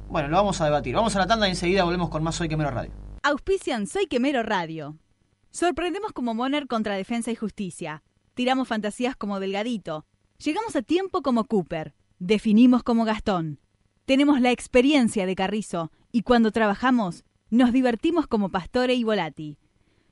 Bueno, 0.08 0.28
lo 0.28 0.36
vamos 0.36 0.60
a 0.60 0.64
debatir. 0.64 0.94
Vamos 0.94 1.14
a 1.14 1.20
la 1.20 1.26
tanda 1.26 1.46
y 1.46 1.50
enseguida 1.50 1.84
volvemos 1.84 2.08
con 2.08 2.22
más 2.22 2.40
Hoy 2.40 2.48
que 2.48 2.56
Mero 2.56 2.70
Radio. 2.70 2.90
Auspician 3.22 3.86
Soy 3.86 4.06
Quemero 4.06 4.42
Radio. 4.42 4.96
Sorprendemos 5.50 6.12
como 6.12 6.34
Moner 6.34 6.66
contra 6.66 6.96
Defensa 6.96 7.30
y 7.30 7.36
Justicia. 7.36 8.02
Tiramos 8.34 8.66
fantasías 8.66 9.14
como 9.14 9.40
Delgadito. 9.40 10.06
Llegamos 10.42 10.74
a 10.74 10.82
tiempo 10.82 11.22
como 11.22 11.44
Cooper. 11.44 11.94
Definimos 12.18 12.82
como 12.82 13.04
Gastón. 13.04 13.60
Tenemos 14.10 14.40
la 14.40 14.50
experiencia 14.50 15.24
de 15.24 15.36
Carrizo 15.36 15.92
y 16.10 16.22
cuando 16.22 16.50
trabajamos 16.50 17.24
nos 17.48 17.72
divertimos 17.72 18.26
como 18.26 18.48
Pastore 18.48 18.94
y 18.94 19.04
Volati. 19.04 19.56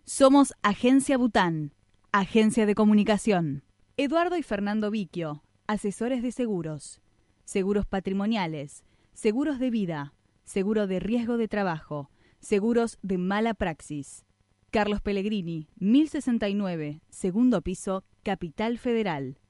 Somos 0.05 0.55
Agencia 0.63 1.19
Bután, 1.19 1.75
Agencia 2.13 2.65
de 2.65 2.77
Comunicación. 2.77 3.65
Eduardo 3.97 4.37
y 4.37 4.45
Fernando 4.45 4.93
Viquio, 4.93 5.43
asesores 5.67 6.23
de 6.23 6.31
seguros, 6.31 7.01
seguros 7.45 7.87
patrimoniales, 7.87 8.85
seguros 9.15 9.59
de 9.59 9.71
vida, 9.71 10.15
seguro 10.45 10.87
de 10.87 11.01
riesgo 11.01 11.37
de 11.37 11.49
trabajo, 11.49 12.09
seguros 12.39 13.01
de 13.03 13.19
mala 13.19 13.53
praxis. 13.53 14.25
Carlos 14.71 15.01
Pellegrini, 15.01 15.67
1069, 15.81 17.03
segundo 17.11 17.63
piso, 17.63 18.05
Capital 18.23 18.79
Federal. 18.79 19.41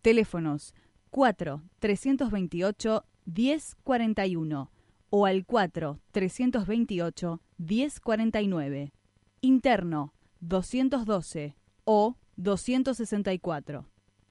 Teléfonos 0.00 0.74
4 1.10 1.62
328 1.78 3.04
1041 3.34 4.70
o 5.10 5.26
al 5.26 5.44
4 5.44 6.00
328 6.12 7.40
1049. 7.58 8.92
Interno 9.40 10.14
212 10.40 11.56
o 11.84 12.16
264. 12.36 13.86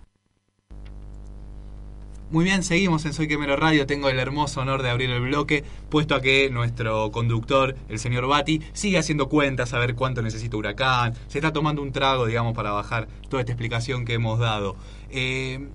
Muy 2.30 2.44
bien, 2.44 2.62
seguimos 2.62 3.06
en 3.06 3.14
Soy 3.14 3.30
Quemero 3.30 3.56
Radio. 3.56 3.88
Tengo 3.88 4.10
el 4.10 4.20
hermoso 4.20 4.60
honor 4.60 4.84
de 4.84 4.90
abrir 4.90 5.10
el 5.10 5.22
bloque, 5.22 5.64
puesto 5.90 6.14
a 6.14 6.22
que 6.22 6.50
nuestro 6.50 7.10
conductor, 7.12 7.76
el 7.88 8.00
señor 8.00 8.28
Bati, 8.28 8.62
sigue 8.74 8.98
haciendo 8.98 9.30
cuentas 9.30 9.74
a 9.74 9.80
ver 9.80 9.96
cuánto 9.96 10.22
necesita 10.22 10.58
Huracán. 10.58 11.14
Se 11.28 11.38
está 11.38 11.54
tomando 11.54 11.82
un 11.82 11.94
trago, 11.94 12.26
digamos, 12.26 12.54
para 12.54 12.72
bajar 12.72 13.08
toda 13.30 13.42
esta 13.42 13.54
explicación 13.54 14.04
que 14.04 14.14
hemos 14.16 14.40
dado. 14.40 14.76
Eh, 15.10 15.70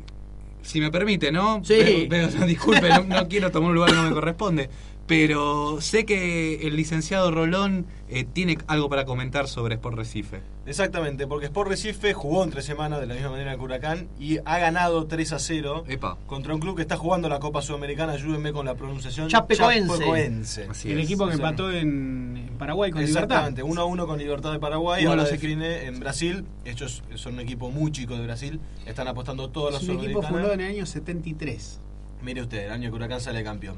si 0.60 0.80
me 0.80 0.90
permite, 0.90 1.32
¿no? 1.32 1.62
Sí. 1.64 2.06
Veo- 2.10 2.28
disculpe, 2.46 2.86
no, 2.90 3.02
no 3.04 3.28
quiero 3.28 3.50
tomar 3.50 3.70
un 3.70 3.74
lugar 3.76 3.90
que 3.90 3.96
no 3.96 4.02
me 4.04 4.12
corresponde. 4.12 4.68
Pero 5.06 5.80
sé 5.80 6.04
que 6.06 6.66
el 6.66 6.76
licenciado 6.76 7.30
Rolón 7.32 7.86
eh, 8.08 8.24
tiene 8.24 8.56
algo 8.68 8.88
para 8.88 9.04
comentar 9.04 9.48
sobre 9.48 9.74
Sport 9.74 9.96
Recife. 9.96 10.40
Exactamente, 10.64 11.26
porque 11.26 11.46
Sport 11.46 11.70
Recife 11.70 12.14
jugó 12.14 12.44
entre 12.44 12.62
semanas 12.62 13.00
de 13.00 13.06
la 13.08 13.14
misma 13.14 13.30
manera 13.30 13.56
que 13.56 13.60
Huracán 13.60 14.08
y 14.20 14.38
ha 14.44 14.58
ganado 14.58 15.06
3 15.08 15.32
a 15.32 15.38
0 15.40 15.84
Epa. 15.88 16.16
contra 16.26 16.54
un 16.54 16.60
club 16.60 16.76
que 16.76 16.82
está 16.82 16.96
jugando 16.96 17.28
la 17.28 17.40
Copa 17.40 17.62
Sudamericana, 17.62 18.12
ayúdenme 18.12 18.52
con 18.52 18.64
la 18.64 18.74
pronunciación. 18.76 19.28
Chapecoense. 19.28 19.88
Chapecoense. 19.98 20.62
El 20.84 20.98
es. 21.00 21.04
equipo 21.04 21.26
que 21.26 21.32
Sí. 21.32 21.38
empató 21.38 21.72
en, 21.72 22.36
en 22.48 22.58
Paraguay 22.58 22.92
con 22.92 23.00
Libertad. 23.00 23.24
Exactamente, 23.24 23.62
1 23.64 23.80
a 23.80 23.84
1 23.84 24.06
con 24.06 24.18
Libertad 24.18 24.52
de 24.52 24.60
Paraguay, 24.60 25.02
Uno 25.02 25.10
ahora 25.10 25.22
los 25.22 25.32
define 25.32 25.86
en 25.86 25.98
Brasil. 25.98 26.44
Ellos 26.64 27.02
son 27.16 27.34
un 27.34 27.40
equipo 27.40 27.70
muy 27.72 27.90
chico 27.90 28.14
de 28.16 28.22
Brasil, 28.22 28.60
están 28.86 29.08
apostando 29.08 29.50
toda 29.50 29.72
la 29.72 29.78
Es 29.78 29.82
un 29.88 29.96
equipo 29.96 30.20
Sudamericana. 30.22 30.28
fundado 30.28 30.52
en 30.54 30.60
el 30.60 30.76
año 30.76 30.86
73. 30.86 31.80
Mire 32.22 32.40
usted, 32.40 32.66
el 32.66 32.70
año 32.70 32.88
que 32.90 32.96
Huracán 32.96 33.20
sale 33.20 33.42
campeón. 33.42 33.74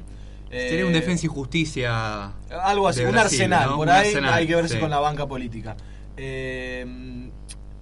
Eh, 0.55 0.69
Sería 0.69 0.85
un 0.85 0.93
defensa 0.93 1.25
y 1.25 1.29
justicia. 1.29 2.31
Algo 2.63 2.87
así, 2.87 3.01
un 3.03 3.11
Brasil, 3.11 3.41
arsenal, 3.41 3.69
¿no? 3.71 3.75
por 3.77 3.87
Un 3.87 3.93
ahí 3.93 4.07
arsenal, 4.07 4.33
hay 4.33 4.47
que 4.47 4.55
verse 4.55 4.75
sí. 4.75 4.79
con 4.79 4.89
la 4.89 4.99
banca 4.99 5.27
política. 5.27 5.75
Eh, 6.17 7.29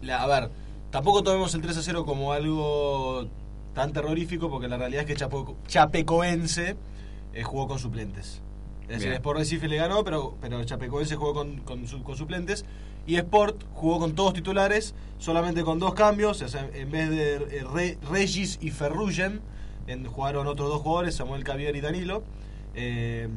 la- 0.01 0.23
a 0.23 0.27
ver, 0.27 0.49
tampoco 0.89 1.21
tomemos 1.23 1.53
el 1.53 1.61
3 1.61 1.77
a 1.77 1.81
0 1.83 2.03
como 2.05 2.33
algo 2.33 3.27
tan 3.75 3.93
terrorífico, 3.93 4.49
porque 4.49 4.67
la 4.67 4.77
realidad 4.77 5.01
es 5.01 5.07
que 5.07 5.15
Chapo- 5.15 5.55
Chapecoense 5.67 6.75
eh, 7.33 7.43
jugó 7.43 7.67
con 7.67 7.77
suplentes. 7.79 8.41
Es 8.83 8.99
decir. 8.99 9.13
Sport 9.13 9.39
Recife 9.39 9.67
le 9.67 9.77
ganó, 9.77 10.03
pero, 10.03 10.35
pero 10.41 10.63
Chapecoense 10.63 11.15
jugó 11.15 11.33
con, 11.33 11.57
con 11.61 11.87
su- 11.87 12.03
con 12.03 12.15
suplentes. 12.17 12.65
Y 13.05 13.15
Sport 13.17 13.63
jugó 13.73 13.99
con 13.99 14.13
todos 14.13 14.33
titulares, 14.33 14.93
solamente 15.19 15.63
con 15.63 15.77
dos 15.79 15.93
cambios. 15.93 16.41
O 16.41 16.47
sea, 16.47 16.69
en 16.73 16.89
vez 16.91 17.09
de 17.09 17.35
eh, 17.35 17.63
Re- 17.71 17.97
Regis 18.09 18.57
y 18.61 18.71
Ferrugen, 18.71 19.41
en- 19.87 20.05
jugaron 20.05 20.47
otros 20.47 20.69
dos 20.69 20.81
jugadores, 20.81 21.15
Samuel 21.15 21.43
Cavier 21.43 21.75
y 21.75 21.81
Danilo. 21.81 22.23
Eh, 22.75 23.27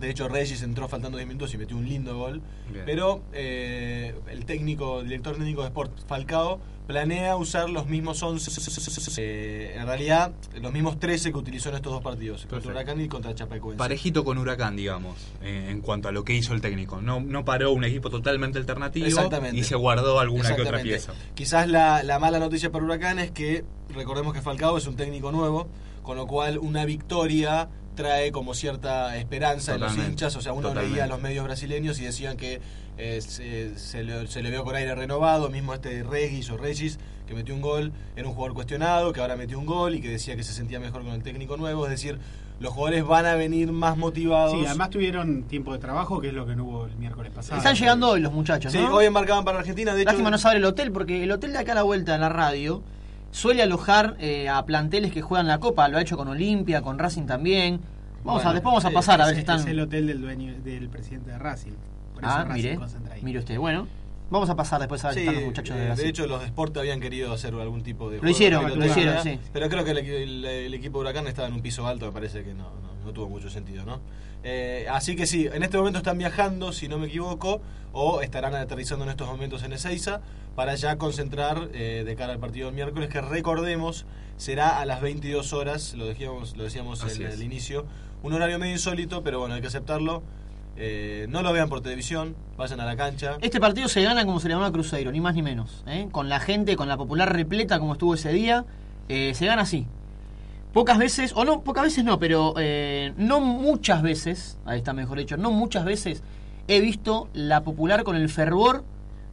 de 0.00 0.10
hecho, 0.10 0.28
Regis 0.28 0.62
entró 0.62 0.88
faltando 0.88 1.16
10 1.18 1.28
minutos 1.28 1.54
y 1.54 1.58
metió 1.58 1.76
un 1.76 1.86
lindo 1.86 2.16
gol. 2.16 2.42
Bien. 2.70 2.84
Pero 2.84 3.22
eh, 3.32 4.14
el 4.30 4.44
técnico, 4.44 5.02
director 5.02 5.34
técnico 5.34 5.62
de 5.62 5.68
Sport, 5.68 6.06
Falcao, 6.06 6.60
planea 6.86 7.36
usar 7.36 7.68
los 7.68 7.86
mismos 7.86 8.22
11, 8.22 9.20
eh, 9.20 9.74
en 9.76 9.86
realidad, 9.86 10.32
los 10.60 10.72
mismos 10.72 11.00
13 11.00 11.32
que 11.32 11.38
utilizó 11.38 11.70
en 11.70 11.76
estos 11.76 11.92
dos 11.92 12.02
partidos, 12.02 12.46
contra. 12.46 12.70
Huracán 12.70 13.00
y 13.00 13.08
contra 13.08 13.34
Chapecoense. 13.34 13.78
Parejito 13.78 14.24
con 14.24 14.38
Huracán, 14.38 14.76
digamos, 14.76 15.16
eh, 15.42 15.68
en 15.70 15.80
cuanto 15.80 16.08
a 16.08 16.12
lo 16.12 16.24
que 16.24 16.34
hizo 16.34 16.52
el 16.54 16.60
técnico. 16.60 17.00
No, 17.00 17.20
no 17.20 17.44
paró 17.44 17.72
un 17.72 17.84
equipo 17.84 18.10
totalmente 18.10 18.58
alternativo 18.58 19.06
y 19.52 19.64
se 19.64 19.76
guardó 19.76 20.20
alguna 20.20 20.54
que 20.54 20.62
otra 20.62 20.80
pieza. 20.80 21.12
Quizás 21.34 21.68
la, 21.68 22.02
la 22.02 22.18
mala 22.18 22.38
noticia 22.38 22.70
para 22.70 22.84
Huracán 22.84 23.18
es 23.18 23.30
que 23.30 23.64
recordemos 23.88 24.32
que 24.34 24.42
Falcao 24.42 24.76
es 24.76 24.86
un 24.86 24.96
técnico 24.96 25.32
nuevo, 25.32 25.68
con 26.02 26.16
lo 26.16 26.26
cual 26.26 26.58
una 26.58 26.84
victoria 26.84 27.68
trae 27.96 28.30
como 28.30 28.54
cierta 28.54 29.16
esperanza 29.16 29.74
en 29.74 29.80
los 29.80 29.88
Totalmente. 29.90 30.12
hinchas. 30.12 30.36
O 30.36 30.40
sea, 30.40 30.52
uno 30.52 30.68
Totalmente. 30.68 30.90
leía 30.92 31.04
a 31.04 31.08
los 31.08 31.20
medios 31.20 31.44
brasileños 31.44 31.98
y 31.98 32.04
decían 32.04 32.36
que 32.36 32.60
eh, 32.98 33.20
se, 33.20 33.76
se 33.78 34.04
le, 34.04 34.28
se 34.28 34.42
le 34.42 34.50
vio 34.50 34.62
con 34.62 34.76
aire 34.76 34.94
renovado, 34.94 35.48
mismo 35.50 35.74
este 35.74 36.02
Regis 36.04 36.48
o 36.50 36.56
Regis, 36.56 36.98
que 37.26 37.34
metió 37.34 37.54
un 37.54 37.60
gol, 37.60 37.92
era 38.14 38.28
un 38.28 38.34
jugador 38.34 38.54
cuestionado, 38.54 39.12
que 39.12 39.20
ahora 39.20 39.34
metió 39.36 39.58
un 39.58 39.66
gol 39.66 39.96
y 39.96 40.00
que 40.00 40.08
decía 40.08 40.36
que 40.36 40.44
se 40.44 40.52
sentía 40.52 40.78
mejor 40.78 41.02
con 41.02 41.12
el 41.12 41.22
técnico 41.24 41.56
nuevo. 41.56 41.84
Es 41.86 41.90
decir, 41.90 42.18
los 42.60 42.72
jugadores 42.72 43.04
van 43.04 43.26
a 43.26 43.34
venir 43.34 43.72
más 43.72 43.96
motivados. 43.98 44.52
Sí, 44.52 44.64
además 44.64 44.90
tuvieron 44.90 45.42
tiempo 45.42 45.72
de 45.72 45.78
trabajo, 45.78 46.20
que 46.20 46.28
es 46.28 46.34
lo 46.34 46.46
que 46.46 46.54
no 46.56 46.64
hubo 46.64 46.86
el 46.86 46.96
miércoles 46.96 47.32
pasado. 47.34 47.58
Están 47.58 47.74
llegando 47.74 48.08
hoy 48.10 48.20
los 48.20 48.32
muchachos, 48.32 48.72
Sí, 48.72 48.78
¿no? 48.78 48.94
hoy 48.94 49.04
embarcaban 49.06 49.44
para 49.44 49.58
Argentina. 49.58 49.92
De 49.94 50.02
hecho, 50.02 50.10
Lástima 50.12 50.30
no 50.30 50.38
sabe 50.38 50.56
el 50.58 50.64
hotel, 50.64 50.92
porque 50.92 51.22
el 51.24 51.30
hotel 51.32 51.52
de 51.52 51.58
acá 51.58 51.72
a 51.72 51.74
la 51.74 51.82
vuelta 51.82 52.14
en 52.14 52.20
la 52.20 52.28
radio 52.28 52.82
suele 53.36 53.62
alojar 53.62 54.16
eh, 54.18 54.48
a 54.48 54.64
planteles 54.64 55.12
que 55.12 55.20
juegan 55.22 55.46
la 55.46 55.58
Copa. 55.58 55.88
Lo 55.88 55.98
ha 55.98 56.02
hecho 56.02 56.16
con 56.16 56.28
Olimpia, 56.28 56.80
con 56.82 56.98
Racing 56.98 57.26
también. 57.26 57.80
Vamos 58.24 58.44
a, 58.44 58.52
después 58.52 58.70
vamos 58.72 58.84
a 58.84 58.88
sí, 58.88 58.94
pasar 58.94 59.20
a 59.20 59.26
ver 59.26 59.34
si 59.34 59.40
están. 59.40 59.60
Es 59.60 59.66
el 59.66 59.78
hotel 59.80 60.06
del 60.06 60.20
dueño, 60.20 60.54
del 60.64 60.88
presidente 60.88 61.30
de 61.30 61.38
Racing. 61.38 61.72
Por 62.14 62.24
eso 62.24 62.32
Ah, 62.32 62.44
Racing 62.44 62.62
mire, 62.62 62.76
concentra 62.76 63.14
ahí. 63.14 63.22
mire 63.22 63.38
usted. 63.38 63.58
Bueno, 63.58 63.86
vamos 64.30 64.48
a 64.50 64.56
pasar 64.56 64.80
después 64.80 65.04
a 65.04 65.08
ver 65.08 65.14
Sí, 65.14 65.20
si 65.20 65.26
están 65.26 65.34
los 65.36 65.44
muchachos 65.50 65.76
de 65.76 65.82
eh, 65.82 65.86
Brasil. 65.86 66.04
de 66.04 66.10
hecho 66.10 66.26
los 66.26 66.40
de 66.40 66.46
Sport 66.46 66.76
habían 66.78 67.00
querido 67.00 67.32
hacer 67.32 67.54
algún 67.54 67.82
tipo 67.82 68.08
de 68.10 68.16
Lo 68.16 68.20
juego 68.22 68.32
hicieron, 68.34 68.78
lo 68.78 68.86
hicieron, 68.86 69.22
sí. 69.22 69.38
pero 69.52 69.68
creo 69.68 69.84
que 69.84 69.90
el, 69.92 69.98
el- 69.98 70.44
el 70.44 70.74
equipo 70.74 70.98
de 70.98 71.02
Huracán 71.02 71.26
estaba 71.28 71.46
en 71.46 71.54
un 71.54 71.60
piso 71.62 71.86
alto 71.86 72.06
me 72.06 72.12
parece 72.12 72.42
que 72.42 72.52
no, 72.54 72.64
no, 72.82 72.95
no 73.06 73.12
tuvo 73.12 73.28
mucho 73.30 73.48
sentido 73.48 73.84
¿no? 73.84 74.00
Eh, 74.44 74.86
así 74.90 75.16
que 75.16 75.26
sí 75.26 75.48
en 75.52 75.62
este 75.62 75.78
momento 75.78 75.98
están 75.98 76.18
viajando 76.18 76.72
si 76.72 76.88
no 76.88 76.98
me 76.98 77.06
equivoco 77.06 77.60
o 77.92 78.20
estarán 78.20 78.54
aterrizando 78.54 79.04
en 79.04 79.10
estos 79.10 79.26
momentos 79.28 79.62
en 79.62 79.72
Ezeiza 79.72 80.20
para 80.54 80.74
ya 80.74 80.96
concentrar 80.98 81.70
eh, 81.72 82.02
de 82.04 82.16
cara 82.16 82.32
al 82.34 82.38
partido 82.38 82.66
del 82.66 82.74
miércoles 82.74 83.08
que 83.08 83.20
recordemos 83.20 84.04
será 84.36 84.80
a 84.80 84.84
las 84.84 85.00
22 85.00 85.52
horas 85.54 85.94
lo 85.94 86.06
decíamos, 86.06 86.56
lo 86.56 86.64
decíamos 86.64 87.02
Así 87.02 87.22
en 87.22 87.28
es. 87.28 87.34
el 87.34 87.42
inicio 87.42 87.86
un 88.22 88.32
horario 88.34 88.58
medio 88.58 88.72
insólito 88.74 89.22
pero 89.22 89.38
bueno 89.40 89.54
hay 89.54 89.60
que 89.62 89.68
aceptarlo 89.68 90.22
Eh, 90.78 91.24
no 91.30 91.40
lo 91.40 91.54
vean 91.54 91.70
por 91.70 91.80
televisión 91.80 92.36
vayan 92.58 92.80
a 92.80 92.84
la 92.84 92.96
cancha 92.96 93.38
Este 93.40 93.58
partido 93.60 93.88
se 93.88 94.02
gana 94.02 94.26
como 94.26 94.40
se 94.40 94.48
le 94.48 94.54
ganó 94.54 94.66
a 94.66 94.72
Cruzeiro, 94.72 95.10
ni 95.10 95.20
más 95.20 95.34
ni 95.34 95.40
menos. 95.42 95.82
¿eh? 95.86 96.06
Con 96.12 96.28
la 96.28 96.38
gente, 96.38 96.76
con 96.76 96.86
la 96.86 96.98
popular 96.98 97.32
repleta 97.32 97.78
como 97.78 97.94
estuvo 97.94 98.12
ese 98.12 98.30
día, 98.30 98.66
eh, 99.08 99.32
se 99.34 99.46
gana 99.46 99.62
así. 99.62 99.86
Pocas 100.72 100.98
veces, 100.98 101.32
o 101.34 101.44
no, 101.44 101.62
pocas 101.62 101.84
veces 101.84 102.04
no, 102.04 102.18
pero 102.18 102.54
eh, 102.58 103.12
no 103.16 103.40
muchas 103.40 104.02
veces, 104.02 104.58
ahí 104.66 104.78
está 104.78 104.92
mejor 104.92 105.18
dicho, 105.18 105.36
no 105.38 105.50
muchas 105.50 105.84
veces 105.86 106.22
he 106.68 106.80
visto 106.80 107.28
la 107.32 107.62
popular 107.62 108.04
con 108.04 108.14
el 108.16 108.28
fervor 108.28 108.84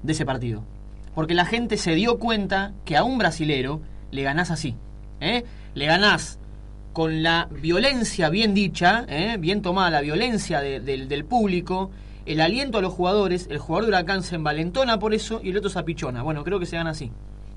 de 0.04 0.14
ese 0.14 0.26
partido. 0.26 0.64
Porque 1.14 1.34
la 1.34 1.46
gente 1.46 1.78
se 1.78 1.96
dio 1.96 2.18
cuenta 2.18 2.74
que 2.86 2.96
a 2.98 3.04
un 3.04 3.18
brasilero 3.18 3.82
le 4.12 4.24
ganás 4.24 4.52
así. 4.52 4.76
¿eh? 5.20 5.44
Le 5.76 5.86
ganás 5.86 6.40
con 6.94 7.24
la 7.24 7.50
violencia 7.52 8.30
bien 8.30 8.54
dicha, 8.54 9.06
¿eh? 9.10 9.36
bien 9.38 9.62
tomada 9.62 9.90
la 9.90 10.02
violencia 10.02 10.62
de- 10.62 10.80
del- 10.80 11.08
del 11.10 11.26
público, 11.26 11.92
el 12.26 12.40
aliento 12.40 12.78
a 12.78 12.82
los 12.82 12.94
jugadores, 12.94 13.48
el 13.52 13.58
jugador 13.58 13.86
de 13.86 13.90
Huracán 13.90 14.24
se 14.24 14.36
envalentona 14.36 14.98
por 15.00 15.14
eso 15.14 15.42
y 15.44 15.50
el 15.50 15.58
otro 15.58 15.70
se 15.70 15.80
apichona. 15.80 16.22
Bueno, 16.24 16.44
creo 16.44 16.60
que 16.60 16.66
se 16.66 16.78
gana 16.78 16.92
así. 16.92 17.12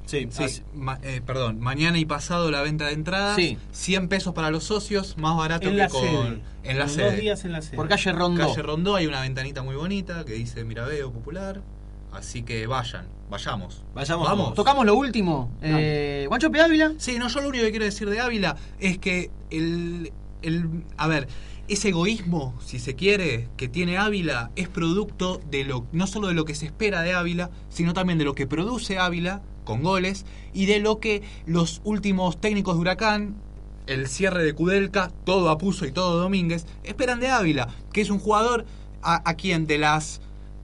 Sí, 0.07 0.27
Sí, 0.31 0.45
así- 0.45 0.63
ma- 0.75 0.99
eh, 1.03 1.21
perdón, 1.25 1.61
mañana 1.61 1.99
y 1.99 2.05
pasado 2.07 2.51
la 2.51 2.63
venta 2.63 2.87
de 2.87 2.93
entradas, 2.95 3.37
Sí. 3.37 3.59
100 3.73 4.09
pesos 4.09 4.33
para 4.33 4.51
los 4.51 4.65
socios, 4.65 5.17
más 5.19 5.37
barato 5.37 5.67
En 5.69 5.73
que 5.73 5.77
la 5.79 5.89
con 5.89 6.01
sede. 6.03 6.43
en 6.65 6.79
la 6.79 6.89
sede. 6.89 7.05
Dos 7.11 7.21
días 7.21 7.45
en 7.45 7.53
la 7.53 7.61
sede. 7.63 7.77
Por 7.77 7.89
calle 7.89 8.13
Rondó. 8.13 8.47
Calle 8.49 8.63
Rondó 8.63 8.97
hay 8.97 9.07
una 9.07 9.21
ventanita 9.21 9.63
muy 9.63 9.77
bonita 9.77 10.25
que 10.25 10.33
dice 10.33 10.65
Miraveo 10.65 11.13
Popular, 11.13 11.61
así 12.13 12.43
que 12.43 12.67
vayan, 12.67 13.07
vayamos. 13.31 13.83
Vayamos 13.95 14.29
Vamos. 14.29 14.55
Tocamos 14.55 14.87
lo 14.87 14.95
último. 14.97 15.51
Eh, 15.63 16.25
Guancho 16.29 16.51
P. 16.51 16.61
Ávila. 16.61 16.93
Sí, 16.99 17.19
no, 17.19 17.29
yo 17.29 17.41
lo 17.41 17.49
único 17.49 17.65
que 17.65 17.71
quiero 17.71 17.85
decir 17.85 18.09
de 18.09 18.21
Ávila 18.21 18.57
es 18.81 18.99
que 18.99 19.31
el, 19.51 20.13
el 20.43 20.85
a 20.97 21.07
ver, 21.09 21.29
ese 21.69 21.89
egoísmo, 21.89 22.55
si 22.65 22.79
se 22.79 22.95
quiere, 22.95 23.49
que 23.57 23.67
tiene 23.69 23.99
Ávila 23.99 24.53
es 24.55 24.69
producto 24.69 25.41
de 25.51 25.65
lo 25.65 25.85
no 25.91 26.07
solo 26.07 26.29
de 26.29 26.35
lo 26.35 26.45
que 26.45 26.55
se 26.55 26.65
espera 26.67 27.03
de 27.03 27.13
Ávila, 27.13 27.51
sino 27.69 27.93
también 27.93 28.19
de 28.19 28.25
lo 28.25 28.35
que 28.37 28.47
produce 28.47 28.99
Ávila 28.99 29.43
con 29.67 29.83
goles 29.83 30.25
y 30.55 30.65
de 30.65 30.81
lo 30.81 30.99
que 30.99 31.23
los 31.45 31.83
últimos 31.85 32.41
técnicos 32.41 32.77
de 32.77 32.81
Huracán 32.81 33.37
el 33.87 34.09
cierre 34.09 34.43
de 34.43 34.55
Kudelka, 34.55 35.13
todo 35.25 35.51
Apuso 35.51 35.87
y 35.87 35.93
todo 35.93 36.19
Domínguez, 36.19 36.67
esperan 36.83 37.21
de 37.21 37.29
Ávila, 37.29 37.69
que 37.93 38.01
es 38.01 38.11
un 38.11 38.19
jugador 38.19 38.67
a, 39.03 39.29
a 39.29 39.35
quien 39.35 39.67
de 39.67 39.79
las 39.79 40.21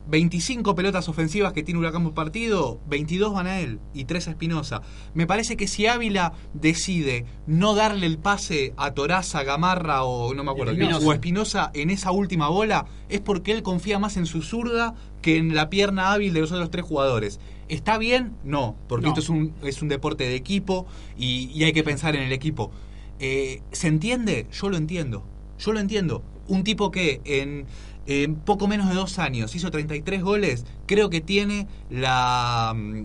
25 0.08 0.74
pelotas 0.74 1.08
ofensivas 1.08 1.52
que 1.52 1.62
tiene 1.62 1.78
Huracán 1.78 2.02
por 2.02 2.14
partido, 2.14 2.80
22 2.88 3.32
van 3.32 3.46
a 3.46 3.60
él 3.60 3.78
y 3.94 4.04
3 4.04 4.28
a 4.28 4.30
Espinosa. 4.32 4.82
Me 5.14 5.26
parece 5.26 5.56
que 5.56 5.68
si 5.68 5.86
Ávila 5.86 6.32
decide 6.54 7.24
no 7.46 7.74
darle 7.74 8.06
el 8.06 8.18
pase 8.18 8.74
a 8.76 8.92
Toraza, 8.92 9.44
Gamarra 9.44 10.02
o 10.04 10.34
no 10.34 10.44
me 10.44 10.50
acuerdo, 10.50 10.72
Espinosa. 10.72 11.06
o 11.06 11.12
Espinosa 11.12 11.70
en 11.74 11.90
esa 11.90 12.10
última 12.10 12.48
bola, 12.48 12.86
es 13.08 13.20
porque 13.20 13.52
él 13.52 13.62
confía 13.62 13.98
más 13.98 14.16
en 14.16 14.26
su 14.26 14.42
zurda 14.42 14.94
que 15.20 15.36
en 15.36 15.54
la 15.54 15.70
pierna 15.70 16.12
hábil 16.12 16.34
de 16.34 16.40
los 16.40 16.52
otros 16.52 16.70
tres 16.70 16.84
jugadores. 16.84 17.38
¿Está 17.72 17.96
bien? 17.98 18.32
No, 18.44 18.76
porque 18.88 19.04
No. 19.06 19.08
esto 19.12 19.20
es 19.20 19.28
un, 19.28 19.52
es 19.62 19.80
un 19.82 19.88
deporte 19.88 20.24
de 20.24 20.34
equipo 20.34 20.86
y, 21.16 21.50
y 21.54 21.64
hay 21.64 21.72
que 21.72 21.82
pensar 21.82 22.14
en 22.14 22.22
el 22.22 22.32
equipo. 22.32 22.70
Eh, 23.18 23.62
¿Se 23.72 23.88
entiende? 23.88 24.46
Yo 24.52 24.68
lo 24.68 24.76
entiendo. 24.76 25.22
Yo 25.58 25.72
lo 25.72 25.80
entiendo. 25.80 26.22
Un 26.48 26.64
tipo 26.64 26.90
que 26.90 27.20
en, 27.24 27.66
en 28.06 28.34
poco 28.34 28.66
menos 28.68 28.88
de 28.88 28.94
dos 28.94 29.18
años 29.18 29.54
hizo 29.54 29.70
33 29.70 30.22
goles, 30.22 30.66
creo 30.86 31.08
que 31.08 31.20
tiene 31.20 31.66
la 31.88 32.74
mm, 32.76 33.04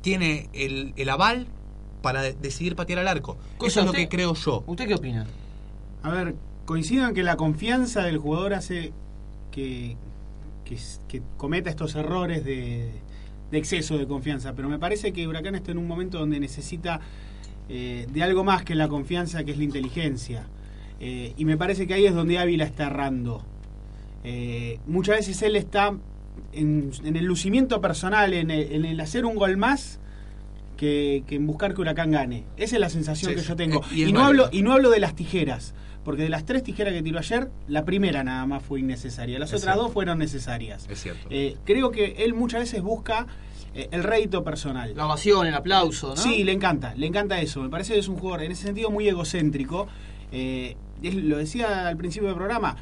tiene 0.00 0.48
el, 0.52 0.94
el 0.96 1.08
aval 1.10 1.46
para 2.00 2.22
de- 2.22 2.32
decidir 2.34 2.76
patear 2.76 3.00
al 3.00 3.08
arco. 3.08 3.36
Cosa, 3.58 3.66
Eso 3.68 3.80
es 3.80 3.84
lo 3.86 3.90
usted- 3.90 4.02
que 4.04 4.08
creo 4.08 4.34
yo. 4.34 4.64
¿Usted 4.66 4.86
qué 4.86 4.94
opina? 4.94 5.26
A 6.02 6.10
ver, 6.10 6.36
coincido 6.64 7.06
en 7.08 7.14
que 7.14 7.22
la 7.22 7.36
confianza 7.36 8.02
del 8.02 8.18
jugador 8.18 8.54
hace 8.54 8.92
que, 9.50 9.96
que, 10.64 10.78
que 11.08 11.22
cometa 11.36 11.68
estos 11.70 11.96
errores 11.96 12.44
de, 12.44 12.90
de 13.50 13.58
exceso 13.58 13.98
de 13.98 14.06
confianza, 14.06 14.54
pero 14.54 14.68
me 14.68 14.78
parece 14.78 15.12
que 15.12 15.26
Huracán 15.26 15.54
está 15.54 15.70
en 15.72 15.78
un 15.78 15.86
momento 15.86 16.18
donde 16.18 16.40
necesita 16.40 17.00
eh, 17.68 18.06
de 18.12 18.22
algo 18.22 18.44
más 18.44 18.62
que 18.64 18.74
la 18.74 18.88
confianza, 18.88 19.44
que 19.44 19.52
es 19.52 19.58
la 19.58 19.64
inteligencia. 19.64 20.46
Eh, 21.00 21.34
y 21.36 21.44
me 21.44 21.56
parece 21.56 21.86
que 21.86 21.94
ahí 21.94 22.06
es 22.06 22.14
donde 22.14 22.38
Ávila 22.38 22.64
está 22.64 22.86
errando. 22.86 23.44
Eh, 24.24 24.78
muchas 24.86 25.16
veces 25.16 25.40
él 25.42 25.56
está 25.56 25.94
en, 26.52 26.90
en 27.04 27.16
el 27.16 27.24
lucimiento 27.24 27.80
personal, 27.80 28.32
en 28.34 28.50
el, 28.50 28.72
en 28.72 28.84
el 28.84 29.00
hacer 29.00 29.24
un 29.24 29.36
gol 29.36 29.56
más. 29.56 30.00
Que, 30.76 31.24
que 31.26 31.36
en 31.36 31.46
buscar 31.46 31.72
que 31.72 31.80
Huracán 31.80 32.10
gane. 32.10 32.44
Esa 32.58 32.76
es 32.76 32.80
la 32.80 32.90
sensación 32.90 33.30
Sí, 33.30 33.36
que 33.38 33.42
yo 33.42 33.56
tengo. 33.56 33.80
Y 33.94 34.12
no 34.12 34.22
hablo, 34.22 34.50
y 34.52 34.60
no 34.60 34.74
hablo 34.74 34.90
de 34.90 35.00
las 35.00 35.16
tijeras, 35.16 35.72
porque 36.06 36.22
de 36.22 36.28
las 36.28 36.44
tres 36.46 36.62
tijeras 36.62 36.94
que 36.94 37.02
tiró 37.02 37.18
ayer, 37.18 37.50
la 37.66 37.84
primera 37.84 38.22
nada 38.22 38.46
más 38.46 38.62
fue 38.62 38.78
innecesaria, 38.78 39.40
las 39.40 39.50
Es 39.50 39.54
otras 39.60 39.74
cierto. 39.74 39.82
dos 39.82 39.92
fueron 39.92 40.18
necesarias. 40.18 40.86
Es 40.88 41.02
cierto. 41.02 41.26
Eh, 41.30 41.56
creo 41.64 41.90
que 41.90 42.14
él 42.24 42.32
muchas 42.32 42.60
veces 42.60 42.80
busca 42.80 43.26
eh, 43.74 43.88
el 43.90 44.04
rédito 44.04 44.44
personal. 44.44 44.92
La 44.96 45.06
ovación, 45.06 45.48
el 45.48 45.54
aplauso, 45.54 46.10
¿no? 46.10 46.16
Sí, 46.16 46.44
le 46.44 46.52
encanta, 46.52 46.94
le 46.94 47.06
encanta 47.08 47.40
eso. 47.40 47.60
Me 47.60 47.68
parece 47.68 47.94
que 47.94 47.98
es 47.98 48.06
un 48.08 48.16
jugador 48.18 48.44
en 48.44 48.52
ese 48.52 48.62
sentido 48.62 48.88
muy 48.90 49.08
egocéntrico. 49.08 49.88
Eh, 50.30 50.76
es- 51.02 51.14
lo 51.16 51.38
decía 51.38 51.88
al 51.88 51.96
principio 51.96 52.28
del 52.28 52.36
programa, 52.36 52.76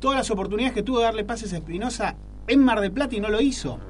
todas 0.00 0.16
las 0.16 0.30
oportunidades 0.30 0.72
que 0.72 0.82
tuvo 0.84 0.98
de 0.98 1.04
darle 1.04 1.24
pases 1.24 1.52
a 1.52 1.56
Espinosa 1.56 2.14
en 2.46 2.62
Mar 2.64 2.80
del 2.80 2.92
Plata 2.92 3.16
y 3.16 3.20
no 3.20 3.28
lo 3.28 3.40
hizo. 3.40 3.80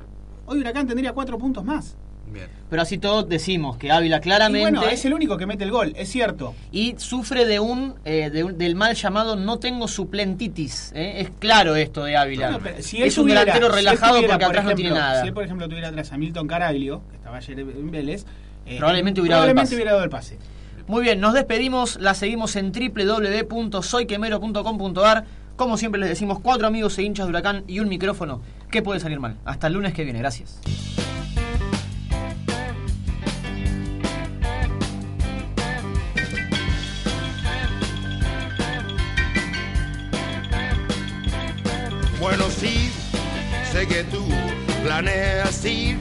Hoy 0.47 0.61
Huracán 0.61 0.87
tendría 0.87 1.13
cuatro 1.13 1.37
puntos 1.39 1.63
más. 1.63 1.97
Bien. 2.33 2.47
Pero 2.69 2.83
así 2.83 2.99
todos 2.99 3.29
decimos 3.29 3.77
que 3.77 3.93
Ávila 3.93 4.17
Y 4.17 4.21
claramente 4.21 4.61
bueno, 4.63 4.83
es 4.89 5.05
el 5.05 5.15
único 5.15 5.37
que 5.37 5.47
mete 5.47 5.63
el 5.65 5.71
gol, 5.71 5.93
es 5.97 6.09
cierto. 6.11 6.55
y 6.73 6.95
sufre 6.99 7.45
de 7.47 7.61
un, 7.61 7.95
eh, 8.05 8.31
de 8.31 8.43
un- 8.45 8.59
del 8.59 8.75
mal 8.75 8.95
llamado 8.97 9.37
no 9.37 9.59
tengo 9.59 9.87
suplentitis. 9.89 10.93
¿eh? 10.95 11.21
Es 11.21 11.31
claro 11.39 11.77
esto 11.77 12.03
de 12.05 12.17
Ávila. 12.17 12.51
No, 12.51 12.59
si 12.81 13.03
es 13.03 13.17
un 13.19 13.29
delantero 13.29 13.69
si 13.71 13.77
relajado 13.77 14.15
tuviera, 14.17 14.35
porque 14.35 14.45
por 14.47 14.51
atrás 14.57 14.65
no 14.65 14.75
tiene 14.75 14.91
nada. 14.91 15.21
Si 15.23 15.29
él, 15.29 15.35
por 15.35 15.45
ejemplo, 15.45 15.69
tuviera 15.69 15.89
atrás 15.89 16.13
a 16.13 16.19
Milton 16.19 16.47
Caraglio, 16.49 17.03
que 17.11 17.17
estaba 17.17 17.37
ayer 17.37 17.61
en 17.61 17.91
Vélez, 17.91 18.25
eh, 18.67 18.77
Probablemente 18.79 19.21
hubiera 19.21 19.37
dado 19.37 19.49
el 19.49 19.55
probablemente 19.55 19.69
pase. 19.69 19.75
hubiera 19.77 19.93
dado 19.93 20.05
el 20.05 20.11
pase. 20.11 20.39
Muy 20.89 21.03
bien, 21.03 21.21
nos 21.21 21.35
despedimos, 21.35 21.99
la 22.01 22.15
seguimos 22.15 22.57
en 22.57 22.73
www.soyquemero.com.ar. 22.73 25.25
Como 25.57 25.77
siempre 25.79 26.01
les 26.01 26.09
decimos, 26.11 26.39
cuatro 26.41 26.67
amigos 26.67 26.99
e 26.99 27.03
hinchas 27.03 27.27
de 27.27 27.31
Huracán 27.31 27.65
y 27.67 27.81
un 27.81 27.89
micrófono. 27.89 28.41
¿Qué 28.71 28.83
puede 28.83 29.01
salir 29.01 29.19
mal? 29.21 29.37
Hasta 29.45 29.69
el 29.69 29.73
lunes 29.75 29.95
que 29.95 30.05
viene, 30.05 30.19
gracias. 30.19 30.61
Sé 43.77 43.87
que 43.87 44.05
tú 44.05 44.25
planeas 44.83 45.65
ir 45.65 45.99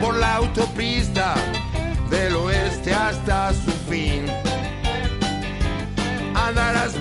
por 0.00 0.16
la 0.16 0.36
autopista 0.36 1.34
del 2.08 2.36
oeste 2.36 2.94
hasta 2.94 3.52
su 3.52 3.72
fin. 3.90 4.26
Andarás 6.34 6.94